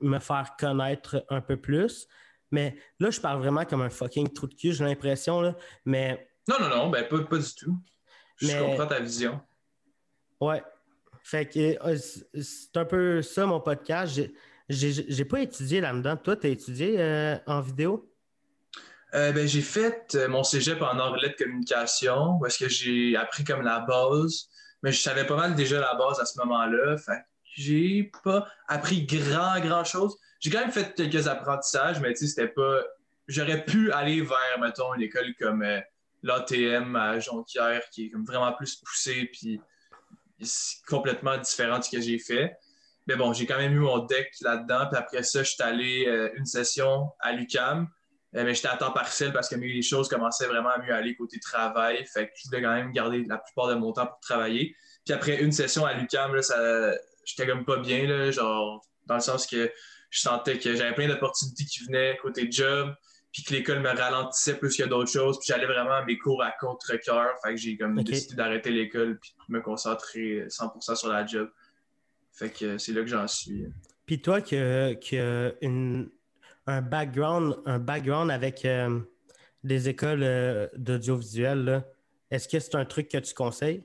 me 0.00 0.18
faire 0.18 0.54
connaître 0.58 1.24
un 1.28 1.40
peu 1.40 1.56
plus. 1.56 2.06
Mais 2.50 2.76
là, 2.98 3.10
je 3.10 3.20
parle 3.20 3.38
vraiment 3.38 3.64
comme 3.64 3.82
un 3.82 3.90
fucking 3.90 4.32
trou 4.32 4.46
de 4.46 4.54
cul, 4.54 4.72
j'ai 4.72 4.84
l'impression. 4.84 5.40
Là. 5.40 5.56
Mais. 5.84 6.28
Non, 6.48 6.56
non, 6.60 6.68
non, 6.68 6.90
ben 6.90 7.06
pas, 7.06 7.38
du 7.38 7.54
tout. 7.54 7.78
Je 8.36 8.58
comprends 8.58 8.86
ta 8.86 9.00
vision. 9.00 9.40
Ouais. 10.40 10.62
Fait 11.22 11.46
que 11.46 11.76
euh, 11.86 11.96
c'est 11.96 12.76
un 12.76 12.84
peu 12.84 13.22
ça 13.22 13.46
mon 13.46 13.60
podcast. 13.60 14.20
J'ai 14.70 15.24
pas 15.24 15.40
étudié 15.40 15.80
là-dedans. 15.80 16.16
Toi, 16.16 16.36
tu 16.36 16.46
as 16.46 16.50
étudié 16.50 17.00
euh, 17.00 17.36
en 17.46 17.60
vidéo? 17.60 18.08
Euh, 19.14 19.32
ben, 19.32 19.46
j'ai 19.46 19.62
fait 19.62 20.16
mon 20.28 20.44
cégep 20.44 20.80
en 20.80 20.96
anglais 21.00 21.30
de 21.30 21.44
communication 21.44 22.38
parce 22.40 22.56
que 22.56 22.68
j'ai 22.68 23.16
appris 23.16 23.42
comme 23.42 23.62
la 23.62 23.80
base, 23.80 24.48
mais 24.84 24.92
je 24.92 25.00
savais 25.00 25.26
pas 25.26 25.36
mal 25.36 25.56
déjà 25.56 25.80
la 25.80 25.94
base 25.94 26.20
à 26.20 26.24
ce 26.24 26.38
moment-là. 26.38 26.94
J'ai 27.56 28.12
pas 28.22 28.46
appris 28.68 29.06
grand, 29.06 29.58
grand 29.58 29.82
chose. 29.82 30.16
J'ai 30.38 30.50
quand 30.50 30.60
même 30.60 30.70
fait 30.70 30.94
quelques 30.94 31.26
apprentissages, 31.26 32.00
mais 32.00 32.12
tu 32.14 32.20
sais, 32.20 32.26
c'était 32.28 32.48
pas. 32.48 32.82
J'aurais 33.26 33.64
pu 33.64 33.90
aller 33.90 34.22
vers, 34.22 34.60
mettons, 34.60 34.94
une 34.94 35.02
école 35.02 35.34
comme 35.38 35.62
euh, 35.62 35.80
l'ATM 36.22 36.94
à 36.94 37.18
Jonquière, 37.18 37.82
qui 37.90 38.06
est 38.06 38.10
comme 38.10 38.24
vraiment 38.24 38.52
plus 38.52 38.76
poussée, 38.76 39.28
puis 39.32 39.60
complètement 40.88 41.36
différent 41.38 41.78
de 41.78 41.84
ce 41.84 41.90
que 41.90 42.00
j'ai 42.00 42.18
fait. 42.18 42.56
Mais 43.10 43.16
bon, 43.16 43.32
j'ai 43.32 43.44
quand 43.44 43.58
même 43.58 43.74
eu 43.74 43.80
mon 43.80 43.98
deck 43.98 44.30
là-dedans. 44.40 44.86
Puis 44.88 44.96
après 44.96 45.24
ça, 45.24 45.42
je 45.42 45.50
suis 45.50 45.62
allé 45.64 46.06
euh, 46.06 46.30
une 46.36 46.46
session 46.46 47.08
à 47.18 47.32
l'UCAM. 47.32 47.88
Euh, 48.36 48.44
mais 48.44 48.54
j'étais 48.54 48.68
à 48.68 48.76
temps 48.76 48.92
partiel 48.92 49.32
parce 49.32 49.48
que 49.48 49.56
les 49.56 49.82
choses 49.82 50.08
commençaient 50.08 50.46
vraiment 50.46 50.68
à 50.68 50.78
mieux 50.78 50.94
aller 50.94 51.16
côté 51.16 51.40
travail. 51.40 52.06
Fait 52.06 52.28
que 52.28 52.32
je 52.36 52.48
voulais 52.48 52.62
quand 52.62 52.72
même 52.72 52.92
garder 52.92 53.24
la 53.24 53.38
plupart 53.38 53.66
de 53.66 53.74
mon 53.74 53.92
temps 53.92 54.06
pour 54.06 54.20
travailler. 54.20 54.76
Puis 55.04 55.12
après 55.12 55.42
une 55.42 55.50
session 55.50 55.84
à 55.84 55.94
l'UCAM, 55.94 56.38
j'étais 57.24 57.48
comme 57.48 57.64
pas 57.64 57.78
bien, 57.78 58.06
là, 58.06 58.30
genre, 58.30 58.86
dans 59.06 59.16
le 59.16 59.20
sens 59.20 59.44
que 59.44 59.72
je 60.10 60.20
sentais 60.20 60.60
que 60.60 60.76
j'avais 60.76 60.94
plein 60.94 61.08
d'opportunités 61.08 61.64
qui 61.64 61.84
venaient 61.86 62.16
côté 62.22 62.46
job, 62.48 62.94
puis 63.32 63.42
que 63.42 63.52
l'école 63.54 63.80
me 63.80 63.90
ralentissait 63.90 64.54
plus 64.54 64.76
que 64.76 64.84
d'autres 64.84 65.10
choses, 65.10 65.40
puis 65.40 65.46
j'allais 65.48 65.66
vraiment 65.66 65.94
à 65.94 66.04
mes 66.04 66.16
cours 66.16 66.44
à 66.44 66.52
contre-cœur, 66.52 67.34
fait 67.42 67.50
que 67.50 67.56
j'ai 67.56 67.76
comme 67.76 68.00
décidé 68.04 68.36
d'arrêter 68.36 68.70
l'école 68.70 69.18
puis 69.18 69.34
de 69.48 69.54
me 69.54 69.60
concentrer 69.60 70.46
100% 70.46 70.94
sur 70.94 71.08
la 71.08 71.26
job. 71.26 71.50
Fait 72.32 72.50
que 72.50 72.78
c'est 72.78 72.92
là 72.92 73.02
que 73.02 73.08
j'en 73.08 73.26
suis. 73.26 73.66
Puis 74.06 74.20
toi 74.20 74.40
qui 74.40 74.56
as 74.56 74.94
un 76.66 76.82
background, 76.82 77.56
un 77.66 77.78
background 77.78 78.30
avec 78.30 78.64
euh, 78.64 79.00
des 79.64 79.88
écoles 79.88 80.22
euh, 80.22 80.68
d'audiovisuel, 80.76 81.84
est-ce 82.30 82.48
que 82.48 82.60
c'est 82.60 82.74
un 82.76 82.84
truc 82.84 83.08
que 83.08 83.18
tu 83.18 83.34
conseilles? 83.34 83.82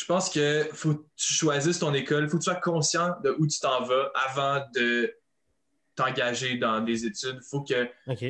je 0.00 0.04
pense 0.04 0.30
que 0.30 0.68
faut 0.72 0.94
que 0.94 1.04
tu 1.16 1.34
choisisses 1.34 1.78
ton 1.78 1.92
école, 1.92 2.28
faut 2.28 2.38
que 2.38 2.42
tu 2.42 2.50
sois 2.50 2.60
conscient 2.60 3.16
de 3.22 3.34
où 3.38 3.46
tu 3.46 3.60
t'en 3.60 3.82
vas 3.84 4.10
avant 4.14 4.64
de 4.74 5.14
t'engager 5.94 6.56
dans 6.56 6.80
des 6.80 7.04
études. 7.04 7.40
Faut 7.42 7.62
que. 7.62 7.88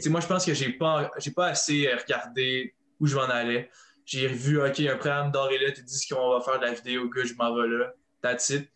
Moi, 0.09 0.21
je 0.21 0.27
pense 0.27 0.45
que 0.45 0.55
j'ai 0.55 0.73
pas, 0.73 1.11
j'ai 1.19 1.31
pas 1.31 1.47
assez 1.47 1.89
regardé 1.95 2.75
où 2.99 3.07
je 3.07 3.15
m'en 3.15 3.23
allais. 3.23 3.71
J'ai 4.05 4.27
vu, 4.27 4.61
OK, 4.61 4.81
un 4.81 4.97
programme 4.97 5.31
d'or 5.31 5.51
et 5.53 5.59
là, 5.59 5.71
tu 5.71 5.83
dis 5.83 6.09
qu'on 6.09 6.31
va 6.31 6.41
faire 6.41 6.59
de 6.59 6.65
la 6.65 6.73
vidéo, 6.73 7.09
que 7.09 7.25
je 7.25 7.35
m'en 7.35 7.55
vais 7.55 7.69
là. 7.69 7.93
That's 8.23 8.51
it. 8.51 8.71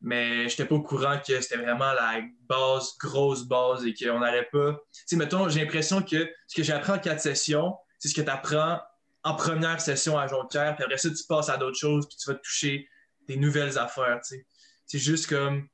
Mais 0.00 0.48
je 0.48 0.52
n'étais 0.52 0.64
pas 0.64 0.76
au 0.76 0.82
courant 0.82 1.18
que 1.18 1.40
c'était 1.40 1.56
vraiment 1.56 1.92
la 1.92 2.22
base, 2.48 2.96
grosse 2.98 3.44
base 3.44 3.84
et 3.84 3.94
qu'on 3.94 4.20
n'allait 4.20 4.48
pas. 4.52 4.80
Tu 4.92 5.02
sais, 5.06 5.16
mettons, 5.16 5.48
j'ai 5.48 5.60
l'impression 5.60 6.02
que 6.02 6.30
ce 6.46 6.54
que 6.54 6.62
j'apprends 6.62 6.94
en 6.94 6.98
quatre 6.98 7.20
sessions, 7.20 7.76
c'est 7.98 8.08
ce 8.08 8.14
que 8.14 8.20
tu 8.20 8.30
apprends 8.30 8.80
en 9.24 9.34
première 9.34 9.80
session 9.80 10.16
à 10.16 10.28
Jonquière, 10.28 10.76
puis 10.76 10.84
après 10.84 10.98
ça, 10.98 11.10
tu 11.10 11.24
passes 11.28 11.48
à 11.48 11.56
d'autres 11.56 11.78
choses, 11.78 12.08
puis 12.08 12.16
tu 12.16 12.30
vas 12.30 12.36
toucher 12.36 12.88
des 13.26 13.36
nouvelles 13.36 13.76
affaires. 13.78 14.20
C'est 14.22 14.98
juste 14.98 15.28
comme. 15.28 15.68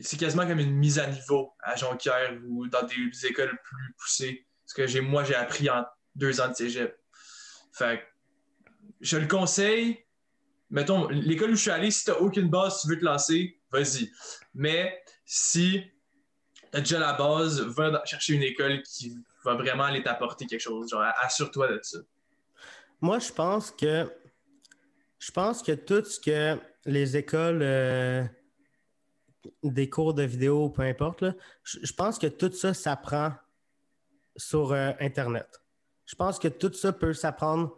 C'est 0.00 0.18
quasiment 0.18 0.46
comme 0.46 0.58
une 0.58 0.74
mise 0.74 0.98
à 0.98 1.06
niveau 1.06 1.54
à 1.60 1.76
Jonquière 1.76 2.36
ou 2.48 2.66
dans 2.66 2.82
des 2.82 3.26
écoles 3.26 3.56
plus 3.62 3.94
poussées. 3.98 4.46
Ce 4.66 4.74
que 4.74 4.86
j'ai, 4.86 5.00
moi, 5.00 5.22
j'ai 5.22 5.36
appris 5.36 5.70
en 5.70 5.84
deux 6.16 6.40
ans 6.40 6.48
de 6.48 6.54
cégep. 6.54 6.98
Fait 7.72 8.02
je 9.00 9.16
le 9.16 9.28
conseille. 9.28 10.04
Mettons, 10.70 11.08
l'école 11.08 11.50
où 11.50 11.56
je 11.56 11.62
suis 11.62 11.70
allé, 11.70 11.90
si 11.90 12.04
tu 12.04 12.10
n'as 12.10 12.18
aucune 12.18 12.48
base, 12.50 12.82
tu 12.82 12.88
veux 12.88 12.98
te 12.98 13.04
lancer, 13.04 13.58
vas-y. 13.70 14.10
Mais 14.54 15.02
si 15.24 15.82
tu 16.70 16.78
as 16.78 16.80
déjà 16.80 16.98
la 16.98 17.14
base, 17.14 17.60
va 17.60 18.02
chercher 18.04 18.34
une 18.34 18.42
école 18.42 18.82
qui 18.82 19.16
va 19.44 19.54
vraiment 19.54 19.84
aller 19.84 20.02
t'apporter 20.02 20.46
quelque 20.46 20.60
chose. 20.60 20.90
Genre, 20.90 21.02
assure-toi 21.22 21.68
de 21.68 21.80
ça. 21.82 21.98
Moi, 23.00 23.18
je 23.18 23.32
pense 23.32 23.70
que 23.70 24.10
je 25.18 25.32
pense 25.32 25.62
que 25.62 25.72
tout 25.72 26.04
ce 26.04 26.20
que 26.20 26.60
les 26.84 27.16
écoles 27.16 27.60
euh, 27.62 28.24
des 29.62 29.88
cours 29.88 30.14
de 30.14 30.22
vidéo, 30.22 30.70
peu 30.70 30.82
importe, 30.82 31.24
je, 31.64 31.92
pense 31.92 32.18
que 32.18 32.26
tout 32.26 32.52
ça 32.52 32.74
s'apprend 32.74 33.32
sur 34.36 34.72
euh, 34.72 34.92
Internet. 35.00 35.60
Je 36.06 36.14
pense 36.14 36.38
que 36.38 36.48
tout 36.48 36.72
ça 36.72 36.92
peut 36.92 37.12
s'apprendre 37.12 37.76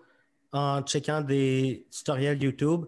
en 0.52 0.82
checkant 0.82 1.20
des 1.20 1.86
tutoriels 1.90 2.42
YouTube. 2.42 2.86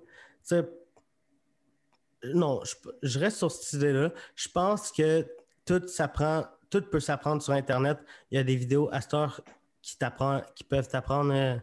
non, 2.24 2.60
je, 3.02 3.18
reste 3.18 3.38
sur 3.38 3.50
cette 3.50 3.72
idée-là. 3.74 4.12
Je 4.34 4.48
pense 4.48 4.90
que 4.92 5.26
tout 5.64 5.86
s'apprend, 5.88 6.46
tout 6.70 6.82
peut 6.82 7.00
s'apprendre 7.00 7.42
sur 7.42 7.52
Internet. 7.52 7.98
Il 8.30 8.36
y 8.36 8.38
a 8.38 8.44
des 8.44 8.56
vidéos 8.56 8.88
à 8.92 9.00
Store 9.00 9.40
qui 9.80 9.96
qui 10.54 10.64
peuvent 10.64 10.88
t'apprendre. 10.88 11.32
Euh, 11.34 11.56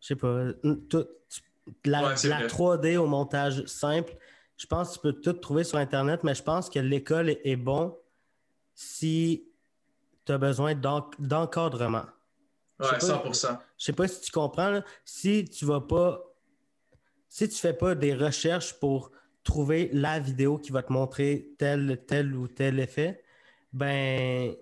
je 0.00 0.06
sais 0.06 0.16
pas, 0.16 0.46
tout, 0.88 1.06
la, 1.84 2.14
3D 2.14 2.96
au 2.96 3.06
montage 3.06 3.64
simple, 3.66 4.16
je 4.56 4.66
pense 4.66 4.88
que 4.88 4.94
tu 4.94 5.00
peux 5.00 5.20
tout 5.20 5.32
trouver 5.34 5.64
sur 5.64 5.78
Internet, 5.78 6.24
mais 6.24 6.34
je 6.34 6.42
pense 6.42 6.68
que 6.68 6.78
l'école 6.78 7.30
est, 7.30 7.56
bon 7.56 7.96
si 8.74 9.44
tu 10.24 10.32
as 10.32 10.38
besoin 10.38 10.74
d'encadrement. 10.74 12.06
Ouais, 12.78 12.98
100%. 12.98 13.58
Je 13.80 13.86
sais 13.86 13.92
pas 13.94 14.06
si 14.06 14.20
tu 14.20 14.30
comprends. 14.30 14.82
si 15.04 15.46
tu 15.46 15.64
vas 15.64 15.80
pas. 15.80 16.22
Si 17.30 17.48
tu 17.48 17.56
fais 17.56 17.72
pas 17.72 17.94
des 17.94 18.14
recherches 18.14 18.74
pour 18.74 19.10
trouver 19.42 19.88
la 19.92 20.18
vidéo 20.18 20.58
qui 20.58 20.70
va 20.70 20.82
te 20.82 20.92
montrer 20.92 21.54
tel, 21.58 22.04
tel 22.06 22.34
ou 22.34 22.46
tel 22.46 22.78
effet, 22.78 23.22
ben, 23.72 24.54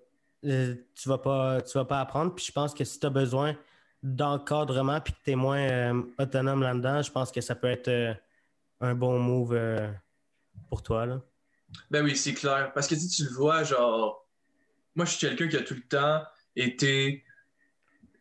euh, 0.44 0.74
tu 0.94 1.08
vas 1.08 1.18
pas, 1.18 1.60
tu 1.62 1.76
vas 1.76 1.84
pas 1.84 2.00
apprendre. 2.00 2.34
Puis 2.34 2.44
je 2.44 2.52
pense 2.52 2.74
que 2.74 2.84
si 2.84 3.00
tu 3.00 3.06
as 3.06 3.10
besoin 3.10 3.56
d'encadrement 4.02 5.00
puis 5.00 5.14
que 5.14 5.18
tu 5.24 5.30
es 5.32 5.34
moins 5.34 5.58
euh, 5.58 6.02
autonome 6.18 6.62
là-dedans, 6.62 7.02
je 7.02 7.10
pense 7.10 7.32
que 7.32 7.40
ça 7.40 7.56
peut 7.56 7.70
être 7.70 7.88
euh, 7.88 8.14
un 8.80 8.94
bon 8.94 9.18
move 9.18 9.58
pour 10.68 10.82
toi. 10.82 11.06
Ben 11.90 12.04
oui, 12.04 12.16
c'est 12.16 12.34
clair. 12.34 12.70
Parce 12.72 12.86
que 12.86 12.94
si 12.94 13.08
tu 13.08 13.24
le 13.24 13.30
vois, 13.30 13.64
genre, 13.64 14.28
moi, 14.94 15.06
je 15.06 15.12
suis 15.12 15.26
quelqu'un 15.26 15.48
qui 15.48 15.56
a 15.56 15.62
tout 15.62 15.74
le 15.74 15.88
temps 15.88 16.22
été. 16.54 17.24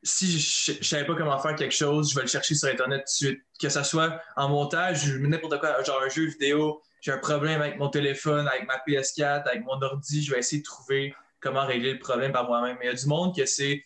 Si 0.04 0.40
je 0.40 0.78
ne 0.78 0.84
savais 0.84 1.06
pas 1.06 1.16
comment 1.16 1.38
faire 1.40 1.56
quelque 1.56 1.74
chose, 1.74 2.12
je 2.12 2.16
vais 2.16 2.22
le 2.22 2.28
chercher 2.28 2.56
sur 2.56 2.70
Internet 2.70 3.00
tout 3.00 3.26
de 3.26 3.30
suite. 3.30 3.42
Que 3.60 3.70
ce 3.70 3.84
soit 3.84 4.22
en 4.36 4.50
montage, 4.50 5.08
n'importe 5.14 5.60
quoi, 5.60 5.82
genre 5.84 6.02
un 6.02 6.10
jeu 6.10 6.26
vidéo, 6.26 6.82
j'ai 7.02 7.12
un 7.12 7.18
problème 7.18 7.62
avec 7.62 7.78
mon 7.78 7.90
téléphone, 7.90 8.48
avec 8.48 8.68
ma 8.68 8.78
PS4, 8.88 9.48
avec 9.48 9.64
mon 9.64 9.82
ordi, 9.82 10.24
je 10.24 10.32
vais 10.32 10.40
essayer 10.40 10.62
de 10.62 10.66
trouver 10.66 11.16
comment 11.40 11.66
régler 11.66 11.94
le 11.94 12.00
problème 12.00 12.32
par 12.32 12.46
moi-même. 12.48 12.78
Mais 12.80 12.86
il 12.86 12.90
y 12.90 12.92
a 12.92 12.96
du 12.96 13.08
monde 13.08 13.36
que 13.36 13.46
c'est. 13.46 13.84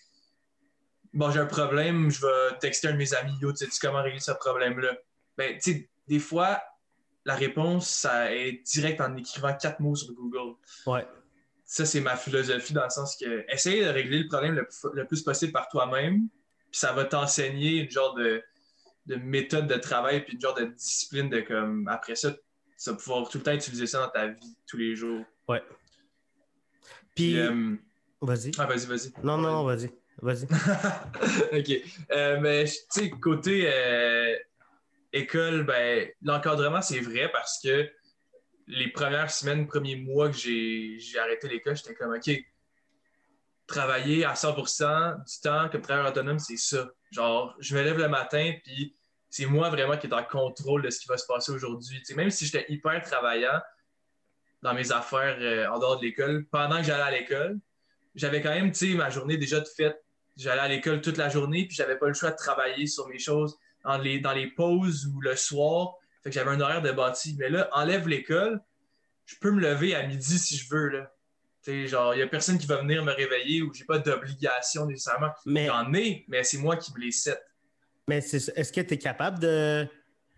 Bon, 1.14 1.30
j'ai 1.30 1.40
un 1.40 1.46
problème, 1.46 2.10
je 2.10 2.22
vais 2.22 2.58
texter 2.60 2.88
un 2.88 2.94
de 2.94 2.98
mes 2.98 3.14
amis, 3.14 3.34
yo, 3.42 3.52
tu 3.52 3.66
sais 3.66 3.80
comment 3.82 4.02
régler 4.02 4.20
ce 4.20 4.32
problème-là? 4.32 4.96
Ben, 5.38 5.58
tu 5.58 5.74
sais, 5.74 5.90
des 6.08 6.20
fois, 6.20 6.62
la 7.26 7.36
réponse, 7.36 7.90
ça 7.90 8.34
est 8.34 8.64
direct 8.66 9.02
en 9.02 9.16
écrivant 9.18 9.54
quatre 9.56 9.80
mots 9.80 9.96
sur 9.96 10.14
Google. 10.14 10.56
Ouais. 10.86 11.06
Ça, 11.72 11.86
c'est 11.86 12.02
ma 12.02 12.18
philosophie 12.18 12.74
dans 12.74 12.84
le 12.84 12.90
sens 12.90 13.16
que 13.16 13.46
essaye 13.50 13.80
de 13.80 13.88
régler 13.88 14.20
le 14.24 14.28
problème 14.28 14.62
le, 14.94 15.06
plus 15.06 15.22
possible 15.22 15.54
par 15.54 15.70
toi-même, 15.70 16.28
puis 16.70 16.78
ça 16.78 16.92
va 16.92 17.06
t'enseigner 17.06 17.84
une 17.84 17.90
genre 17.90 18.14
de, 18.14 18.44
méthode 19.06 19.68
de 19.68 19.76
travail, 19.76 20.26
puis 20.26 20.34
une 20.34 20.42
genre 20.42 20.54
de 20.54 20.66
discipline 20.66 21.30
de 21.30 21.40
comme 21.40 21.88
après 21.88 22.16
ça, 22.16 22.34
tu 22.34 22.90
vas 22.90 22.96
pouvoir 22.98 23.30
tout 23.30 23.38
le 23.38 23.46
temps 23.46 23.54
utiliser 23.54 23.88
ça 23.88 24.02
dans 24.02 24.10
ta 24.10 24.28
vie 24.28 24.58
tous 24.68 24.76
les 24.76 24.98
jours. 24.98 25.24
Ouais. 25.48 25.64
Puis. 27.16 27.40
Euh, 27.40 27.78
vas-y. 28.20 28.52
Ah, 28.58 28.66
vas-y, 28.66 28.86
vas-y. 28.88 29.14
Non, 29.24 29.38
non, 29.38 29.64
vas-y. 29.64 29.90
Vas-y. 30.22 30.44
OK. 31.58 31.92
Euh, 32.12 32.38
mais, 32.42 32.66
tu 32.66 32.74
sais, 32.90 33.10
côté. 33.12 33.72
Euh, 33.74 34.36
école, 35.14 35.64
ben, 35.64 36.10
l'encadrement, 36.22 36.82
c'est 36.82 37.00
vrai 37.00 37.30
parce 37.32 37.62
que 37.64 37.90
les 38.72 38.88
premières 38.88 39.30
semaines, 39.30 39.68
premiers 39.68 39.98
mois 39.98 40.30
que 40.30 40.38
j'ai 40.38 41.20
arrêté 41.20 41.50
l'école, 41.50 41.76
j'étais 41.76 41.94
comme, 41.94 42.14
OK, 42.14 42.32
travailler 43.68 44.24
à 44.24 44.34
100% 44.34 45.24
du 45.26 45.42
temps 45.42 45.70
comme 45.70 45.82
travailleur 45.82 46.12
autonome, 46.12 46.40
c'est 46.40 46.58
ça. 46.58 46.90
Genre, 47.12 47.54
je 47.60 47.76
me 47.76 47.84
lève 47.84 47.98
le 47.98 48.08
matin, 48.08 48.54
puis 48.64 48.96
c'est 49.30 49.46
moi 49.46 49.70
vraiment 49.70 49.98
qui 49.98 50.08
est 50.08 50.14
en 50.14 50.24
contrôle 50.24 50.82
de 50.84 50.90
ce 50.90 51.00
qui 51.02 51.08
va 51.08 51.18
se 51.18 51.26
passer 51.26 51.52
aujourd'hui. 51.52 52.02
Même 52.16 52.32
si 52.32 52.46
j'étais 52.46 52.66
hyper 52.70 53.02
travaillant 53.02 53.60
dans 54.62 54.74
mes 54.74 54.92
affaires 54.92 55.38
euh, 55.40 55.68
en 55.68 55.78
dehors 55.80 56.00
de 56.00 56.06
l'école, 56.06 56.46
pendant 56.46 56.78
que 56.78 56.84
j'allais 56.84 57.04
à 57.04 57.12
l'école, 57.12 57.60
j'avais 58.16 58.42
quand 58.42 58.54
même 58.54 58.72
ma 58.96 59.10
journée 59.10 59.36
déjà 59.36 59.60
de 59.60 59.68
fête. 59.68 60.02
J'allais 60.38 60.62
à 60.62 60.68
l'école 60.70 61.02
toute 61.02 61.18
la 61.18 61.28
journée, 61.28 61.66
puis 61.66 61.76
j'avais 61.76 61.98
pas 61.98 62.08
le 62.08 62.14
choix 62.14 62.32
de 62.32 62.38
travailler 62.38 62.88
sur 62.88 63.08
mes 63.10 63.20
choses 63.20 63.58
dans 63.84 63.98
les, 63.98 64.20
dans 64.20 64.34
les 64.34 64.48
pauses 64.48 65.08
ou 65.08 65.20
le 65.20 65.36
soir. 65.36 65.96
Fait 66.24 66.30
que 66.30 66.34
j'avais 66.34 66.52
un 66.52 66.60
horaire 66.62 66.82
de 66.82 66.92
bâti. 66.92 67.36
Mais 67.40 67.50
là, 67.50 67.70
enlève 67.74 68.08
l'école, 68.08 68.62
je 69.26 69.36
peux 69.40 69.52
me 69.52 69.62
lever 69.62 69.96
à 69.96 70.06
midi 70.06 70.38
si 70.38 70.58
je 70.58 70.70
veux. 70.70 70.90
Là. 70.90 71.12
genre, 71.88 72.14
il 72.14 72.18
n'y 72.18 72.24
a 72.24 72.28
personne 72.28 72.58
qui 72.58 72.68
va 72.68 72.78
venir 72.78 73.04
me 73.04 73.12
réveiller 73.12 73.62
ou 73.62 73.74
j'ai 73.74 73.86
pas 73.86 74.00
d'obligation 74.00 74.86
nécessairement. 74.86 75.32
Mais... 75.46 75.68
J'en 75.68 75.92
ai, 75.94 76.26
mais 76.28 76.44
c'est 76.44 76.58
moi 76.58 76.78
qui 76.78 76.94
me 76.94 77.00
les 77.00 77.12
set. 77.12 77.42
Mais 78.08 78.18
est-ce 78.18 78.74
que 78.74 78.82
tu 78.82 78.94
es 78.94 78.98
capable 78.98 79.40
de, 79.40 79.88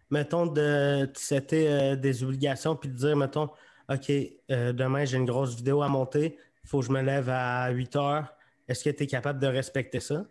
mettons, 0.09 0.45
de 0.45 1.05
te 1.05 1.55
euh, 1.55 1.95
des 1.95 2.23
obligations 2.23 2.75
puis 2.75 2.89
de 2.89 2.95
dire, 2.95 3.15
mettons, 3.17 3.49
OK, 3.89 4.09
euh, 4.09 4.71
demain 4.73 5.05
j'ai 5.05 5.17
une 5.17 5.25
grosse 5.25 5.55
vidéo 5.55 5.81
à 5.81 5.87
monter, 5.87 6.37
il 6.63 6.69
faut 6.69 6.79
que 6.79 6.85
je 6.85 6.91
me 6.91 7.01
lève 7.01 7.29
à 7.29 7.69
8 7.69 7.95
heures. 7.95 8.33
Est-ce 8.67 8.83
que 8.83 8.89
tu 8.89 9.03
es 9.03 9.07
capable 9.07 9.39
de 9.39 9.47
respecter 9.47 9.99
ça? 9.99 10.25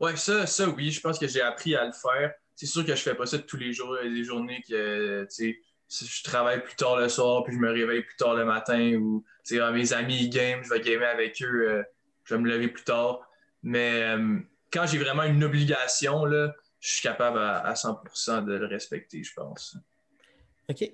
Ouais, 0.00 0.16
ça, 0.16 0.46
ça, 0.46 0.68
oui, 0.68 0.90
je 0.90 1.00
pense 1.00 1.18
que 1.18 1.28
j'ai 1.28 1.40
appris 1.40 1.74
à 1.74 1.84
le 1.84 1.92
faire. 1.92 2.34
C'est 2.58 2.66
sûr 2.66 2.84
que 2.84 2.96
je 2.96 3.02
fais 3.02 3.14
pas 3.14 3.24
ça 3.24 3.38
tous 3.38 3.56
les 3.56 3.72
jours. 3.72 3.96
Il 4.02 4.08
y 4.08 4.10
a 4.10 4.14
des 4.16 4.24
journées 4.24 4.64
que, 4.68 5.22
tu 5.32 5.62
sais, 5.88 6.04
je 6.04 6.24
travaille 6.24 6.60
plus 6.60 6.74
tard 6.74 6.96
le 6.96 7.08
soir, 7.08 7.44
puis 7.44 7.54
je 7.54 7.58
me 7.60 7.70
réveille 7.70 8.02
plus 8.02 8.16
tard 8.16 8.34
le 8.34 8.44
matin, 8.44 8.94
ou, 8.94 9.24
tu 9.44 9.58
sais, 9.58 9.72
mes 9.72 9.92
amis, 9.92 10.24
ils 10.24 10.28
game, 10.28 10.64
je 10.64 10.68
vais 10.68 10.80
gamer 10.80 11.08
avec 11.08 11.40
eux, 11.40 11.70
euh, 11.70 11.84
je 12.24 12.34
vais 12.34 12.40
me 12.40 12.48
lever 12.48 12.66
plus 12.66 12.82
tard. 12.82 13.20
Mais 13.62 14.02
euh, 14.02 14.40
quand 14.72 14.88
j'ai 14.88 14.98
vraiment 14.98 15.22
une 15.22 15.44
obligation, 15.44 16.24
là, 16.24 16.52
je 16.80 16.94
suis 16.94 17.02
capable 17.02 17.38
à, 17.38 17.72
100% 17.74 18.44
de 18.44 18.54
le 18.54 18.66
respecter, 18.66 19.22
je 19.22 19.34
pense. 19.34 19.76
OK. 20.68 20.84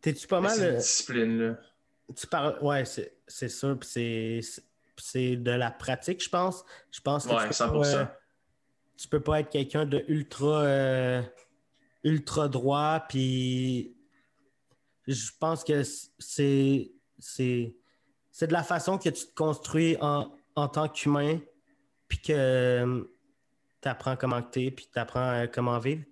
T'es-tu 0.00 0.26
pas 0.26 0.40
mal. 0.40 0.56
C'est 0.56 0.64
euh, 0.64 0.76
discipline, 0.78 1.38
là. 1.38 1.58
Tu 2.16 2.26
parles. 2.26 2.58
Ouais, 2.62 2.82
c'est 2.84 3.48
sûr, 3.48 3.78
puis 3.78 4.44
c'est 4.96 5.36
de 5.36 5.52
la 5.52 5.70
pratique, 5.70 6.20
je 6.20 6.30
pense. 6.30 6.64
Je 6.90 7.00
pense 7.00 7.28
que 7.28 7.32
ouais, 7.32 7.50
100% 7.50 8.08
tu 8.96 9.08
peux 9.08 9.20
pas 9.20 9.40
être 9.40 9.50
quelqu'un 9.50 9.84
de 9.84 10.04
ultra, 10.08 10.62
euh, 10.62 11.22
ultra 12.04 12.48
droit. 12.48 13.04
Puis 13.08 13.96
je 15.06 15.30
pense 15.38 15.64
que 15.64 15.82
c'est, 16.18 16.92
c'est, 17.18 17.74
de 18.40 18.52
la 18.52 18.62
façon 18.62 18.98
que 18.98 19.08
tu 19.08 19.26
te 19.26 19.34
construis 19.34 19.96
en, 20.00 20.32
en 20.54 20.68
tant 20.68 20.88
qu'humain, 20.88 21.38
puis 22.08 22.18
que 22.18 22.32
euh, 22.32 23.02
tu 23.82 23.88
apprends 23.88 24.16
comment 24.16 24.42
tu 24.42 24.66
es, 24.66 24.70
puis 24.70 24.88
tu 24.92 24.98
apprends 24.98 25.32
euh, 25.32 25.46
comment 25.52 25.78
vivre. 25.78 26.02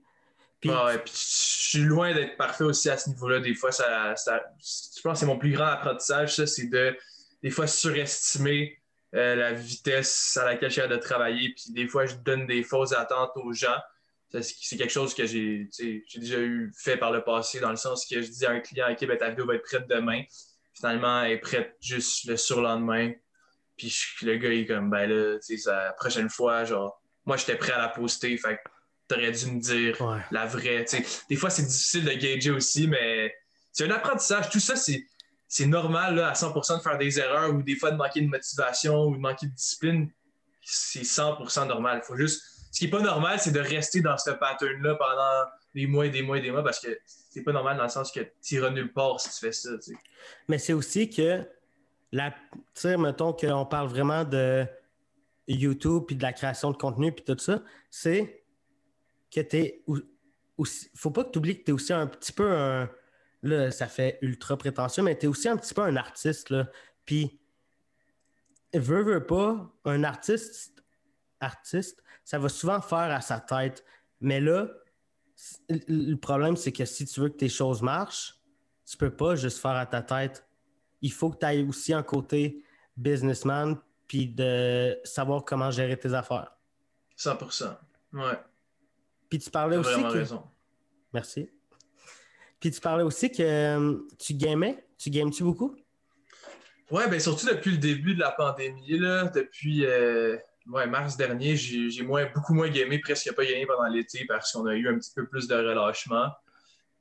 Puis, 0.61 0.71
je 0.71 1.11
suis 1.13 1.81
loin 1.81 2.15
d'être 2.15 2.39
parfait 2.39 2.65
aussi 2.65 2.89
à 2.89 2.97
ce 2.97 3.11
niveau-là. 3.11 3.41
Des 3.41 3.55
fois, 3.55 3.71
ça, 3.71 4.17
ça, 4.17 4.43
je 4.59 5.01
pense 5.03 5.13
que 5.13 5.19
c'est 5.19 5.27
mon 5.27 5.39
plus 5.39 5.53
grand 5.53 5.67
apprentissage, 5.67 6.37
ça, 6.37 6.47
c'est 6.47 6.69
de 6.69 6.97
des 7.43 7.51
fois 7.51 7.67
surestimer 7.67 8.79
euh, 9.15 9.37
la 9.37 9.53
vitesse 9.53 10.37
à 10.37 10.45
laquelle 10.45 10.71
j'ai 10.71 10.87
de 10.89 10.97
travailler. 10.97 11.55
Puis 11.55 11.73
des 11.73 11.87
fois, 11.87 12.07
je 12.07 12.17
donne 12.17 12.47
des 12.47 12.63
fausses 12.63 12.93
attentes 12.93 13.33
aux 13.37 13.53
gens. 13.53 13.79
C'est 14.41 14.77
quelque 14.77 14.93
chose 14.93 15.15
que 15.15 15.27
j'ai 15.27 15.69
déjà 16.17 16.41
eu 16.41 16.73
fait 16.77 16.97
par 16.97 17.13
le 17.13 17.23
passé, 17.23 17.61
dans 17.61 17.71
le 17.71 17.77
sens 17.77 18.05
que 18.05 18.21
je 18.21 18.29
dis 18.29 18.45
à 18.45 18.51
un 18.51 18.61
client, 18.61 18.91
OK, 18.91 19.07
ben, 19.07 19.17
ta 19.17 19.31
vidéo 19.31 19.47
va 19.47 19.55
être 19.55 19.63
prête 19.63 19.87
demain. 19.89 20.23
Finalement, 20.75 21.23
elle 21.23 21.33
est 21.33 21.39
prête 21.39 21.77
juste 21.81 22.25
le 22.25 22.37
surlendemain. 22.37 23.13
Puis 23.77 23.95
le 24.23 24.37
gars, 24.37 24.53
il 24.53 24.61
est 24.63 24.67
comme, 24.67 24.91
ben 24.91 25.09
là, 25.09 25.39
tu 25.39 25.57
sais, 25.57 25.71
la 25.71 25.93
prochaine 25.93 26.29
fois, 26.29 26.65
genre, 26.65 27.01
moi, 27.25 27.37
j'étais 27.37 27.57
prêt 27.57 27.73
à 27.73 27.79
la 27.79 27.89
poster. 27.89 28.37
Fait 28.37 28.57
que 28.57 28.71
t'aurais 29.07 29.31
dû 29.31 29.47
me 29.47 29.61
dire 29.61 29.97
la 30.33 30.47
vraie. 30.47 30.85
Des 31.29 31.37
fois, 31.37 31.51
c'est 31.51 31.63
difficile 31.63 32.05
de 32.05 32.13
gager 32.13 32.51
aussi, 32.51 32.89
mais 32.89 33.33
c'est 33.73 33.85
un 33.85 33.91
apprentissage. 33.91 34.51
Tout 34.51 34.61
ça, 34.61 34.75
c'est 34.75 35.07
c'est 35.55 35.67
normal 35.67 36.17
là, 36.17 36.31
à 36.31 36.33
100% 36.33 36.79
de 36.79 36.83
faire 36.83 36.99
des 36.99 37.21
erreurs 37.21 37.55
ou 37.55 37.63
des 37.63 37.77
fois 37.77 37.93
de 37.93 37.97
manquer 37.97 38.21
de 38.21 38.27
motivation 38.27 39.05
ou 39.05 39.15
de 39.15 39.21
manquer 39.21 39.47
de 39.47 39.53
discipline. 39.53 40.11
C'est 40.63 41.03
100% 41.03 41.69
normal. 41.69 42.03
Faut 42.03 42.17
juste... 42.17 42.43
Ce 42.73 42.81
qui 42.81 42.87
n'est 42.87 42.91
pas 42.91 43.01
normal, 43.01 43.39
c'est 43.39 43.53
de 43.53 43.61
rester 43.61 44.01
dans 44.01 44.19
ce 44.19 44.31
pattern-là 44.31 44.97
pendant 44.97 45.49
des 45.73 45.87
mois 45.87 46.07
et 46.07 46.11
des 46.11 46.23
mois 46.23 46.39
et 46.39 46.41
des 46.41 46.51
mois 46.51 46.65
parce 46.65 46.81
que 46.81 46.99
c'est 47.07 47.45
pas 47.45 47.53
normal 47.53 47.77
dans 47.77 47.85
le 47.85 47.89
sens 47.89 48.11
que 48.11 48.19
tu 48.43 48.57
iras 48.57 48.71
nulle 48.71 48.93
part 48.93 49.21
si 49.21 49.31
tu 49.31 49.47
fais 49.47 49.53
ça. 49.53 49.71
Mais 50.49 50.59
c'est 50.59 50.73
aussi 50.73 51.09
que, 51.09 51.49
la... 52.11 52.35
mettons 52.99 53.33
qu'on 53.33 53.65
parle 53.65 53.87
vraiment 53.87 54.25
de 54.25 54.67
YouTube 55.47 56.03
puis 56.09 56.17
de 56.17 56.23
la 56.25 56.33
création 56.33 56.73
de 56.73 56.77
contenu 56.77 57.13
puis 57.13 57.25
tout 57.25 57.39
ça, 57.39 57.63
c'est 57.91 58.45
que 59.33 59.41
tu 59.41 59.57
es. 59.57 59.85
Faut 60.97 61.13
pas 61.13 61.23
que 61.23 61.31
tu 61.31 61.39
oublies 61.39 61.61
que 61.61 61.65
tu 61.65 61.71
es 61.71 61.75
aussi 61.75 61.93
un 61.93 62.09
petit 62.09 62.33
peu 62.33 62.51
un 62.51 62.91
Là, 63.45 63.71
ça 63.71 63.87
fait 63.87 64.19
ultra 64.23 64.57
prétentieux, 64.57 65.03
mais 65.03 65.17
tu 65.19 65.27
es 65.27 65.29
aussi 65.29 65.49
un 65.49 65.57
petit 65.57 65.75
peu 65.75 65.83
un 65.83 65.97
artiste. 65.97 66.49
Là. 66.51 66.67
Puis, 67.05 67.39
veut, 68.73 69.03
veut 69.03 69.27
pas, 69.27 69.71
un 69.85 70.03
artiste, 70.03 70.83
artiste, 71.41 72.03
ça 72.25 72.39
va 72.39 72.49
souvent 72.49 72.81
faire 72.81 73.13
à 73.13 73.21
sa 73.21 73.39
tête. 73.41 73.85
Mais 74.21 74.41
là, 74.41 74.69
le 75.69 76.15
problème, 76.15 76.57
c'est 76.57 76.73
que 76.73 76.87
si 76.87 77.05
tu 77.05 77.21
veux 77.21 77.29
que 77.29 77.37
tes 77.37 77.51
choses 77.51 77.83
marchent, 77.83 78.35
tu 78.87 78.97
peux 78.97 79.15
pas 79.15 79.37
juste 79.37 79.59
faire 79.59 79.73
à 79.73 79.85
ta 79.85 80.01
tête. 80.01 80.49
Il 81.03 81.13
faut 81.13 81.31
que 81.31 81.39
tu 81.39 81.47
aies 81.47 81.63
aussi 81.63 81.93
un 81.93 82.03
côté 82.03 82.65
businessman 82.97 83.79
puis 84.07 84.29
de 84.29 84.99
savoir 85.05 85.45
comment 85.45 85.71
gérer 85.71 85.99
tes 85.99 86.15
affaires. 86.15 86.57
100%. 87.19 87.77
Ouais. 88.15 88.39
Puis 89.29 89.39
tu 89.39 89.51
parlais 89.51 89.77
aussi. 89.77 89.93
Vraiment 89.93 90.09
raison. 90.09 90.45
Merci. 91.13 91.51
Puis 92.65 92.71
tu 92.71 92.81
parlais 92.81 93.03
aussi 93.03 93.31
que 93.31 93.43
euh, 93.43 93.95
tu 94.19 94.33
gamais. 94.33 94.83
Tu 94.97 95.11
games-tu 95.11 95.43
beaucoup? 95.43 95.77
Ouais, 96.91 97.07
ben 97.11 97.21
surtout 97.21 97.47
depuis 97.47 97.73
le 97.73 97.77
début 97.77 98.15
de 98.15 98.21
la 98.21 98.31
pandémie, 98.31 98.99
là, 98.99 99.25
depuis 99.27 99.85
euh, 99.85 100.39
mars 100.65 101.19
dernier, 101.19 101.57
j'ai 101.57 102.03
moins, 102.03 102.25
beaucoup 102.35 102.55
moins 102.55 102.71
gamé, 102.71 103.01
presque 103.01 103.31
pas 103.35 103.45
gagné 103.45 103.67
pendant 103.67 103.87
l'été 103.87 104.25
parce 104.25 104.51
qu'on 104.51 104.65
a 104.65 104.75
eu 104.77 104.89
un 104.89 104.99
petit 104.99 105.13
peu 105.15 105.27
plus 105.27 105.47
de 105.47 105.55
relâchement. 105.55 106.31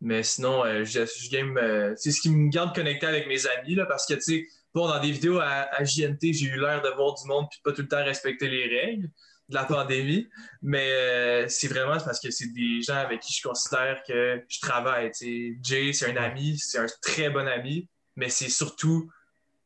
Mais 0.02 0.22
sinon, 0.22 0.66
euh, 0.66 0.84
je, 0.84 1.30
game. 1.32 1.58
c'est 1.96 2.12
ce 2.12 2.20
qui 2.20 2.30
me 2.30 2.50
garde 2.50 2.76
connecté 2.76 3.06
avec 3.06 3.26
mes 3.28 3.48
amis, 3.48 3.76
là, 3.76 3.86
parce 3.86 4.06
que, 4.06 4.16
tu 4.16 4.22
sais, 4.22 4.48
bon, 4.74 4.90
dans 4.90 5.00
des 5.00 5.14
vidéos 5.14 5.40
à, 5.40 5.82
JNT, 5.82 6.34
j'ai 6.34 6.48
eu 6.48 6.60
l'air 6.60 6.82
de 6.82 6.90
voir 6.90 7.14
du 7.14 7.26
monde 7.26 7.46
puis 7.50 7.62
pas 7.64 7.72
tout 7.72 7.84
le 7.84 7.88
temps 7.88 8.04
respecter 8.04 8.50
les 8.50 8.68
règles. 8.68 9.10
De 9.50 9.56
la 9.56 9.66
pandémie. 9.66 10.30
Mais 10.62 10.92
euh, 10.92 11.48
c'est 11.48 11.68
vraiment 11.68 11.98
parce 11.98 12.20
que 12.20 12.32
c'est 12.32 12.54
des 12.54 12.82
gens 12.82 12.96
avec 12.96 13.22
qui 13.22 13.34
je 13.34 13.48
considère 13.48 14.02
que 14.08 14.42
je 14.48 14.60
travaille. 14.60 15.12
Jay, 15.62 15.94
c'est 15.94 16.12
un 16.12 16.18
ami, 16.18 16.58
c'est 16.58 16.80
un 16.80 16.88
très 17.02 17.30
bon 17.30 17.48
ami, 17.48 17.88
mais 18.16 18.30
c'est 18.30 18.50
surtout 18.50 19.10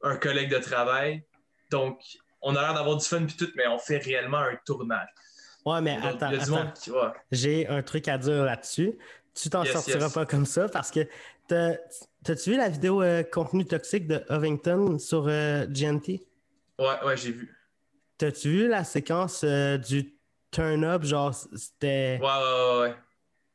un 0.04 0.18
collègue 0.18 0.52
de 0.52 0.60
travail. 0.60 1.24
Donc, 1.72 2.00
on 2.42 2.56
a 2.56 2.62
l'air 2.62 2.74
d'avoir 2.74 2.98
du 2.98 3.06
fun 3.06 3.26
puis 3.26 3.36
tout, 3.36 3.50
mais 3.56 3.68
on 3.68 3.78
fait 3.78 3.98
réellement 3.98 4.40
un 4.40 4.58
tournage. 4.66 5.10
Ouais, 5.66 5.82
mais 5.82 5.98
attends, 6.02 6.32
j'ai 7.32 7.68
un 7.68 7.84
truc 7.84 8.08
à 8.08 8.18
dire 8.18 8.46
là-dessus. 8.46 8.98
Tu 9.34 9.50
t'en 9.50 9.66
sortiras 9.66 10.10
pas 10.10 10.26
comme 10.26 10.46
ça 10.46 10.70
parce 10.70 10.92
que 10.92 11.08
t'as-tu 11.48 12.52
vu 12.52 12.58
la 12.58 12.70
vidéo 12.70 13.02
euh, 13.02 13.24
contenu 13.24 13.66
toxique 13.66 14.08
de 14.08 14.24
Ovington 14.30 14.98
sur 14.98 15.28
euh, 15.28 15.66
GNT? 15.68 16.22
Ouais, 16.80 17.04
ouais, 17.06 17.18
j'ai 17.18 17.32
vu. 17.32 17.57
T'as-tu 18.18 18.50
vu 18.50 18.68
la 18.68 18.84
séquence 18.84 19.44
euh, 19.44 19.78
du 19.78 20.16
turn-up? 20.52 21.04
Genre, 21.04 21.34
c'était. 21.34 22.20
Ouais, 22.22 22.28
ouais, 22.28 22.80
ouais. 22.82 22.96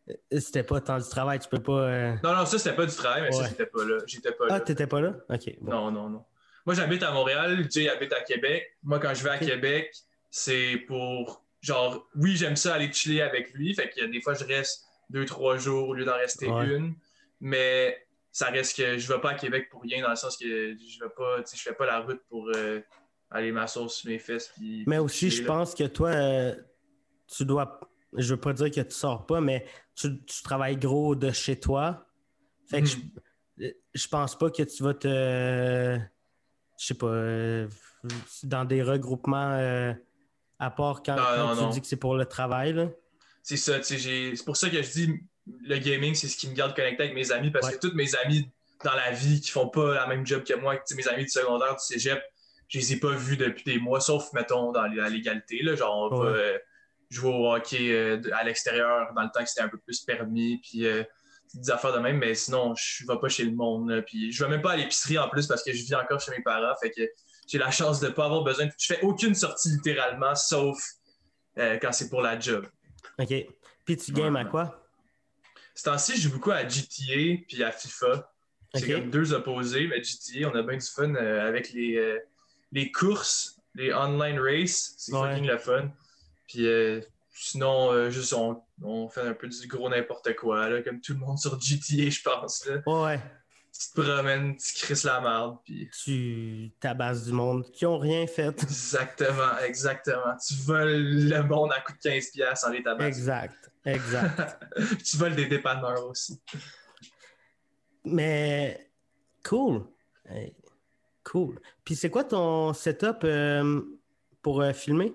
ouais. 0.07 0.41
C'était 0.41 0.63
pas 0.63 0.81
tant 0.81 0.99
du 0.99 1.09
travail, 1.09 1.39
tu 1.39 1.49
peux 1.49 1.63
pas. 1.63 2.13
Non, 2.23 2.35
non, 2.35 2.47
ça, 2.47 2.59
c'était 2.59 2.75
pas 2.75 2.87
du 2.87 2.95
travail, 2.95 3.23
mais 3.23 3.33
ça, 3.33 3.49
j'étais 3.49 3.67
pas 3.67 3.85
là. 3.85 3.99
J'étais 4.07 4.33
pas 4.33 4.45
ah, 4.45 4.49
là. 4.49 4.55
Ah, 4.57 4.61
t'étais 4.61 4.87
pas 4.87 5.01
là? 5.01 5.15
Ok. 5.29 5.55
Non, 5.63 5.91
non, 5.91 6.09
non. 6.09 6.25
Moi, 6.67 6.75
j'habite 6.75 7.03
à 7.03 7.11
Montréal, 7.11 7.67
Jay 7.71 7.89
habite 7.89 8.13
à 8.13 8.21
Québec. 8.21 8.77
Moi, 8.83 8.99
quand 9.01 9.15
je 9.15 9.25
vais 9.25 9.31
à 9.31 9.39
Québec, 9.39 9.95
c'est 10.31 10.77
pour. 10.87 11.45
Genre, 11.61 12.09
oui, 12.17 12.37
j'aime 12.37 12.57
ça 12.57 12.75
aller 12.75 12.93
chiller 12.93 13.23
avec 13.23 13.53
lui. 13.55 13.75
Fait 13.75 13.93
a 14.01 14.07
des 14.07 14.21
fois, 14.21 14.35
je 14.35 14.45
reste 14.45 14.85
deux, 15.11 15.25
trois 15.25 15.59
jours 15.59 15.89
au 15.89 15.95
lieu 15.95 16.05
d'en 16.05 16.17
rester 16.17 16.47
une. 16.47 16.95
Mais 17.41 18.05
ça 18.33 18.47
reste 18.47 18.77
que 18.77 18.99
je 18.99 19.13
vais 19.13 19.21
pas 19.21 19.31
à 19.31 19.35
Québec 19.35 19.69
pour 19.71 19.83
rien, 19.83 20.03
dans 20.03 20.11
le 20.11 20.17
sens 20.17 20.37
que 20.37 20.45
je 20.45 21.05
vais 21.05 21.11
pas, 21.17 21.39
je 21.39 21.61
fais 21.61 21.75
pas 21.75 21.87
la 21.87 22.01
route 22.01 22.21
pour 22.29 22.51
euh, 22.57 22.81
aller 23.33 23.53
m'asseoir 23.53 23.91
sur 23.91 24.11
mes 24.11 24.18
fesses. 24.18 24.53
mais 24.87 24.99
aussi, 24.99 25.30
je 25.30 25.43
pense 25.43 25.74
que 25.74 25.85
toi, 25.85 26.11
euh, 26.11 26.55
tu 27.26 27.45
dois. 27.45 27.80
Je 28.14 28.35
veux 28.35 28.41
pas 28.41 28.53
dire 28.53 28.70
que 28.70 28.80
tu 28.80 28.95
sors 28.95 29.26
pas, 29.26 29.41
mais 29.41 29.64
tu, 29.95 30.22
travailles 30.45 30.76
gros 30.76 31.14
de 31.14 31.30
chez 31.30 31.59
toi. 31.59 32.07
Fait 32.68 32.83
que 32.83 32.89
je, 32.89 32.97
mhm. 32.97 33.72
je 33.95 34.09
pense 34.09 34.37
pas 34.37 34.51
que 34.51 34.62
tu 34.62 34.83
vas 34.83 34.95
te 34.95 35.99
je 36.83 36.87
sais 36.89 36.95
pas, 36.95 37.07
euh, 37.07 37.68
dans 38.43 38.64
des 38.64 38.83
regroupements 38.83 39.53
euh, 39.53 39.93
à 40.59 40.70
part 40.70 41.03
quand, 41.05 41.16
tu 41.57 41.74
dis 41.74 41.80
que 41.80 41.87
c'est 41.87 41.97
pour 41.97 42.16
le 42.16 42.26
travail. 42.26 42.91
C'est 43.43 43.57
ça, 43.57 43.83
c'est 43.83 44.45
pour 44.45 44.57
ça 44.57 44.68
que 44.68 44.83
je 44.83 44.91
dis 44.91 45.14
le 45.64 45.78
gaming, 45.78 46.14
c'est 46.14 46.28
ce 46.28 46.37
qui 46.37 46.49
me 46.49 46.55
garde 46.55 46.74
connecté 46.74 47.05
avec 47.05 47.14
mes 47.14 47.30
amis 47.30 47.51
parce 47.51 47.70
que 47.70 47.78
tous 47.78 47.95
mes 47.95 48.14
amis 48.16 48.49
dans 48.85 48.95
la 48.95 49.12
vie 49.12 49.41
qui 49.41 49.51
font 49.51 49.68
pas 49.68 49.95
la 49.95 50.07
même 50.09 50.26
job 50.26 50.43
que 50.43 50.55
moi, 50.55 50.76
mes 50.97 51.09
amis 51.09 51.24
du 51.24 51.30
secondaire, 51.30 51.76
du 51.76 51.85
cégep, 51.85 52.20
je 52.73 52.79
les 52.79 52.93
ai 52.95 52.97
pas 52.97 53.14
vus 53.14 53.37
depuis 53.37 53.64
des 53.64 53.79
mois, 53.79 54.01
sauf, 54.01 54.33
mettons, 54.33 54.73
dans 54.73 54.87
la 54.87 55.09
légalité. 55.09 55.62
Là, 55.62 55.75
genre, 55.75 56.11
on 56.11 56.16
va 56.16 56.31
euh, 56.31 56.59
jouer 57.11 57.31
au 57.31 57.53
hockey 57.53 57.95
à 58.33 58.45
l'extérieur 58.45 59.12
dans 59.14 59.23
le 59.23 59.29
temps 59.33 59.43
que 59.43 59.49
c'était 59.49 59.62
un 59.62 59.68
peu 59.68 59.79
plus 59.79 60.01
permis. 60.01 60.59
Puis 60.62 60.87
des 61.55 61.70
affaires 61.70 61.93
de 61.93 61.99
même, 61.99 62.18
mais 62.18 62.35
sinon, 62.35 62.75
je 62.77 63.07
vais 63.07 63.18
pas 63.18 63.29
chez 63.29 63.45
le 63.45 63.53
monde. 63.53 64.03
puis 64.07 64.33
je 64.33 64.43
vais 64.43 64.51
même 64.51 64.62
pas 64.62 64.73
à 64.73 64.77
l'épicerie 64.77 65.18
en 65.18 65.29
plus 65.29 65.47
parce 65.47 65.62
que 65.62 65.73
je 65.73 65.83
vis 65.83 65.95
encore 65.95 66.20
chez 66.20 66.31
mes 66.31 66.43
parents. 66.43 66.75
Fait 66.81 66.91
que 66.91 67.03
j'ai 67.47 67.59
la 67.59 67.70
chance 67.70 68.01
de 68.01 68.09
pas 68.09 68.25
avoir 68.25 68.43
besoin. 68.43 68.68
Je 68.79 68.95
fais 68.95 69.03
aucune 69.03 69.35
sortie 69.35 69.68
littéralement, 69.70 70.35
sauf 70.35 70.79
euh, 71.59 71.79
quand 71.81 71.93
c'est 71.93 72.09
pour 72.09 72.23
la 72.23 72.39
job. 72.39 72.66
OK. 73.18 73.35
Puis 73.85 73.97
tu 73.97 74.12
games 74.12 74.37
à 74.37 74.45
quoi? 74.45 74.89
Ce 75.75 75.85
temps-ci, 75.85 76.16
je 76.16 76.23
joue 76.23 76.33
beaucoup 76.33 76.53
à 76.53 76.66
GTA 76.66 77.43
puis 77.49 77.62
à 77.62 77.73
FIFA. 77.73 78.31
C'est 78.75 78.91
comme 78.91 79.11
deux 79.11 79.35
opposés, 79.35 79.87
mais 79.87 80.03
GTA, 80.03 80.49
on 80.49 80.55
a 80.55 80.62
bien 80.62 80.79
du 80.79 80.87
fun 80.87 81.14
euh, 81.14 81.47
avec 81.47 81.73
les, 81.73 81.97
euh, 81.97 82.18
les 82.73 82.91
courses, 82.91 83.61
les 83.75 83.93
online 83.93 84.39
races. 84.41 84.95
C'est 84.99 85.12
fucking 85.12 85.47
le 85.47 85.59
fun. 85.59 85.91
Puis 86.49 86.66
Sinon, 87.35 87.91
euh, 87.93 88.11
juste 88.11 88.35
on, 88.35 89.09
fait 89.09 89.23
un 89.23 89.35
peu 89.35 89.49
du 89.49 89.66
gros 89.66 89.89
n'importe 89.89 90.35
quoi, 90.37 90.68
là, 90.68 90.83
comme 90.83 91.01
tout 91.01 91.14
le 91.14 91.18
monde 91.18 91.39
sur 91.39 91.59
GTA, 91.61 92.11
je 92.11 92.23
pense. 92.23 92.66
Là. 92.66 92.81
Ouais. 92.87 93.20
Tu 93.73 93.89
te 93.89 94.01
promènes, 94.01 94.57
tu 94.57 94.75
crisses 94.85 95.05
la 95.05 95.20
merde. 95.20 95.57
Puis... 95.64 95.89
Tu 96.05 96.73
tabasses 96.79 97.25
du 97.25 97.33
monde 97.33 97.64
qui 97.73 97.87
ont 97.87 97.99
rien 97.99 98.27
fait. 98.27 98.62
Exactement, 98.62 99.59
exactement. 99.66 100.37
Tu 100.47 100.55
voles 100.55 101.29
le 101.29 101.43
monde 101.43 101.73
à 101.73 101.81
coup 101.81 101.93
de 101.93 102.11
15$ 102.11 102.66
en 102.66 102.70
les 102.70 102.83
tabassant. 102.83 103.09
Exact, 103.09 103.73
exact. 103.87 104.59
tu 105.05 105.16
voles 105.16 105.35
des 105.35 105.47
dépanneurs 105.47 106.07
aussi. 106.07 106.41
Mais 108.05 108.91
cool. 109.43 109.87
Cool. 111.25 111.61
Puis 111.85 111.97
c'est 111.97 112.11
quoi 112.11 112.25
ton 112.25 112.73
setup 112.73 113.25
euh, 113.25 113.83
pour 114.43 114.61
euh, 114.61 114.73
filmer? 114.73 115.14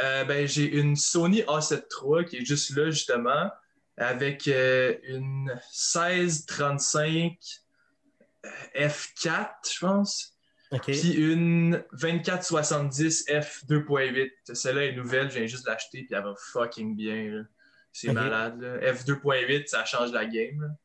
Euh, 0.00 0.24
ben, 0.24 0.46
j'ai 0.46 0.64
une 0.76 0.96
Sony 0.96 1.42
A7 1.42 1.84
III 2.02 2.24
qui 2.26 2.36
est 2.38 2.44
juste 2.44 2.76
là, 2.76 2.90
justement, 2.90 3.50
avec 3.96 4.46
une 4.46 5.46
1635 5.46 7.38
euh, 8.44 8.48
F4, 8.74 9.48
je 9.72 9.78
pense. 9.80 10.32
Puis 10.82 11.12
une 11.12 11.82
2470 11.92 13.26
F2.8. 13.28 14.52
Celle-là 14.52 14.86
est 14.86 14.92
nouvelle, 14.92 15.30
je 15.30 15.38
viens 15.38 15.46
juste 15.46 15.66
l'acheter, 15.66 16.02
puis 16.02 16.14
elle 16.14 16.24
va 16.24 16.34
fucking 16.52 16.94
bien. 16.96 17.46
C'est 17.92 18.12
malade. 18.12 18.60
F2.8, 18.82 19.68
ça 19.68 19.84
change 19.86 20.12
la 20.12 20.26
game. 20.26 20.76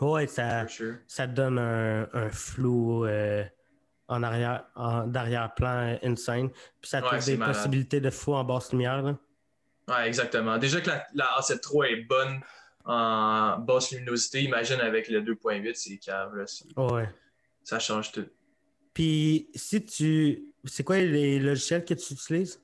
Ouais, 0.00 0.26
ça, 0.26 0.66
ça 1.06 1.26
donne 1.26 1.58
un, 1.58 2.08
un 2.12 2.30
flou 2.30 3.06
en 4.08 4.22
arrière, 4.22 4.64
en, 4.74 5.06
d'arrière-plan 5.06 5.98
insane. 6.02 6.50
Puis 6.80 6.90
ça 6.90 7.02
trouve 7.02 7.24
des 7.24 7.36
possibilités 7.36 8.00
de 8.00 8.10
fou 8.10 8.34
en 8.34 8.44
basse 8.44 8.72
lumière. 8.72 9.02
Là. 9.02 9.18
Ouais, 9.88 10.08
exactement. 10.08 10.58
Déjà 10.58 10.80
que 10.80 10.88
la, 10.88 11.06
la 11.14 11.24
A7 11.38 11.60
III 11.72 11.92
est 11.92 12.04
bonne 12.04 12.40
en 12.84 13.58
basse 13.58 13.90
luminosité, 13.90 14.42
imagine 14.42 14.80
avec 14.80 15.08
le 15.08 15.20
2.8, 15.22 15.74
c'est 15.74 15.96
cave. 15.96 16.32
ouais. 16.76 17.08
Ça 17.64 17.80
change 17.80 18.12
tout. 18.12 18.26
Puis 18.94 19.50
si 19.54 19.84
tu. 19.84 20.54
C'est 20.64 20.84
quoi 20.84 20.98
les 20.98 21.38
logiciels 21.38 21.84
que 21.84 21.94
tu 21.94 22.14
utilises? 22.14 22.60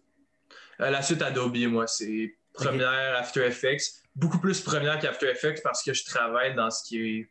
Euh, 0.81 0.91
la 0.91 1.03
suite 1.03 1.23
Adobe, 1.23 1.57
moi, 1.69 1.87
c'est 1.87 2.37
première 2.53 3.17
After 3.17 3.45
Effects. 3.45 4.02
Beaucoup 4.15 4.39
plus 4.39 4.61
première 4.61 4.99
qu'After 4.99 5.31
Effects 5.31 5.63
parce 5.63 5.83
que 5.83 5.95
je 5.95 6.05
travaille 6.05 6.55
dans 6.55 6.71
ce 6.71 6.85
qui 6.85 6.99
est 7.01 7.29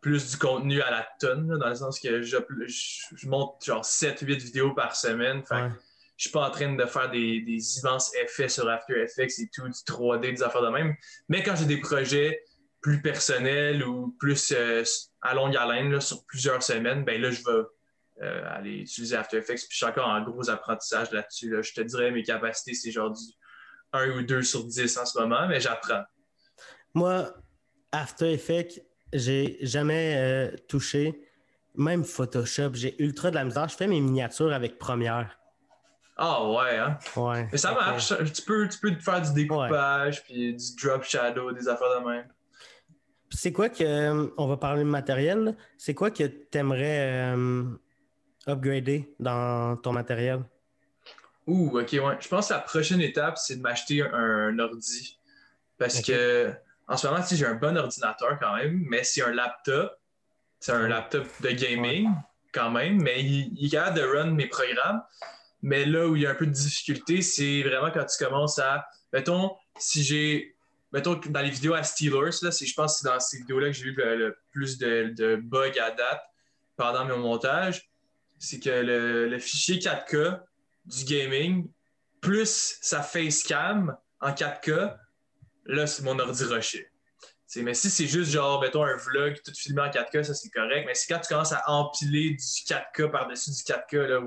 plus 0.00 0.30
du 0.30 0.36
contenu 0.36 0.82
à 0.82 0.90
la 0.90 1.06
tonne, 1.20 1.58
dans 1.58 1.68
le 1.68 1.74
sens 1.74 2.00
que 2.00 2.22
je, 2.22 2.36
je, 2.66 3.28
monte 3.28 3.64
genre 3.64 3.84
7-8 3.84 4.42
vidéos 4.42 4.74
par 4.74 4.96
semaine. 4.96 5.42
Fait 5.44 5.70
je 6.16 6.28
suis 6.28 6.32
pas 6.32 6.46
en 6.46 6.50
train 6.50 6.72
de 6.72 6.84
faire 6.86 7.10
des, 7.10 7.40
des, 7.40 7.78
immenses 7.78 8.14
effets 8.14 8.48
sur 8.48 8.68
After 8.68 9.00
Effects 9.00 9.38
et 9.40 9.48
tout, 9.52 9.66
du 9.66 9.70
3D, 9.70 10.34
des 10.34 10.42
affaires 10.42 10.62
de 10.62 10.68
même. 10.68 10.94
Mais 11.28 11.42
quand 11.42 11.56
j'ai 11.56 11.64
des 11.64 11.80
projets 11.80 12.44
plus 12.80 13.00
personnels 13.00 13.82
ou 13.84 14.14
plus 14.20 14.52
euh, 14.52 14.84
à 15.20 15.34
longue 15.34 15.56
haleine, 15.56 16.00
sur 16.00 16.24
plusieurs 16.26 16.62
semaines, 16.62 17.04
ben 17.04 17.20
là, 17.20 17.30
je 17.30 17.42
vais 17.42 17.64
euh, 18.22 18.56
aller 18.56 18.80
utiliser 18.80 19.16
After 19.16 19.38
Effects. 19.38 19.66
Puis 19.66 19.70
je 19.70 19.76
suis 19.76 19.86
encore 19.86 20.08
en 20.08 20.22
gros 20.22 20.48
apprentissage 20.50 21.10
là-dessus. 21.12 21.56
Je 21.60 21.72
te 21.72 21.80
dirais, 21.80 22.10
mes 22.10 22.22
capacités, 22.22 22.74
c'est 22.74 22.90
genre 22.90 23.10
du 23.10 23.22
1 23.92 24.10
ou 24.10 24.22
2 24.22 24.42
sur 24.42 24.64
10 24.64 24.98
en 24.98 25.06
ce 25.06 25.18
moment, 25.18 25.48
mais 25.48 25.60
j'apprends. 25.60 26.04
Moi, 26.94 27.32
After 27.92 28.32
Effects, 28.32 28.82
j'ai 29.12 29.58
jamais 29.62 30.14
euh, 30.16 30.56
touché. 30.68 31.28
Même 31.74 32.04
Photoshop, 32.04 32.74
j'ai 32.74 33.00
ultra 33.02 33.30
de 33.30 33.36
la 33.36 33.44
misère. 33.44 33.68
Je 33.68 33.76
fais 33.76 33.86
mes 33.86 34.00
miniatures 34.00 34.52
avec 34.52 34.78
Première. 34.78 35.38
Ah 36.16 36.46
ouais, 36.46 36.76
hein? 36.76 36.98
Ouais. 37.16 37.48
Mais 37.50 37.58
ça 37.58 37.72
marche. 37.72 38.12
Tu, 38.32 38.42
peux, 38.42 38.68
tu 38.68 38.78
peux 38.78 38.94
faire 39.00 39.22
du 39.22 39.32
découpage, 39.32 40.22
puis 40.24 40.54
du 40.54 40.64
drop 40.80 41.02
shadow, 41.04 41.52
des 41.52 41.68
affaires 41.68 42.00
de 42.00 42.08
même. 42.08 42.28
C'est 43.30 43.52
quoi 43.52 43.70
que. 43.70 43.82
Euh, 43.82 44.28
on 44.36 44.46
va 44.46 44.56
parler 44.58 44.84
de 44.84 44.88
matériel. 44.88 45.56
C'est 45.78 45.94
quoi 45.94 46.10
que 46.10 46.24
tu 46.24 46.58
aimerais 46.58 47.34
euh, 47.34 47.64
upgrader 48.46 49.14
dans 49.18 49.76
ton 49.76 49.92
matériel? 49.92 50.42
Ouh, 51.46 51.78
ok, 51.78 51.92
ouais. 51.92 52.18
Je 52.20 52.28
pense 52.28 52.48
que 52.48 52.54
la 52.54 52.60
prochaine 52.60 53.00
étape, 53.00 53.38
c'est 53.38 53.56
de 53.56 53.62
m'acheter 53.62 54.02
un, 54.02 54.58
ordi. 54.58 55.18
Parce 55.78 56.02
que 56.02 56.52
en 56.88 56.96
ce 56.96 57.06
moment, 57.06 57.20
j'ai 57.30 57.46
un 57.46 57.54
bon 57.54 57.76
ordinateur 57.76 58.38
quand 58.40 58.56
même, 58.56 58.84
mais 58.88 59.04
c'est 59.04 59.22
un 59.22 59.32
laptop. 59.32 59.92
C'est 60.60 60.72
un 60.72 60.88
laptop 60.88 61.26
de 61.40 61.50
gaming 61.50 62.08
quand 62.52 62.70
même, 62.70 63.02
mais 63.02 63.22
il, 63.22 63.52
il 63.56 63.66
est 63.66 63.70
capable 63.70 63.98
de 63.98 64.04
run 64.04 64.30
mes 64.32 64.46
programmes. 64.46 65.02
Mais 65.62 65.84
là 65.84 66.08
où 66.08 66.16
il 66.16 66.22
y 66.22 66.26
a 66.26 66.30
un 66.30 66.34
peu 66.34 66.46
de 66.46 66.50
difficulté, 66.50 67.22
c'est 67.22 67.62
vraiment 67.62 67.90
quand 67.90 68.04
tu 68.04 68.22
commences 68.22 68.58
à. 68.58 68.86
Mettons, 69.12 69.56
si 69.78 70.02
j'ai. 70.02 70.56
Mettons, 70.92 71.14
dans 71.14 71.40
les 71.40 71.50
vidéos 71.50 71.74
à 71.74 71.82
Steelers, 71.82 72.42
là, 72.42 72.50
je 72.50 72.74
pense 72.74 72.94
que 72.94 73.00
c'est 73.00 73.08
dans 73.08 73.20
ces 73.20 73.38
vidéos-là 73.38 73.68
que 73.68 73.72
j'ai 73.72 73.86
eu 73.86 73.94
le, 73.94 74.36
plus 74.50 74.76
de, 74.76 75.36
bugs 75.36 75.78
à 75.80 75.90
date 75.90 76.22
pendant 76.76 77.06
mon 77.06 77.18
montage. 77.18 77.88
C'est 78.38 78.60
que 78.60 78.68
le, 78.68 79.28
le, 79.28 79.38
fichier 79.38 79.78
4K 79.78 80.40
du 80.84 81.04
gaming, 81.04 81.70
plus 82.20 82.76
sa 82.82 83.00
facecam 83.00 83.96
en 84.20 84.32
4K, 84.32 84.96
là, 85.66 85.86
c'est 85.86 86.02
mon 86.02 86.18
ordi 86.18 86.44
rushé. 86.44 86.88
mais 87.56 87.74
si 87.74 87.90
c'est 87.90 88.06
juste 88.06 88.30
genre, 88.30 88.60
mettons, 88.60 88.84
un 88.84 88.96
vlog 88.96 89.36
tout 89.44 89.52
filmé 89.54 89.82
en 89.82 89.88
4K, 89.88 90.24
ça 90.24 90.34
c'est 90.34 90.50
correct. 90.50 90.84
Mais 90.86 90.94
si 90.94 91.06
quand 91.06 91.20
tu 91.20 91.28
commences 91.28 91.52
à 91.52 91.62
empiler 91.66 92.30
du 92.30 92.36
4K 92.36 93.10
par-dessus 93.10 93.50
du 93.50 93.62
4K, 93.62 94.06
là, 94.06 94.20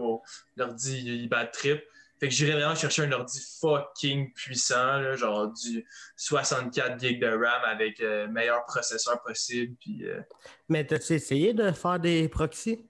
l'ordi 0.58 1.02
il 1.06 1.30
bat 1.30 1.46
trip. 1.46 1.84
Fait 2.18 2.30
que 2.30 2.34
j'irais 2.34 2.54
vraiment 2.54 2.76
chercher 2.76 3.04
un 3.04 3.12
ordi 3.12 3.42
fucking 3.60 4.32
puissant, 4.32 5.00
là, 5.00 5.16
genre 5.16 5.52
du 5.52 5.86
64 6.16 6.98
GB 6.98 7.20
de 7.20 7.28
RAM 7.28 7.62
avec 7.66 8.00
le 8.00 8.28
meilleur 8.28 8.64
processeur 8.66 9.22
possible. 9.22 9.76
Puis, 9.82 10.08
euh, 10.08 10.22
Mais 10.70 10.86
t'as-tu 10.86 11.14
essayé 11.14 11.54
de 11.54 11.72
faire 11.72 12.00
des 12.00 12.30
proxys? 12.30 12.88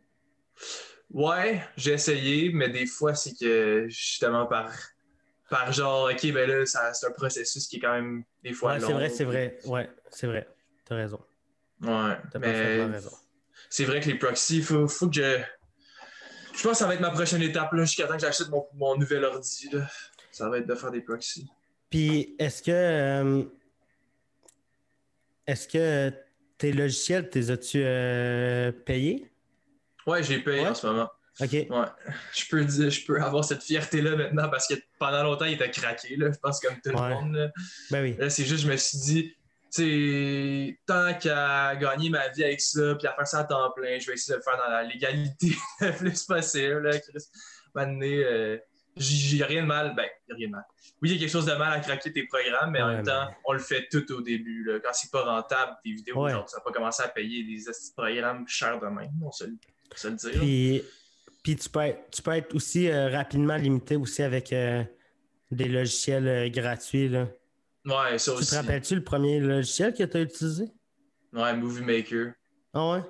Ouais, 1.09 1.63
j'ai 1.75 1.93
essayé, 1.93 2.51
mais 2.51 2.69
des 2.69 2.85
fois, 2.85 3.15
c'est 3.15 3.33
que 3.35 3.85
justement 3.87 4.45
par, 4.45 4.71
par 5.55 5.71
genre, 5.71 6.09
ok, 6.11 6.31
ben 6.33 6.49
là, 6.49 6.65
c'est 6.65 7.05
un 7.07 7.11
processus 7.11 7.67
qui 7.67 7.77
est 7.77 7.79
quand 7.79 7.93
même 7.93 8.23
des 8.43 8.53
fois 8.53 8.73
Ouais, 8.73 8.79
long. 8.79 8.87
c'est 8.87 8.93
vrai, 8.93 9.09
c'est 9.09 9.23
vrai. 9.23 9.57
Ouais, 9.65 9.89
c'est 10.09 10.27
vrai. 10.27 10.47
T'as 10.85 10.95
raison. 10.95 11.19
Ouais, 11.81 12.17
T'as 12.31 12.39
mais 12.39 12.85
raison. 12.85 13.11
c'est 13.69 13.85
vrai 13.85 13.99
que 14.01 14.07
les 14.09 14.17
proxys, 14.17 14.61
faut, 14.61 14.87
faut 14.87 15.07
que 15.09 15.15
je. 15.15 15.39
Je 16.57 16.63
pense 16.63 16.71
que 16.73 16.77
ça 16.77 16.87
va 16.87 16.93
être 16.95 17.01
ma 17.01 17.09
prochaine 17.11 17.41
étape, 17.41 17.73
là, 17.73 17.83
jusqu'à 17.83 18.07
temps 18.07 18.13
que 18.15 18.19
j'achète 18.21 18.49
mon, 18.49 18.65
mon 18.73 18.95
nouvel 18.97 19.23
ordi. 19.25 19.69
Là. 19.73 19.87
Ça 20.31 20.47
va 20.49 20.57
être 20.59 20.67
de 20.67 20.75
faire 20.75 20.91
des 20.91 21.01
proxys. 21.01 21.47
Puis, 21.89 22.35
est-ce 22.39 22.61
que. 22.63 22.71
euh, 22.71 23.43
est-ce 25.47 25.67
que 25.67 26.11
tes 26.57 26.71
logiciels, 26.71 27.29
t'es 27.29 27.49
as-tu 27.51 27.81
euh, 27.83 28.71
payés? 28.71 29.29
Ouais, 30.07 30.23
j'ai 30.23 30.39
payé 30.39 30.61
Ouais? 30.61 30.69
en 30.69 30.75
ce 30.75 30.87
moment. 30.87 31.09
OK. 31.41 31.51
Ouais. 31.51 31.67
Je 32.33 32.45
peux, 32.49 32.63
dire, 32.63 32.89
je 32.89 33.05
peux 33.05 33.21
avoir 33.21 33.43
cette 33.43 33.61
fierté-là 33.63 34.15
maintenant 34.15 34.49
parce 34.49 34.67
que 34.67 34.75
pendant 34.99 35.23
longtemps, 35.23 35.45
il 35.45 35.53
était 35.53 35.69
craqué, 35.71 36.15
là, 36.15 36.31
je 36.31 36.37
pense, 36.39 36.59
comme 36.59 36.75
tout 36.81 36.91
Ouais. 36.91 37.09
le 37.09 37.15
monde. 37.15 37.35
Là. 37.35 37.49
Ben 37.91 38.01
oui. 38.03 38.15
Là, 38.17 38.29
c'est 38.29 38.45
juste, 38.45 38.63
je 38.63 38.69
me 38.71 38.77
suis 38.77 38.97
dit, 38.99 39.35
tu 39.73 40.79
tant 40.85 41.13
qu'à 41.15 41.75
gagner 41.75 42.09
ma 42.09 42.29
vie 42.29 42.43
avec 42.45 42.61
ça, 42.61 42.95
puis 42.95 43.07
à 43.07 43.13
faire 43.13 43.27
ça 43.27 43.39
à 43.39 43.43
temps 43.43 43.71
plein, 43.75 43.99
je 43.99 44.07
vais 44.07 44.13
essayer 44.13 44.33
de 44.33 44.37
le 44.37 44.43
faire 44.43 44.57
dans 44.57 44.71
la 44.71 44.83
légalité 44.83 45.51
le 45.81 45.91
plus 45.91 46.23
possible. 46.23 46.79
Là, 46.83 46.97
Chris. 46.99 47.23
Maintenant, 47.73 48.05
euh, 48.05 48.57
j'ai 48.95 49.43
rien 49.43 49.63
de 49.63 49.67
mal. 49.67 49.93
Ben, 49.95 50.05
y 50.29 50.31
a 50.31 50.35
rien 50.35 50.47
de 50.47 50.51
mal. 50.53 50.63
Oui, 51.01 51.09
il 51.09 51.13
y 51.15 51.17
a 51.17 51.19
quelque 51.19 51.31
chose 51.31 51.45
de 51.45 51.53
mal 51.55 51.73
à 51.73 51.81
craquer 51.81 52.13
tes 52.13 52.23
programmes, 52.25 52.71
mais 52.71 52.81
en 52.81 52.87
même 52.87 52.97
mais- 52.99 53.03
temps, 53.11 53.27
on 53.43 53.51
le 53.51 53.59
fait 53.59 53.87
tout 53.91 54.09
au 54.13 54.21
début. 54.21 54.63
Là. 54.63 54.79
Quand 54.81 54.93
c'est 54.93 55.11
pas 55.11 55.23
rentable, 55.23 55.73
tes 55.83 55.91
vidéos, 55.91 56.23
Ouais. 56.23 56.31
genre, 56.31 56.49
ça 56.49 56.57
n'a 56.57 56.63
pas 56.63 56.71
commencé 56.71 57.03
à 57.03 57.09
payer 57.09 57.43
des 57.43 57.61
programmes 57.97 58.47
chers 58.47 58.79
de 58.79 58.87
même, 58.87 59.11
on 59.21 59.31
se, 59.31 59.43
on 59.43 59.97
se 59.97 60.07
le 60.07 60.13
dire. 60.15 60.31
Puis, 60.39 60.83
puis 61.45 61.55
tu, 61.55 61.69
peux 61.69 61.81
être, 61.81 62.09
tu 62.09 62.23
peux 62.23 62.31
être 62.31 62.55
aussi 62.55 62.89
euh, 62.89 63.07
rapidement 63.07 63.55
limité 63.55 63.95
aussi 63.95 64.23
avec 64.23 64.51
euh, 64.51 64.83
des 65.51 65.65
logiciels 65.65 66.27
euh, 66.27 66.49
gratuits. 66.49 67.07
Là. 67.07 67.27
Ouais, 67.85 68.17
ça 68.17 68.31
Tu 68.31 68.37
te 68.37 68.41
aussi. 68.41 68.55
rappelles-tu 68.55 68.95
le 68.95 69.03
premier 69.03 69.39
logiciel 69.39 69.93
que 69.93 70.01
tu 70.01 70.17
as 70.17 70.21
utilisé? 70.21 70.65
Ouais, 71.33 71.55
Movie 71.55 71.83
Maker. 71.83 72.31
Ah 72.73 72.89
ouais? 72.93 73.01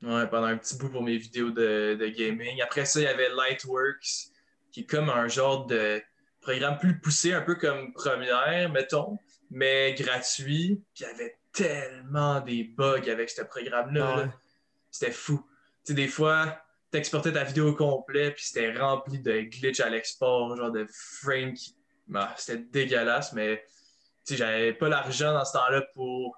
Ouais, 0.00 0.26
pendant 0.26 0.46
un 0.46 0.56
petit 0.56 0.78
bout 0.78 0.88
pour 0.88 1.02
mes 1.02 1.18
vidéos 1.18 1.50
de, 1.50 1.98
de 2.00 2.06
gaming. 2.08 2.62
Après 2.62 2.86
ça, 2.86 2.98
il 2.98 3.02
y 3.02 3.08
avait 3.08 3.28
Lightworks, 3.28 4.30
qui 4.72 4.80
est 4.80 4.86
comme 4.86 5.10
un 5.10 5.28
genre 5.28 5.66
de 5.66 6.00
programme 6.40 6.78
plus 6.78 6.98
poussé, 6.98 7.34
un 7.34 7.42
peu 7.42 7.56
comme 7.56 7.92
Première, 7.92 8.72
mettons, 8.72 9.18
mais 9.50 9.92
gratuit. 9.92 10.82
Puis 10.94 11.04
il 11.04 11.08
y 11.08 11.10
avait 11.10 11.36
tellement 11.52 12.40
des 12.40 12.64
bugs 12.64 13.06
avec 13.10 13.28
ce 13.28 13.42
programme-là. 13.42 14.14
Ah 14.14 14.20
ouais. 14.22 14.30
C'était 14.90 15.12
fou. 15.12 15.44
Tu 15.84 15.92
sais, 15.92 15.94
des 15.94 16.08
fois, 16.08 16.58
t'exportais 16.90 17.32
ta 17.32 17.44
vidéo 17.44 17.68
au 17.68 17.74
complet, 17.74 18.30
puis 18.30 18.44
c'était 18.44 18.72
rempli 18.76 19.18
de 19.18 19.40
glitch 19.40 19.80
à 19.80 19.88
l'export, 19.88 20.56
genre 20.56 20.72
de 20.72 20.86
frames 20.90 21.54
qui. 21.54 21.76
Bah, 22.08 22.32
c'était 22.36 22.62
dégueulasse, 22.62 23.32
mais 23.32 23.64
j'avais 24.30 24.72
pas 24.72 24.88
l'argent 24.88 25.32
dans 25.32 25.44
ce 25.44 25.54
temps-là 25.54 25.82
pour 25.94 26.36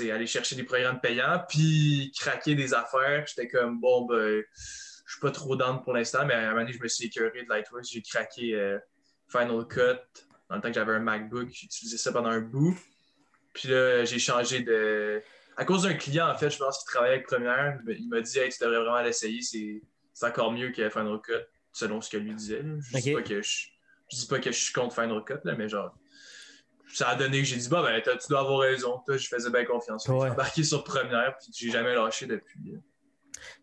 aller 0.00 0.26
chercher 0.26 0.56
des 0.56 0.64
programmes 0.64 1.00
payants, 1.00 1.42
puis 1.48 2.12
craquer 2.18 2.54
des 2.54 2.74
affaires. 2.74 3.24
J'étais 3.26 3.48
comme, 3.48 3.80
bon, 3.80 4.06
ben, 4.06 4.42
je 4.54 5.12
suis 5.12 5.20
pas 5.20 5.30
trop 5.30 5.56
down 5.56 5.82
pour 5.82 5.94
l'instant, 5.94 6.24
mais 6.26 6.34
à 6.34 6.38
un 6.38 6.50
moment 6.50 6.60
donné, 6.60 6.72
je 6.72 6.82
me 6.82 6.88
suis 6.88 7.06
écœuré 7.06 7.42
de 7.42 7.48
Lightworks. 7.48 7.86
J'ai 7.90 8.02
craqué 8.02 8.54
euh, 8.54 8.78
Final 9.28 9.66
Cut 9.66 9.98
dans 10.48 10.56
le 10.56 10.62
temps 10.62 10.68
que 10.68 10.74
j'avais 10.74 10.92
un 10.92 11.00
MacBook. 11.00 11.48
J'ai 11.50 11.66
utilisé 11.66 11.96
ça 11.96 12.12
pendant 12.12 12.30
un 12.30 12.40
bout. 12.40 12.76
Puis 13.54 13.68
là, 13.68 14.04
j'ai 14.04 14.18
changé 14.18 14.60
de. 14.60 15.22
À 15.58 15.64
cause 15.64 15.82
d'un 15.82 15.94
client, 15.94 16.30
en 16.30 16.36
fait, 16.36 16.50
je 16.50 16.56
pense 16.58 16.78
qu'il 16.78 16.86
travaillait 16.86 17.16
avec 17.16 17.26
Premiere, 17.26 17.80
il 17.88 18.08
m'a 18.08 18.20
dit, 18.20 18.38
hey, 18.38 18.48
tu 18.48 18.62
devrais 18.62 18.78
vraiment 18.78 19.02
l'essayer, 19.02 19.42
c'est 19.42 20.26
encore 20.26 20.52
mieux 20.52 20.70
que 20.70 20.88
Final 20.88 21.20
Cut, 21.20 21.32
selon 21.72 22.00
ce 22.00 22.08
que 22.08 22.16
lui 22.16 22.32
disait. 22.32 22.62
Je 22.92 22.98
dis 23.00 23.12
Ok. 23.14 23.22
pas 23.22 23.28
que 23.28 23.42
je, 23.42 23.66
je 24.12 24.16
dis 24.18 24.26
pas 24.28 24.38
que 24.38 24.52
je 24.52 24.56
suis 24.56 24.72
contre 24.72 24.94
Final 24.94 25.24
Cut, 25.24 25.40
là, 25.42 25.56
mais 25.56 25.68
genre, 25.68 25.92
ça 26.94 27.08
a 27.08 27.16
donné 27.16 27.38
que 27.40 27.44
j'ai 27.44 27.56
dit, 27.56 27.68
bah, 27.68 27.82
ben, 27.82 28.00
tu 28.00 28.28
dois 28.28 28.38
avoir 28.40 28.60
raison. 28.60 29.02
Toi, 29.04 29.16
je 29.16 29.26
faisais 29.26 29.50
bien 29.50 29.64
confiance. 29.64 30.06
Ouais. 30.06 30.20
J'ai 30.22 30.30
embarqué 30.30 30.62
sur 30.62 30.84
Première, 30.84 31.36
puis 31.38 31.48
j'ai 31.52 31.70
jamais 31.72 31.92
lâché 31.94 32.26
depuis. 32.26 32.78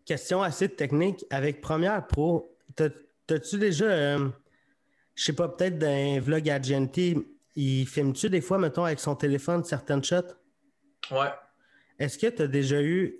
Question 0.04 0.42
assez 0.42 0.68
technique. 0.68 1.24
Avec 1.30 1.62
Premiere 1.62 2.06
Pro, 2.06 2.54
t'as- 2.76 2.90
t'as-tu 3.26 3.56
déjà, 3.58 3.86
euh, 3.86 4.28
je 5.14 5.24
sais 5.24 5.32
pas, 5.32 5.48
peut-être 5.48 5.78
d'un 5.78 6.20
vlog 6.20 6.48
à 6.50 6.58
GNT, 6.60 7.16
il 7.56 7.86
filme-tu 7.86 8.28
des 8.28 8.42
fois, 8.42 8.58
mettons, 8.58 8.84
avec 8.84 9.00
son 9.00 9.16
téléphone 9.16 9.64
certaines 9.64 10.04
shots? 10.04 10.34
Ouais, 11.10 11.30
Est-ce 11.98 12.18
que 12.18 12.26
tu 12.26 12.42
as 12.42 12.46
déjà 12.46 12.82
eu. 12.82 13.16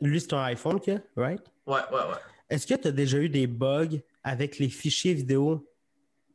Lui, 0.00 0.20
c'est 0.20 0.32
un 0.32 0.42
iPhone, 0.42 0.80
que, 0.80 0.92
right? 1.16 1.42
ouais, 1.66 1.80
ouais, 1.90 1.98
ouais. 1.98 2.18
Est-ce 2.50 2.66
que 2.66 2.74
tu 2.74 2.88
as 2.88 2.92
déjà 2.92 3.18
eu 3.18 3.28
des 3.28 3.46
bugs 3.46 4.00
avec 4.22 4.58
les 4.58 4.68
fichiers 4.68 5.14
vidéo 5.14 5.70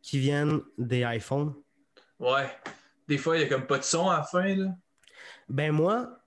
qui 0.02 0.20
viennent 0.20 0.62
des 0.78 1.04
iPhones? 1.06 1.54
Ouais. 2.20 2.50
Des 3.08 3.18
fois, 3.18 3.38
il 3.38 3.42
y 3.42 3.46
a 3.46 3.48
comme 3.48 3.68
pas 3.68 3.78
de 3.78 3.84
son 3.84 4.10
à 4.10 4.18
la 4.18 4.24
fin, 4.24 4.56
là. 4.56 4.76
Ben 5.48 5.72
moi, 5.72 6.20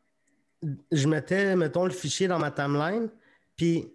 je 0.90 1.08
mettais, 1.08 1.56
mettons, 1.56 1.84
le 1.84 1.90
fichier 1.90 2.28
dans 2.28 2.38
ma 2.38 2.50
timeline, 2.50 3.08
puis 3.56 3.92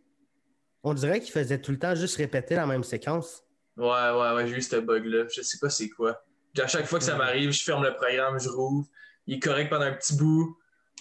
on 0.84 0.94
dirait 0.94 1.20
qu'il 1.20 1.32
faisait 1.32 1.60
tout 1.60 1.72
le 1.72 1.80
temps 1.80 1.96
juste 1.96 2.16
répéter 2.18 2.56
la 2.56 2.66
même 2.66 2.84
séquence. 2.84 3.44
Ouais, 3.76 3.86
ouais, 3.86 4.34
ouais, 4.36 4.48
j'ai 4.48 4.56
eu 4.56 4.62
ce 4.62 4.78
bug-là. 4.78 5.26
Je 5.34 5.42
sais 5.42 5.58
pas 5.60 5.70
c'est 5.70 5.90
quoi. 5.90 6.22
Puis 6.54 6.64
à 6.64 6.68
chaque 6.68 6.86
fois 6.86 7.00
que 7.00 7.06
ça 7.06 7.16
m'arrive, 7.16 7.52
je 7.52 7.64
ferme 7.64 7.84
le 7.84 7.94
programme, 7.94 8.40
je 8.40 8.50
rouvre. 8.50 8.88
Il 9.28 9.36
est 9.36 9.40
correct 9.40 9.70
pendant 9.70 9.86
un 9.86 9.94
petit 9.94 10.16
bout. 10.16 10.58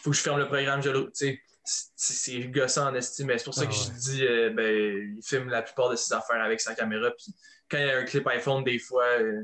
Faut 0.06 0.12
que 0.12 0.16
je 0.18 0.22
ferme 0.22 0.38
le 0.38 0.46
programme, 0.46 0.80
je 0.80 1.08
sais, 1.14 1.42
c'est- 1.64 2.38
gossant 2.46 2.92
en 2.92 2.94
estime. 2.94 3.26
Mais 3.26 3.38
c'est 3.38 3.44
pour 3.44 3.54
ça 3.54 3.62
Ah 3.64 3.66
que 3.66 3.72
ouais. 3.72 3.76
je 3.76 3.90
dis, 3.90 4.24
euh, 4.24 4.50
ben, 4.50 5.16
il 5.16 5.20
filme 5.20 5.48
la 5.48 5.62
plupart 5.62 5.90
de 5.90 5.96
ses 5.96 6.14
affaires 6.14 6.40
avec 6.40 6.60
sa 6.60 6.76
caméra. 6.76 7.10
Puis 7.10 7.34
quand 7.68 7.78
il 7.78 7.86
y 7.88 7.90
a 7.90 7.98
un 7.98 8.04
clip 8.04 8.24
iPhone, 8.28 8.62
des 8.62 8.78
fois, 8.78 9.04
euh, 9.18 9.42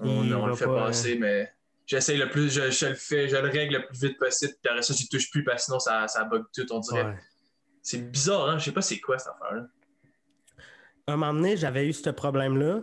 on, 0.00 0.46
le 0.48 0.56
fait 0.56 0.64
pas, 0.64 0.86
passer, 0.86 1.16
mais 1.16 1.48
j'essaye 1.86 2.18
le 2.18 2.28
plus, 2.28 2.52
je, 2.52 2.72
je 2.72 2.86
le 2.86 2.94
fais, 2.96 3.28
je 3.28 3.36
le 3.36 3.48
règle 3.48 3.76
le 3.76 3.86
plus 3.86 4.08
vite 4.08 4.18
possible. 4.18 4.54
Puis 4.60 4.68
après 4.68 4.82
ça, 4.82 4.94
j'y 4.94 5.08
touche 5.08 5.30
plus 5.30 5.44
parce 5.44 5.58
que 5.58 5.64
sinon, 5.66 5.78
ça, 5.78 6.08
ça 6.08 6.24
bug 6.24 6.42
tout, 6.52 6.66
on 6.72 6.80
dirait. 6.80 7.04
Ouais. 7.04 7.14
C'est 7.82 8.10
bizarre, 8.10 8.48
hein? 8.48 8.58
Je 8.58 8.64
sais 8.64 8.72
pas 8.72 8.82
c'est 8.82 8.98
quoi 8.98 9.16
cette 9.16 9.32
affaire-là. 9.40 9.68
Un 11.06 11.16
moment 11.16 11.34
donné, 11.34 11.56
j'avais 11.56 11.86
eu 11.86 11.92
ce 11.92 12.10
problème-là 12.10 12.82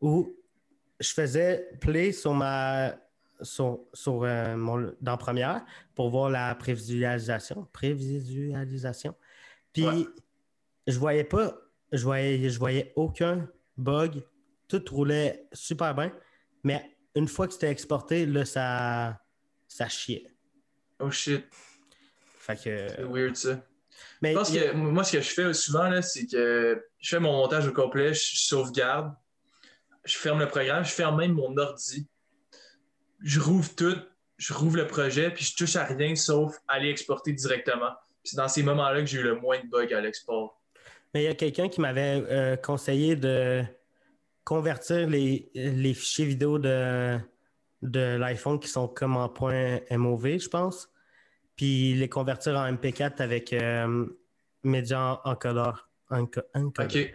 où 0.00 0.36
je 0.98 1.12
faisais 1.12 1.70
play 1.80 2.10
sur 2.10 2.34
ma. 2.34 2.96
Sur, 3.42 3.80
sur, 3.94 4.22
euh, 4.24 4.56
mon, 4.56 4.92
dans 5.00 5.16
Première 5.16 5.64
pour 5.94 6.10
voir 6.10 6.30
la 6.30 6.54
prévisualisation. 6.54 7.66
Prévisualisation. 7.72 9.14
Puis 9.72 9.86
Ouais. 9.86 10.06
je 10.86 10.98
voyais 10.98 11.24
pas, 11.24 11.54
je 11.92 12.02
voyais, 12.04 12.48
je 12.50 12.58
voyais 12.58 12.92
aucun 12.96 13.48
bug. 13.76 14.22
Tout 14.68 14.82
roulait 14.90 15.46
super 15.52 15.94
bien. 15.94 16.12
Mais 16.64 16.96
une 17.14 17.28
fois 17.28 17.46
que 17.46 17.54
c'était 17.54 17.70
exporté, 17.70 18.26
là, 18.26 18.44
ça, 18.44 19.20
ça 19.66 19.88
chiait. 19.88 20.26
Oh 20.98 21.10
shit, 21.10 21.44
Fait 22.38 22.56
que. 22.56 22.88
c'est 22.88 23.02
weird 23.04 23.36
ça. 23.36 23.64
Mais 24.22 24.32
Je 24.32 24.38
pense 24.38 24.54
a- 24.54 24.60
que 24.60 24.72
moi, 24.76 25.02
ce 25.04 25.12
que 25.12 25.20
je 25.22 25.30
fais 25.30 25.52
souvent, 25.54 26.02
c'est 26.02 26.26
que 26.26 26.84
je 26.98 27.08
fais 27.08 27.20
mon 27.20 27.32
montage 27.32 27.66
au 27.66 27.72
complet, 27.72 28.12
je 28.14 28.36
sauvegarde, 28.36 29.14
je 30.04 30.16
ferme 30.16 30.38
le 30.40 30.46
programme, 30.48 30.84
je 30.84 30.90
ferme 30.92 31.16
même 31.18 31.32
mon 31.32 31.56
ordi, 31.56 32.06
je 33.22 33.40
rouvre 33.40 33.74
tout, 33.74 33.96
je 34.38 34.52
rouvre 34.54 34.76
le 34.76 34.86
projet, 34.86 35.30
puis 35.30 35.44
je 35.44 35.54
touche 35.56 35.76
à 35.76 35.84
rien 35.84 36.14
sauf 36.16 36.56
aller 36.68 36.88
exporter 36.90 37.32
directement. 37.32 37.92
C'est 38.24 38.36
dans 38.36 38.48
ces 38.48 38.62
moments-là 38.62 39.00
que 39.00 39.06
j'ai 39.06 39.18
eu 39.20 39.22
le 39.22 39.34
moins 39.36 39.58
de 39.60 39.66
bugs 39.68 39.94
à 39.94 40.00
l'export. 40.00 40.60
Mais 41.14 41.22
il 41.22 41.26
y 41.26 41.28
a 41.28 41.34
quelqu'un 41.34 41.68
qui 41.68 41.80
m'avait 41.80 42.22
euh, 42.30 42.56
conseillé 42.56 43.16
de 43.16 43.62
convertir 44.44 45.08
les, 45.08 45.50
les 45.54 45.94
fichiers 45.94 46.24
vidéo 46.26 46.58
de, 46.58 47.18
de 47.82 48.16
l'iPhone 48.16 48.58
qui 48.60 48.68
sont 48.68 48.88
comme 48.88 49.16
en 49.16 49.28
point 49.28 49.80
MOV, 49.90 50.38
je 50.38 50.48
pense, 50.48 50.88
puis 51.56 51.94
les 51.94 52.08
convertir 52.08 52.56
en 52.56 52.72
MP4 52.72 53.20
avec 53.22 53.52
euh, 53.52 54.06
Media 54.62 55.20
Encodeur. 55.24 55.88
Enco- 56.10 56.42
Encodeur. 56.54 56.86
OK. 57.04 57.14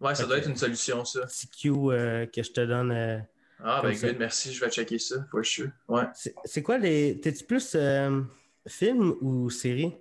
Ouais, 0.00 0.14
ça 0.14 0.24
doit 0.26 0.38
être 0.38 0.48
une 0.48 0.56
solution, 0.56 1.04
ça. 1.04 1.26
CQ 1.28 1.68
euh, 1.70 2.26
que 2.26 2.42
je 2.42 2.50
te 2.52 2.60
donne. 2.64 3.26
Ah, 3.62 3.80
ben 3.82 3.94
good, 3.94 4.16
merci, 4.18 4.52
je 4.52 4.64
vais 4.64 4.70
checker 4.70 4.98
ça, 4.98 5.16
for 5.30 5.44
sure. 5.44 5.70
Ouais. 5.88 6.04
c'est 6.44 6.62
quoi 6.62 6.78
les. 6.78 7.20
T'es-tu 7.20 7.44
plus 7.44 7.72
euh, 7.74 8.22
film 8.66 9.14
ou 9.20 9.50
série? 9.50 9.94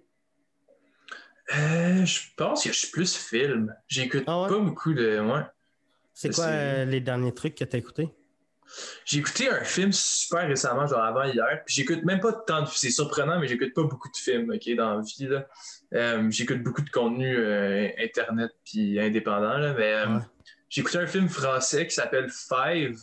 Euh, 1.58 2.06
je 2.06 2.20
pense 2.38 2.64
que 2.64 2.70
je 2.72 2.78
suis 2.78 2.92
plus 2.92 3.16
film. 3.18 3.76
J'écoute 3.88 4.24
Ah 4.28 4.44
ouais? 4.44 4.50
pas 4.50 4.60
beaucoup 4.60 4.94
de. 4.94 5.20
Ouais. 5.20 5.42
C'est 6.14 6.34
quoi 6.34 6.46
euh, 6.46 6.86
les 6.86 7.00
derniers 7.02 7.34
trucs 7.34 7.56
que 7.56 7.64
tu 7.64 7.76
as 7.76 7.80
écoutés? 7.80 8.10
J'ai 9.04 9.18
écouté 9.18 9.50
un 9.50 9.64
film 9.64 9.92
super 9.92 10.48
récemment, 10.48 10.86
genre 10.86 11.02
avant 11.02 11.24
hier. 11.24 11.64
Puis 11.66 11.74
j'écoute 11.76 12.04
même 12.04 12.20
pas 12.20 12.34
tant 12.34 12.62
de 12.62 12.68
C'est 12.68 12.92
surprenant, 12.92 13.40
mais 13.40 13.48
j'écoute 13.48 13.74
pas 13.74 13.82
beaucoup 13.84 14.10
de 14.12 14.18
films, 14.18 14.52
OK, 14.54 14.76
dans 14.76 14.96
la 14.98 15.02
vie. 15.02 15.28
Là. 15.28 15.48
Euh, 15.96 16.30
j'écoute 16.30 16.62
beaucoup 16.62 16.84
de 16.84 16.90
contenu 16.92 17.36
euh, 17.36 17.90
internet 17.98 18.52
puis 18.64 19.00
indépendant. 19.00 19.58
Là, 19.58 19.74
mais 19.74 19.94
euh, 19.94 20.08
Ouais. 20.18 20.22
j'ai 20.70 20.82
écouté 20.82 21.00
un 21.00 21.08
film 21.08 21.28
français 21.30 21.88
qui 21.88 21.96
s'appelle 21.96 22.30
Five, 22.30 23.00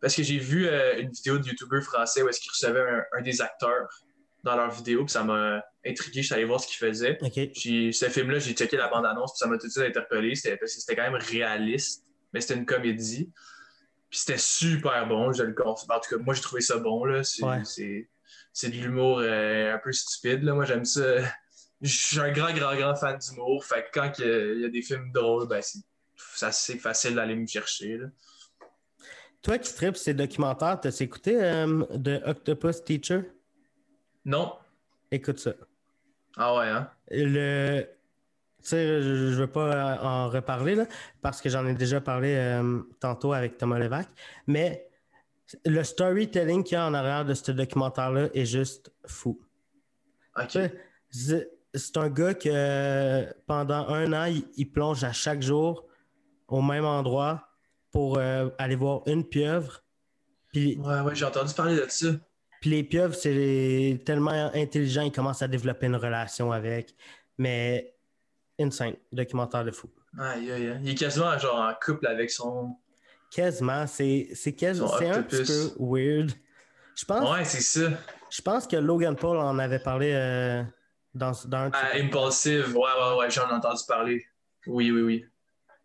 parce 0.00 0.14
que 0.14 0.22
j'ai 0.22 0.38
vu 0.38 0.66
euh, 0.66 1.00
une 1.00 1.10
vidéo 1.10 1.38
de 1.38 1.46
YouTuber 1.46 1.80
français 1.82 2.22
où 2.22 2.28
est-ce 2.28 2.40
qu'ils 2.40 2.50
recevaient 2.50 2.84
un, 3.12 3.22
des 3.22 3.40
acteurs 3.42 3.88
dans 4.42 4.56
leur 4.56 4.70
vidéo, 4.70 5.04
puis 5.04 5.12
ça 5.12 5.22
m'a 5.22 5.62
intrigué, 5.84 6.22
je 6.22 6.26
suis 6.26 6.34
allé 6.34 6.44
voir 6.44 6.60
ce 6.60 6.66
qu'ils 6.66 6.78
faisaient. 6.78 7.18
Ce 7.20 8.08
film-là, 8.08 8.38
j'ai 8.38 8.54
checké 8.54 8.76
la 8.76 8.88
bande-annonce, 8.88 9.32
puis 9.32 9.38
ça 9.38 9.46
m'a 9.46 9.58
tout 9.58 9.66
de 9.66 9.72
suite 9.72 9.84
interpellé, 9.84 10.34
c'était, 10.34 10.56
parce 10.56 10.74
que 10.74 10.80
c'était 10.80 10.96
quand 10.96 11.10
même 11.10 11.20
réaliste, 11.20 12.04
mais 12.32 12.40
c'était 12.40 12.54
une 12.54 12.64
comédie. 12.64 13.30
Puis 14.10 14.18
c'était 14.18 14.38
super 14.38 15.06
bon, 15.06 15.32
je 15.32 15.44
le 15.44 15.54
En 15.66 15.74
tout 15.74 15.86
cas, 15.86 16.16
moi, 16.18 16.34
j'ai 16.34 16.42
trouvé 16.42 16.60
ça 16.60 16.78
bon, 16.78 17.04
là. 17.04 17.22
C'est, 17.22 18.08
c'est, 18.52 18.68
de 18.68 18.76
l'humour 18.76 19.20
euh, 19.20 19.74
un 19.74 19.78
peu 19.78 19.92
stupide, 19.92 20.42
là. 20.42 20.54
Moi, 20.54 20.64
j'aime 20.64 20.84
ça. 20.84 21.22
Je 21.80 21.96
suis 21.96 22.18
un 22.18 22.30
grand, 22.32 22.52
grand, 22.52 22.74
grand 22.74 22.94
fan 22.96 23.18
d'humour. 23.18 23.64
Fait 23.64 23.84
que 23.84 23.88
quand 23.94 24.12
il 24.18 24.60
y, 24.60 24.64
a 24.64 24.68
des 24.68 24.82
films 24.82 25.12
drôles, 25.12 25.48
ben, 25.48 25.62
c'est, 25.62 25.78
assez 26.44 26.76
facile 26.76 27.14
d'aller 27.14 27.36
me 27.36 27.46
chercher, 27.46 27.98
là. 27.98 28.06
Toi 29.42 29.58
qui 29.58 29.74
tripes 29.74 29.96
ces 29.96 30.14
documentaires, 30.14 30.78
t'as 30.80 30.90
écouté 31.00 31.42
euh, 31.42 31.84
The 31.84 32.22
Octopus 32.26 32.84
Teacher? 32.84 33.22
Non. 34.24 34.54
Écoute 35.10 35.38
ça. 35.38 35.52
Ah 36.36 36.54
ouais, 36.56 36.68
hein? 36.68 36.90
Le... 37.10 37.82
Tu 38.62 38.68
sais, 38.68 39.02
je 39.02 39.08
ne 39.08 39.34
veux 39.36 39.46
pas 39.46 39.98
en 40.02 40.28
reparler 40.28 40.74
là, 40.74 40.84
parce 41.22 41.40
que 41.40 41.48
j'en 41.48 41.66
ai 41.66 41.72
déjà 41.72 42.02
parlé 42.02 42.34
euh, 42.34 42.80
tantôt 43.00 43.32
avec 43.32 43.56
Thomas 43.56 43.78
Levac, 43.78 44.06
mais 44.46 44.90
le 45.64 45.82
storytelling 45.82 46.62
qu'il 46.62 46.74
y 46.74 46.76
a 46.76 46.86
en 46.86 46.92
arrière 46.92 47.24
de 47.24 47.34
ce 47.34 47.52
documentaire-là 47.52 48.28
est 48.34 48.44
juste 48.44 48.92
fou. 49.06 49.40
OK. 50.36 50.58
C'est 51.10 51.96
un 51.96 52.08
gars 52.08 52.34
que 52.34 53.32
pendant 53.46 53.88
un 53.88 54.12
an, 54.12 54.32
il, 54.56 54.70
plonge 54.70 55.04
à 55.04 55.12
chaque 55.12 55.42
jour 55.42 55.86
au 56.48 56.62
même 56.62 56.84
endroit 56.84 57.49
pour 57.92 58.18
euh, 58.18 58.48
aller 58.58 58.76
voir 58.76 59.02
une 59.06 59.24
pieuvre. 59.24 59.82
Puis, 60.52 60.78
ouais, 60.78 61.00
ouais, 61.00 61.14
j'ai 61.14 61.24
entendu 61.24 61.54
parler 61.54 61.76
de 61.76 61.86
ça. 61.88 62.08
Puis 62.60 62.70
les 62.70 62.82
pieuvres, 62.84 63.14
c'est 63.14 64.02
tellement 64.04 64.50
intelligent, 64.54 65.02
ils 65.02 65.12
commencent 65.12 65.42
à 65.42 65.48
développer 65.48 65.86
une 65.86 65.96
relation 65.96 66.52
avec. 66.52 66.94
Mais 67.38 67.94
insane, 68.58 68.96
documentaire 69.12 69.64
de 69.64 69.70
fou. 69.70 69.88
Aïe, 70.18 70.50
aïe, 70.50 70.68
aïe. 70.68 70.80
Il 70.82 70.90
est 70.90 70.94
quasiment 70.94 71.38
genre 71.38 71.58
en 71.58 71.72
couple 71.82 72.06
avec 72.06 72.30
son. 72.30 72.76
Quasiment, 73.30 73.86
c'est 73.86 74.28
quasiment 74.58 74.88
c'est 74.98 75.08
un 75.08 75.22
petit 75.22 75.44
peu 75.44 75.72
weird. 75.78 76.32
Je 76.96 77.04
pense. 77.04 77.30
Ouais, 77.30 77.44
c'est 77.44 77.60
ça. 77.60 77.90
Je 78.28 78.42
pense 78.42 78.66
que 78.66 78.76
Logan 78.76 79.16
Paul 79.16 79.38
en 79.38 79.58
avait 79.58 79.78
parlé 79.78 80.12
euh, 80.12 80.62
dans, 81.14 81.32
dans 81.46 81.58
un. 81.58 81.70
Ah, 81.72 81.92
Impulsive, 81.94 82.76
ouais, 82.76 82.82
ouais, 82.82 83.16
ouais, 83.18 83.30
j'en 83.30 83.48
ai 83.48 83.52
entendu 83.52 83.82
parler. 83.88 84.24
Oui, 84.66 84.90
oui, 84.90 85.00
oui. 85.00 85.24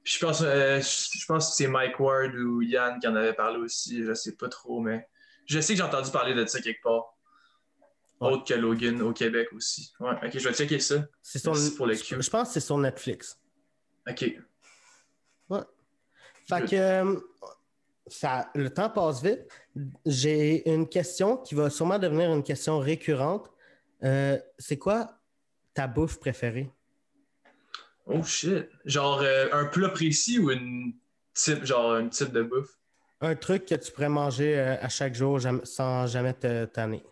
Je 0.06 0.20
pense, 0.20 0.41
euh, 0.41 0.80
je 0.80 1.26
pense 1.26 1.49
que 1.49 1.56
c'est 1.56 1.68
Mike 1.68 1.99
Ward 1.99 2.36
ou 2.36 2.62
Yann 2.62 2.99
qui 2.99 3.08
en 3.08 3.16
avait 3.16 3.34
parlé 3.34 3.58
aussi, 3.58 4.03
je 4.03 4.14
sais 4.14 4.36
pas 4.36 4.47
trop, 4.47 4.80
mais 4.80 5.08
je 5.47 5.60
sais 5.60 5.74
que 5.74 5.78
j'ai 5.78 5.84
entendu 5.84 6.12
parler 6.12 6.36
de 6.36 6.45
ça 6.45 6.62
quelque 6.62 6.82
part. 6.82 7.12
Autre 8.20 8.45
que 8.45 8.53
Logan 8.53 9.01
au 9.01 9.12
Québec 9.12 9.49
aussi. 9.51 9.93
Ouais, 9.99 10.14
ok, 10.24 10.38
je 10.38 10.47
vais 10.47 10.53
checker 10.53 10.80
ça. 10.80 11.06
C'est 11.22 11.43
pour 11.43 11.86
le 11.86 11.95
Je 11.95 12.30
pense 12.30 12.47
que 12.47 12.53
c'est 12.53 12.60
sur 12.60 12.78
Netflix. 12.78 13.39
Ok. 14.10 14.32
Ouais. 15.49 15.60
Fait 16.47 16.66
que 16.66 16.76
euh, 16.76 17.20
ça, 18.08 18.49
le 18.56 18.70
temps 18.70 18.89
passe 18.89 19.22
vite. 19.22 19.41
J'ai 20.06 20.72
une 20.72 20.88
question 20.88 21.38
qui 21.38 21.56
va 21.56 21.70
sûrement 21.70 21.99
devenir 21.99 22.32
une 22.32 22.43
question 22.43 22.80
récurrente. 22.80 23.51
Euh, 24.03 24.39
c'est 24.58 24.78
quoi 24.78 25.20
ta 25.74 25.88
bouffe 25.88 26.20
préférée? 26.20 26.72
Oh 28.06 28.24
shit. 28.24 28.70
Genre 28.86 29.22
euh, 29.22 29.47
un 29.51 29.66
plat 29.66 29.89
précis 29.89 30.39
ou 30.39 30.51
une 30.51 30.93
type, 31.34 31.66
genre 31.66 31.93
un 31.93 32.08
type 32.08 32.32
de 32.32 32.43
bouffe? 32.43 32.78
Un 33.22 33.36
truc 33.36 33.66
que 33.66 33.76
tu 33.76 33.91
pourrais 33.91 34.10
manger 34.10 34.60
à 34.60 34.89
chaque 34.89 35.16
jour 35.16 35.39
sans 35.64 36.06
jamais 36.08 36.34
te 36.34 36.66
tanner. 36.66 37.03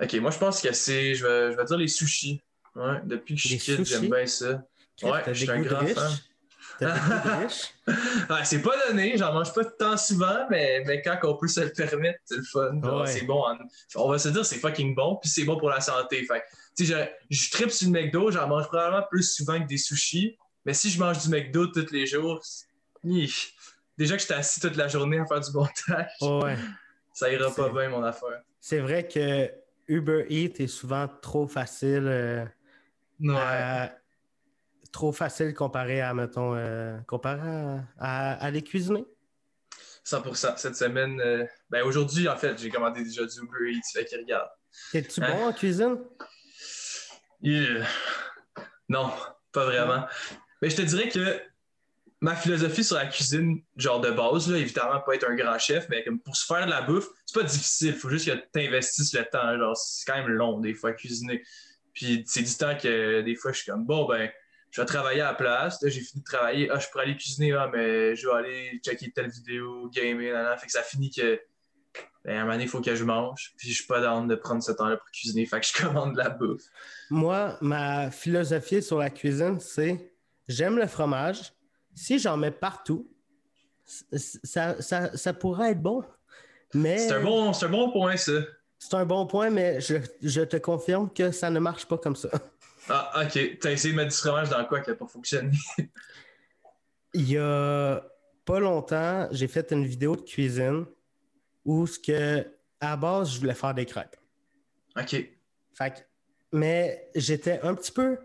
Ok, 0.00 0.14
moi 0.14 0.30
je 0.30 0.38
pense 0.38 0.62
que 0.62 0.72
c'est, 0.72 1.14
je 1.14 1.26
vais, 1.26 1.52
je 1.52 1.56
vais 1.56 1.64
dire 1.64 1.76
les 1.76 1.88
sushis. 1.88 2.40
Ouais, 2.74 3.00
depuis 3.04 3.34
que 3.34 3.40
je 3.40 3.48
suis 3.48 3.58
kid, 3.58 3.84
j'aime 3.84 4.08
bien 4.08 4.26
ça. 4.26 4.64
Ouais, 5.02 5.22
je 5.26 5.32
suis 5.34 5.50
un 5.50 5.60
grand 5.60 5.86
fan. 5.86 6.12
ouais, 7.86 8.44
c'est 8.44 8.62
pas 8.62 8.88
donné, 8.88 9.16
j'en 9.18 9.32
mange 9.34 9.52
pas 9.52 9.64
tant 9.64 9.96
souvent, 9.96 10.46
mais, 10.50 10.82
mais 10.86 11.02
quand 11.02 11.18
on 11.24 11.36
peut 11.36 11.48
se 11.48 11.60
le 11.60 11.72
permettre, 11.72 12.18
c'est 12.24 12.36
le 12.36 12.42
fun. 12.42 13.06
C'est 13.06 13.24
bon. 13.24 13.44
On 13.96 14.10
va 14.10 14.18
se 14.18 14.28
dire 14.28 14.44
c'est 14.44 14.58
fucking 14.58 14.94
bon, 14.94 15.16
puis 15.16 15.28
c'est 15.28 15.44
bon 15.44 15.58
pour 15.58 15.70
la 15.70 15.80
santé. 15.80 16.24
Fait 16.24 16.42
je, 16.78 16.94
je 17.28 17.50
tripe 17.50 17.70
sur 17.70 17.90
le 17.90 17.92
McDo, 17.92 18.30
j'en 18.30 18.48
mange 18.48 18.66
probablement 18.68 19.06
plus 19.10 19.34
souvent 19.34 19.60
que 19.60 19.66
des 19.66 19.76
sushis. 19.76 20.38
Mais 20.64 20.74
si 20.74 20.90
je 20.90 20.98
mange 20.98 21.18
du 21.18 21.28
McDo 21.28 21.66
tous 21.66 21.90
les 21.92 22.06
jours, 22.06 22.42
déjà 23.04 24.16
que 24.16 24.22
j'étais 24.22 24.34
assis 24.34 24.60
toute 24.60 24.76
la 24.76 24.88
journée 24.88 25.18
à 25.18 25.26
faire 25.26 25.40
du 25.40 25.52
montage, 25.52 26.10
ouais. 26.22 26.56
ça 27.12 27.30
ira 27.30 27.50
pas 27.54 27.68
bien 27.70 27.88
mon 27.90 28.02
affaire. 28.02 28.42
C'est 28.60 28.80
vrai 28.80 29.06
que 29.06 29.50
Uber 29.88 30.26
Eats 30.28 30.62
est 30.62 30.66
souvent 30.66 31.08
trop 31.20 31.46
facile. 31.46 32.06
Euh, 32.06 32.44
trop 34.92 35.12
facile 35.12 35.54
comparé 35.54 36.00
à, 36.00 36.14
mettons, 36.14 36.54
euh, 36.54 36.98
comparé 37.06 37.80
à, 37.98 38.32
à, 38.32 38.50
les 38.50 38.62
cuisiner. 38.62 39.04
100%. 40.04 40.56
Cette 40.56 40.76
semaine, 40.76 41.20
euh, 41.20 41.44
ben 41.68 41.82
aujourd'hui, 41.84 42.28
en 42.28 42.36
fait, 42.36 42.58
j'ai 42.58 42.70
commandé 42.70 43.04
déjà 43.04 43.24
du 43.24 43.38
Uber 43.38 43.72
Eats, 43.72 43.92
fait 43.92 44.04
qu'il 44.04 44.18
regarde. 44.18 44.48
Es-tu 44.94 45.20
bon 45.20 45.46
en 45.48 45.52
cuisine? 45.52 45.98
Non, 48.88 49.12
pas 49.52 49.64
vraiment. 49.64 50.06
Mais 50.60 50.70
je 50.70 50.76
te 50.76 50.82
dirais 50.82 51.08
que 51.08 51.40
ma 52.20 52.36
philosophie 52.36 52.84
sur 52.84 52.96
la 52.96 53.06
cuisine, 53.06 53.62
genre 53.76 54.00
de 54.00 54.10
base, 54.10 54.50
là, 54.50 54.58
évidemment, 54.58 55.00
pas 55.00 55.14
être 55.14 55.28
un 55.28 55.34
grand 55.34 55.58
chef, 55.58 55.88
mais 55.88 56.04
comme 56.04 56.20
pour 56.20 56.36
se 56.36 56.44
faire 56.44 56.66
de 56.66 56.70
la 56.70 56.82
bouffe, 56.82 57.08
c'est 57.24 57.38
pas 57.38 57.46
difficile. 57.46 57.88
Il 57.88 57.94
faut 57.94 58.10
juste 58.10 58.26
que 58.26 58.36
tu 58.52 58.66
investisses 58.66 59.14
le 59.14 59.24
temps. 59.24 59.56
Genre, 59.58 59.76
c'est 59.76 60.04
quand 60.10 60.18
même 60.18 60.28
long, 60.28 60.60
des 60.60 60.74
fois, 60.74 60.90
à 60.90 60.92
cuisiner. 60.92 61.42
Puis 61.94 62.24
c'est 62.26 62.42
du 62.42 62.54
temps 62.54 62.76
que 62.76 63.22
des 63.22 63.34
fois, 63.36 63.52
je 63.52 63.58
suis 63.62 63.70
comme, 63.70 63.86
bon, 63.86 64.06
ben, 64.06 64.30
je 64.70 64.80
vais 64.80 64.86
travailler 64.86 65.20
à 65.20 65.26
la 65.26 65.34
place. 65.34 65.82
Là, 65.82 65.88
j'ai 65.88 66.00
fini 66.00 66.22
de 66.22 66.24
travailler. 66.24 66.70
Ah, 66.70 66.78
je 66.78 66.88
pourrais 66.88 67.04
aller 67.04 67.16
cuisiner, 67.16 67.52
ah, 67.52 67.70
mais 67.72 68.14
je 68.14 68.26
vais 68.26 68.34
aller 68.34 68.80
checker 68.84 69.10
telle 69.12 69.30
vidéo, 69.30 69.88
gamer, 69.88 70.32
là, 70.32 70.56
Fait 70.56 70.66
que 70.66 70.72
ça 70.72 70.82
finit 70.82 71.10
que, 71.10 71.40
ben, 72.24 72.36
à 72.36 72.38
un 72.38 72.40
moment 72.40 72.52
donné, 72.52 72.64
il 72.64 72.70
faut 72.70 72.80
que 72.80 72.94
je 72.94 73.04
mange. 73.04 73.52
Puis 73.56 73.68
je 73.70 73.74
suis 73.74 73.86
pas 73.86 74.00
dans 74.00 74.24
de 74.24 74.34
prendre 74.34 74.62
ce 74.62 74.72
temps-là 74.72 74.96
pour 74.96 75.10
cuisiner. 75.10 75.44
Fait 75.46 75.60
que 75.60 75.66
je 75.66 75.72
commande 75.82 76.12
de 76.12 76.18
la 76.18 76.30
bouffe. 76.30 76.62
Moi, 77.10 77.56
ma 77.60 78.10
philosophie 78.10 78.82
sur 78.82 78.98
la 78.98 79.10
cuisine, 79.10 79.58
c'est 79.58 80.12
j'aime 80.46 80.78
le 80.78 80.86
fromage 80.86 81.52
si 81.94 82.18
j'en 82.18 82.36
mets 82.36 82.50
partout, 82.50 83.08
ça, 83.84 84.80
ça, 84.80 85.16
ça, 85.16 85.32
pourrait 85.34 85.72
être 85.72 85.82
bon. 85.82 86.02
Mais... 86.74 86.98
C'est 86.98 87.12
un, 87.12 87.22
bon, 87.22 87.52
un 87.52 87.68
bon 87.68 87.90
point, 87.90 88.16
ça. 88.16 88.32
C'est 88.78 88.94
un 88.94 89.04
bon 89.04 89.26
point, 89.26 89.50
mais 89.50 89.80
je, 89.80 89.96
je, 90.22 90.40
te 90.40 90.56
confirme 90.56 91.12
que 91.12 91.32
ça 91.32 91.50
ne 91.50 91.58
marche 91.58 91.86
pas 91.86 91.98
comme 91.98 92.16
ça. 92.16 92.30
Ah, 92.88 93.24
ok. 93.24 93.58
T'as 93.60 93.70
essayé 93.72 93.92
de 93.92 93.96
mettre 93.96 94.10
du 94.10 94.16
fromage 94.16 94.48
dans 94.48 94.64
quoi 94.64 94.80
qui 94.80 94.90
n'a 94.90 94.96
pas 94.96 95.06
fonctionné? 95.06 95.56
Il 97.14 97.28
y 97.28 97.38
a 97.38 98.00
pas 98.44 98.60
longtemps, 98.60 99.28
j'ai 99.32 99.48
fait 99.48 99.72
une 99.72 99.84
vidéo 99.84 100.16
de 100.16 100.22
cuisine 100.22 100.86
où 101.64 101.86
ce 101.86 101.98
que 101.98 102.46
à 102.80 102.96
base, 102.96 103.34
je 103.34 103.40
voulais 103.40 103.54
faire 103.54 103.74
des 103.74 103.84
crêpes. 103.84 104.16
OK. 104.96 105.16
Fait 105.74 106.06
mais 106.52 107.08
j'étais 107.14 107.60
un 107.60 107.74
petit 107.74 107.92
peu 107.92 108.18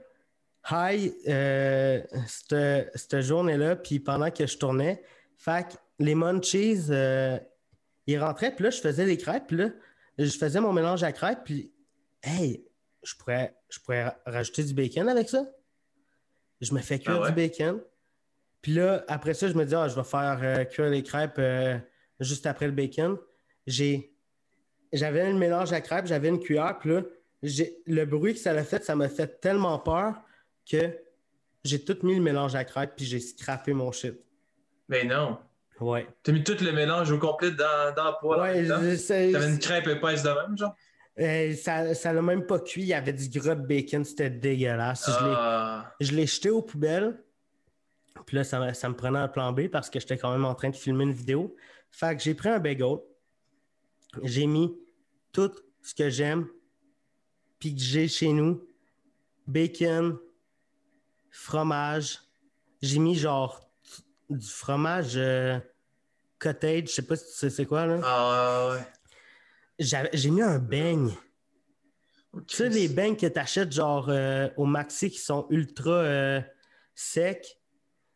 Hi, 0.71 1.13
euh, 1.27 2.01
cette, 2.25 3.21
journée-là, 3.21 3.75
puis 3.75 3.99
pendant 3.99 4.31
que 4.31 4.47
je 4.47 4.57
tournais, 4.57 5.03
fait 5.37 5.77
les 5.99 6.15
munchies, 6.15 6.87
euh, 6.89 7.37
ils 8.07 8.17
rentraient, 8.17 8.49
puis 8.49 8.63
là, 8.63 8.69
je 8.71 8.81
faisais 8.81 9.05
des 9.05 9.17
crêpes, 9.17 9.45
puis 9.47 9.57
là, 9.57 9.69
je 10.17 10.35
faisais 10.35 10.59
mon 10.59 10.73
mélange 10.73 11.03
à 11.03 11.11
crêpes, 11.11 11.41
puis 11.45 11.71
hey, 12.23 12.65
je 13.05 13.15
pourrais, 13.15 13.55
je 13.69 13.79
pourrais 13.79 14.15
rajouter 14.25 14.63
du 14.63 14.73
bacon 14.73 15.07
avec 15.07 15.29
ça. 15.29 15.45
Je 16.61 16.73
me 16.73 16.79
fais 16.79 16.99
cuire 16.99 17.21
ah 17.23 17.29
du 17.29 17.35
bacon. 17.35 17.81
Puis 18.61 18.73
là, 18.73 19.05
après 19.07 19.33
ça, 19.33 19.47
je 19.47 19.53
me 19.53 19.65
dis, 19.65 19.75
ah, 19.75 19.87
je 19.87 19.95
vais 19.95 20.03
faire 20.03 20.39
euh, 20.41 20.63
cuire 20.65 20.89
les 20.89 21.03
crêpes 21.03 21.39
juste 22.19 22.45
après 22.45 22.65
le 22.65 22.71
bacon. 22.71 23.17
J'ai, 23.67 24.15
j'avais 24.91 25.21
un 25.21 25.33
mélange 25.33 25.71
à 25.73 25.81
crêpes, 25.81 26.07
j'avais 26.07 26.29
une 26.29 26.39
cuillère, 26.39 26.77
puis 26.79 26.91
là, 26.91 27.01
le 27.85 28.05
bruit 28.05 28.33
que 28.33 28.39
ça 28.39 28.51
a 28.51 28.63
fait, 28.63 28.83
ça 28.83 28.95
m'a 28.95 29.09
fait 29.09 29.39
tellement 29.39 29.77
peur 29.79 30.15
que 30.69 30.97
j'ai 31.63 31.83
tout 31.83 31.97
mis 32.03 32.15
le 32.15 32.21
mélange 32.21 32.55
à 32.55 32.63
crêpes 32.63 32.93
puis 32.95 33.05
j'ai 33.05 33.19
scrappé 33.19 33.73
mon 33.73 33.91
shit. 33.91 34.19
Mais 34.87 35.03
non. 35.03 35.37
Ouais. 35.79 36.07
T'as 36.23 36.31
mis 36.31 36.43
tout 36.43 36.55
le 36.61 36.71
mélange 36.71 37.11
au 37.11 37.17
complet 37.17 37.51
dans, 37.51 37.93
dans 37.95 38.11
le 38.11 38.15
poêle. 38.21 38.39
Ouais, 38.39 39.31
T'avais 39.31 39.49
une 39.49 39.59
crêpe 39.59 39.87
épaisse 39.87 40.23
de 40.23 40.29
même, 40.29 40.57
genre? 40.57 40.75
Euh, 41.19 41.53
ça, 41.55 41.93
ça 41.93 42.11
l'a 42.11 42.21
même 42.21 42.45
pas 42.45 42.59
cuit. 42.59 42.81
Il 42.81 42.87
y 42.87 42.93
avait 42.93 43.13
du 43.13 43.29
gras 43.29 43.55
de 43.55 43.65
bacon. 43.65 44.03
C'était 44.03 44.29
dégueulasse. 44.29 45.09
Ah. 45.09 45.93
Je 45.99 46.13
l'ai 46.13 46.27
jeté 46.27 46.49
aux 46.49 46.61
poubelles. 46.61 47.21
Puis 48.25 48.37
là, 48.37 48.43
ça, 48.43 48.73
ça, 48.73 48.89
me 48.89 48.95
prenait 48.95 49.19
un 49.19 49.27
plan 49.27 49.51
B 49.51 49.67
parce 49.67 49.89
que 49.89 49.99
j'étais 49.99 50.17
quand 50.17 50.31
même 50.31 50.45
en 50.45 50.55
train 50.55 50.69
de 50.69 50.75
filmer 50.75 51.03
une 51.03 51.13
vidéo. 51.13 51.55
Fait 51.91 52.15
que 52.15 52.23
j'ai 52.23 52.33
pris 52.33 52.49
un 52.49 52.59
bagel. 52.59 52.97
J'ai 54.23 54.47
mis 54.47 54.75
tout 55.31 55.51
ce 55.81 55.93
que 55.93 56.09
j'aime. 56.09 56.47
Puis 57.59 57.75
que 57.75 57.81
j'ai 57.81 58.07
chez 58.07 58.33
nous. 58.33 58.65
Bacon, 59.47 60.17
fromage. 61.29 62.19
J'ai 62.81 62.99
mis 62.99 63.15
genre 63.15 63.69
du 64.29 64.47
fromage 64.47 65.13
euh, 65.15 65.59
cottage. 66.39 66.87
Je 66.87 66.93
sais 66.93 67.01
pas 67.01 67.15
si 67.15 67.25
tu 67.25 67.31
sais 67.33 67.49
c'est 67.49 67.65
quoi, 67.65 67.85
là. 67.85 68.01
Ah 68.03 68.69
ouais. 68.71 68.85
J'ai 69.79 70.29
mis 70.29 70.41
un 70.41 70.59
beigne. 70.59 71.11
Tu 72.47 72.55
sais, 72.57 72.69
les 72.69 72.87
beignes 72.89 73.15
que 73.15 73.27
tu 73.27 73.39
achètes 73.39 73.71
genre 73.71 74.07
euh, 74.09 74.49
au 74.57 74.65
maxi 74.65 75.09
qui 75.09 75.19
sont 75.19 75.47
ultra 75.49 75.91
euh, 75.91 76.41
secs. 76.93 77.57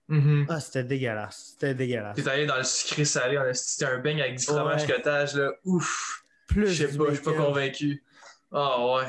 Mhm. 0.09 0.45
Ah, 0.49 0.59
c'était 0.59 0.83
dégueulasse. 0.83 1.51
C'était 1.51 1.73
dégueulasse. 1.73 2.15
T'es 2.17 2.27
allé 2.29 2.45
dans 2.45 2.57
le 2.57 2.63
sucré 2.63 3.05
salé, 3.05 3.37
a 3.37 3.53
c'était 3.53 3.85
un 3.85 3.99
beigne 3.99 4.21
avec 4.21 4.37
du 4.37 4.43
fromage 4.43 4.81
Ouais. 4.81 4.87
cottage, 4.95 5.35
là. 5.35 5.51
Ouf! 5.65 6.23
Plus 6.47 6.67
Je 6.67 6.87
sais 6.87 6.97
pas, 6.97 7.05
je 7.09 7.13
suis 7.15 7.23
pas 7.23 7.33
convaincu. 7.33 8.03
Ah 8.51 8.85
ouais. 8.95 9.03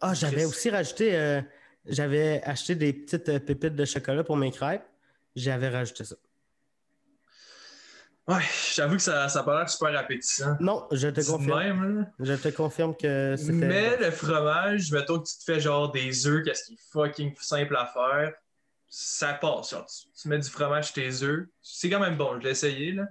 Ah, 0.00 0.14
j'avais 0.14 0.44
aussi 0.44 0.70
rajouté. 0.70 1.16
euh, 1.16 1.42
j'avais 1.84 2.40
acheté 2.44 2.74
des 2.76 2.92
petites 2.92 3.38
pépites 3.44 3.74
de 3.74 3.84
chocolat 3.84 4.22
pour 4.22 4.36
mes 4.36 4.52
crêpes. 4.52 4.84
J'avais 5.34 5.68
rajouté 5.68 6.04
ça. 6.04 6.16
Ouais, 8.28 8.42
j'avoue 8.74 8.96
que 8.96 9.02
ça, 9.02 9.26
ça 9.30 9.40
a 9.40 9.42
pas 9.42 9.58
l'air 9.58 9.70
super 9.70 9.98
appétissant. 9.98 10.54
Non, 10.60 10.86
je 10.92 11.08
te 11.08 11.24
confirme. 11.26 11.58
même, 11.58 11.98
là. 12.00 12.06
Je 12.20 12.34
te 12.34 12.48
confirme 12.48 12.94
que 12.94 13.34
c'était. 13.36 13.52
Mais 13.52 13.96
le 13.96 14.10
fromage, 14.10 14.92
mettons 14.92 15.18
que 15.18 15.26
tu 15.28 15.38
te 15.38 15.44
fais 15.44 15.60
genre 15.60 15.90
des 15.90 16.26
œufs, 16.26 16.44
qu'est-ce 16.44 16.64
qui 16.66 16.74
est 16.74 16.92
fucking 16.92 17.34
simple 17.40 17.74
à 17.76 17.86
faire, 17.86 18.34
ça 18.86 19.32
passe. 19.32 19.70
Genre, 19.70 19.86
tu, 19.86 20.08
tu 20.20 20.28
mets 20.28 20.38
du 20.38 20.48
fromage 20.50 20.86
sur 20.92 20.94
tes 20.96 21.22
œufs. 21.22 21.46
C'est 21.62 21.88
quand 21.88 22.00
même 22.00 22.16
bon, 22.18 22.38
je 22.38 22.44
l'ai 22.44 22.50
essayé, 22.50 22.92
là. 22.92 23.04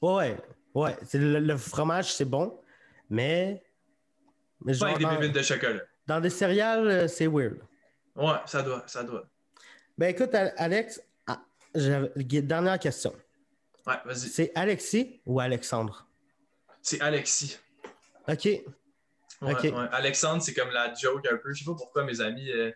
Ouais, 0.00 0.36
ouais. 0.74 0.96
le, 1.14 1.40
le 1.40 1.56
fromage, 1.56 2.14
c'est 2.14 2.24
bon. 2.24 2.60
Mais. 3.08 3.62
Mais 4.64 4.76
Pas 4.78 4.86
avec 4.90 4.98
des 4.98 5.06
pépites 5.06 5.34
de 5.34 5.42
chocolat. 5.42 5.80
dans 6.06 6.20
des 6.20 6.30
céréales, 6.30 6.86
euh, 6.86 7.08
c'est 7.08 7.26
weird. 7.26 7.56
Ouais, 8.14 8.34
ça 8.46 8.62
doit, 8.62 8.84
ça 8.86 9.02
doit. 9.02 9.24
Ben 9.98 10.08
écoute, 10.14 10.34
Al- 10.34 10.52
Alex, 10.58 11.02
ah, 11.26 11.40
dernière 11.74 12.78
question. 12.78 13.12
Ouais, 13.86 13.94
vas-y. 14.04 14.28
C'est 14.28 14.52
Alexis 14.54 15.20
ou 15.26 15.40
Alexandre? 15.40 16.06
C'est 16.82 17.00
Alexis. 17.00 17.58
OK. 18.28 18.44
Ouais, 18.44 18.62
Ok. 19.42 19.62
ouais. 19.62 19.72
Alexandre, 19.92 20.42
c'est 20.42 20.54
comme 20.54 20.70
la 20.70 20.92
joke 20.94 21.26
un 21.30 21.36
peu. 21.36 21.52
Je 21.52 21.60
sais 21.60 21.64
pas 21.70 21.74
pourquoi 21.76 22.04
mes 22.04 22.20
amis. 22.20 22.50
euh, 22.50 22.70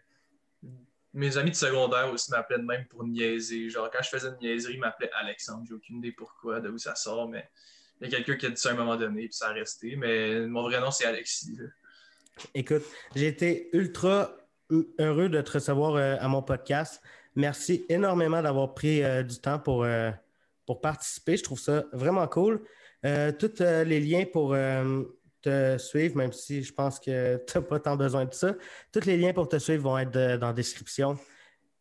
Mes 1.13 1.37
amis 1.37 1.51
de 1.53 1.57
secondaire 1.57 2.11
aussi 2.13 2.31
m'appelaient 2.31 2.59
de 2.59 2.65
même 2.65 2.87
pour 2.87 3.05
niaiser. 3.05 3.69
Genre, 3.71 3.89
quand 3.91 4.03
je 4.03 4.09
faisais 4.09 4.29
une 4.29 4.37
niaiserie, 4.39 4.75
ils 4.75 4.81
m'appelaient 4.81 5.11
Alexandre. 5.21 5.65
J'ai 5.69 5.75
aucune 5.75 5.99
idée 5.99 6.13
pourquoi, 6.13 6.61
de 6.61 6.69
où 6.71 6.79
ça 6.79 6.95
sort, 6.97 7.29
mais 7.29 7.49
il 8.01 8.11
y 8.11 8.15
a 8.15 8.17
quelqu'un 8.17 8.37
qui 8.37 8.47
a 8.47 8.51
dit 8.51 8.57
ça 8.61 8.71
à 8.71 8.73
un 8.73 8.77
moment 8.77 8.97
donné, 8.97 9.23
puis 9.29 9.33
ça 9.35 9.49
a 9.49 9.53
resté. 9.53 9.95
Mais 9.97 10.41
mon 10.47 10.63
vrai 10.63 10.81
nom, 10.81 10.91
c'est 10.91 11.05
Alexis. 11.05 11.55
là. 11.57 11.67
Écoute, 12.55 12.83
j'ai 13.15 13.29
été 13.29 13.69
ultra 13.77 14.37
heureux 14.99 15.29
de 15.29 15.41
te 15.41 15.53
recevoir 15.53 15.95
euh, 15.95 16.17
à 16.19 16.27
mon 16.27 16.43
podcast. 16.43 17.01
Merci 17.37 17.85
énormément 17.89 18.43
d'avoir 18.43 18.75
pris 18.75 19.05
euh, 19.05 19.23
du 19.23 19.39
temps 19.41 19.59
pour, 19.61 19.85
euh, 19.85 20.11
pour 20.67 20.81
participer. 20.81 21.37
Je 21.37 21.43
trouve 21.43 21.61
ça 21.61 21.85
vraiment 21.93 22.27
cool. 22.29 22.63
Euh, 23.05 23.33
tous 23.33 23.61
euh, 23.61 23.85
les 23.85 24.01
liens 24.01 24.25
pour 24.25 24.55
euh, 24.55 25.03
te 25.43 25.77
suivre, 25.79 26.17
même 26.17 26.33
si 26.33 26.63
je 26.63 26.73
pense 26.73 26.99
que 26.99 27.37
tu 27.47 27.59
n'as 27.59 27.65
pas 27.65 27.79
tant 27.79 27.97
besoin 27.97 28.25
de 28.25 28.35
ça, 28.35 28.55
tous 28.93 29.05
les 29.05 29.17
liens 29.17 29.33
pour 29.33 29.49
te 29.49 29.59
suivre 29.59 29.83
vont 29.83 29.99
être 29.99 30.17
euh, 30.17 30.39
dans 30.39 30.49
la 30.49 30.53
description. 30.53 31.19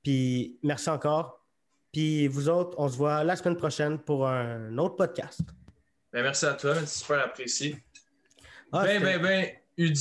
Puis 0.04 0.60
merci 0.64 0.90
encore. 0.90 1.46
Puis 1.92 2.28
vous 2.28 2.50
autres, 2.50 2.76
on 2.80 2.90
se 2.90 2.98
voit 2.98 3.24
la 3.24 3.36
semaine 3.36 3.56
prochaine 3.56 4.00
pour 4.00 4.28
un 4.28 4.78
autre 4.78 4.96
podcast. 4.96 5.42
Ben, 6.12 6.24
merci 6.24 6.46
à 6.46 6.54
toi, 6.54 6.76
c'est 6.76 6.88
super 6.88 7.24
apprécié. 7.24 7.84
Ah, 8.72 8.84
ben, 8.84 9.02
ben, 9.02 9.22
ben, 9.22 9.50
du 9.78 9.94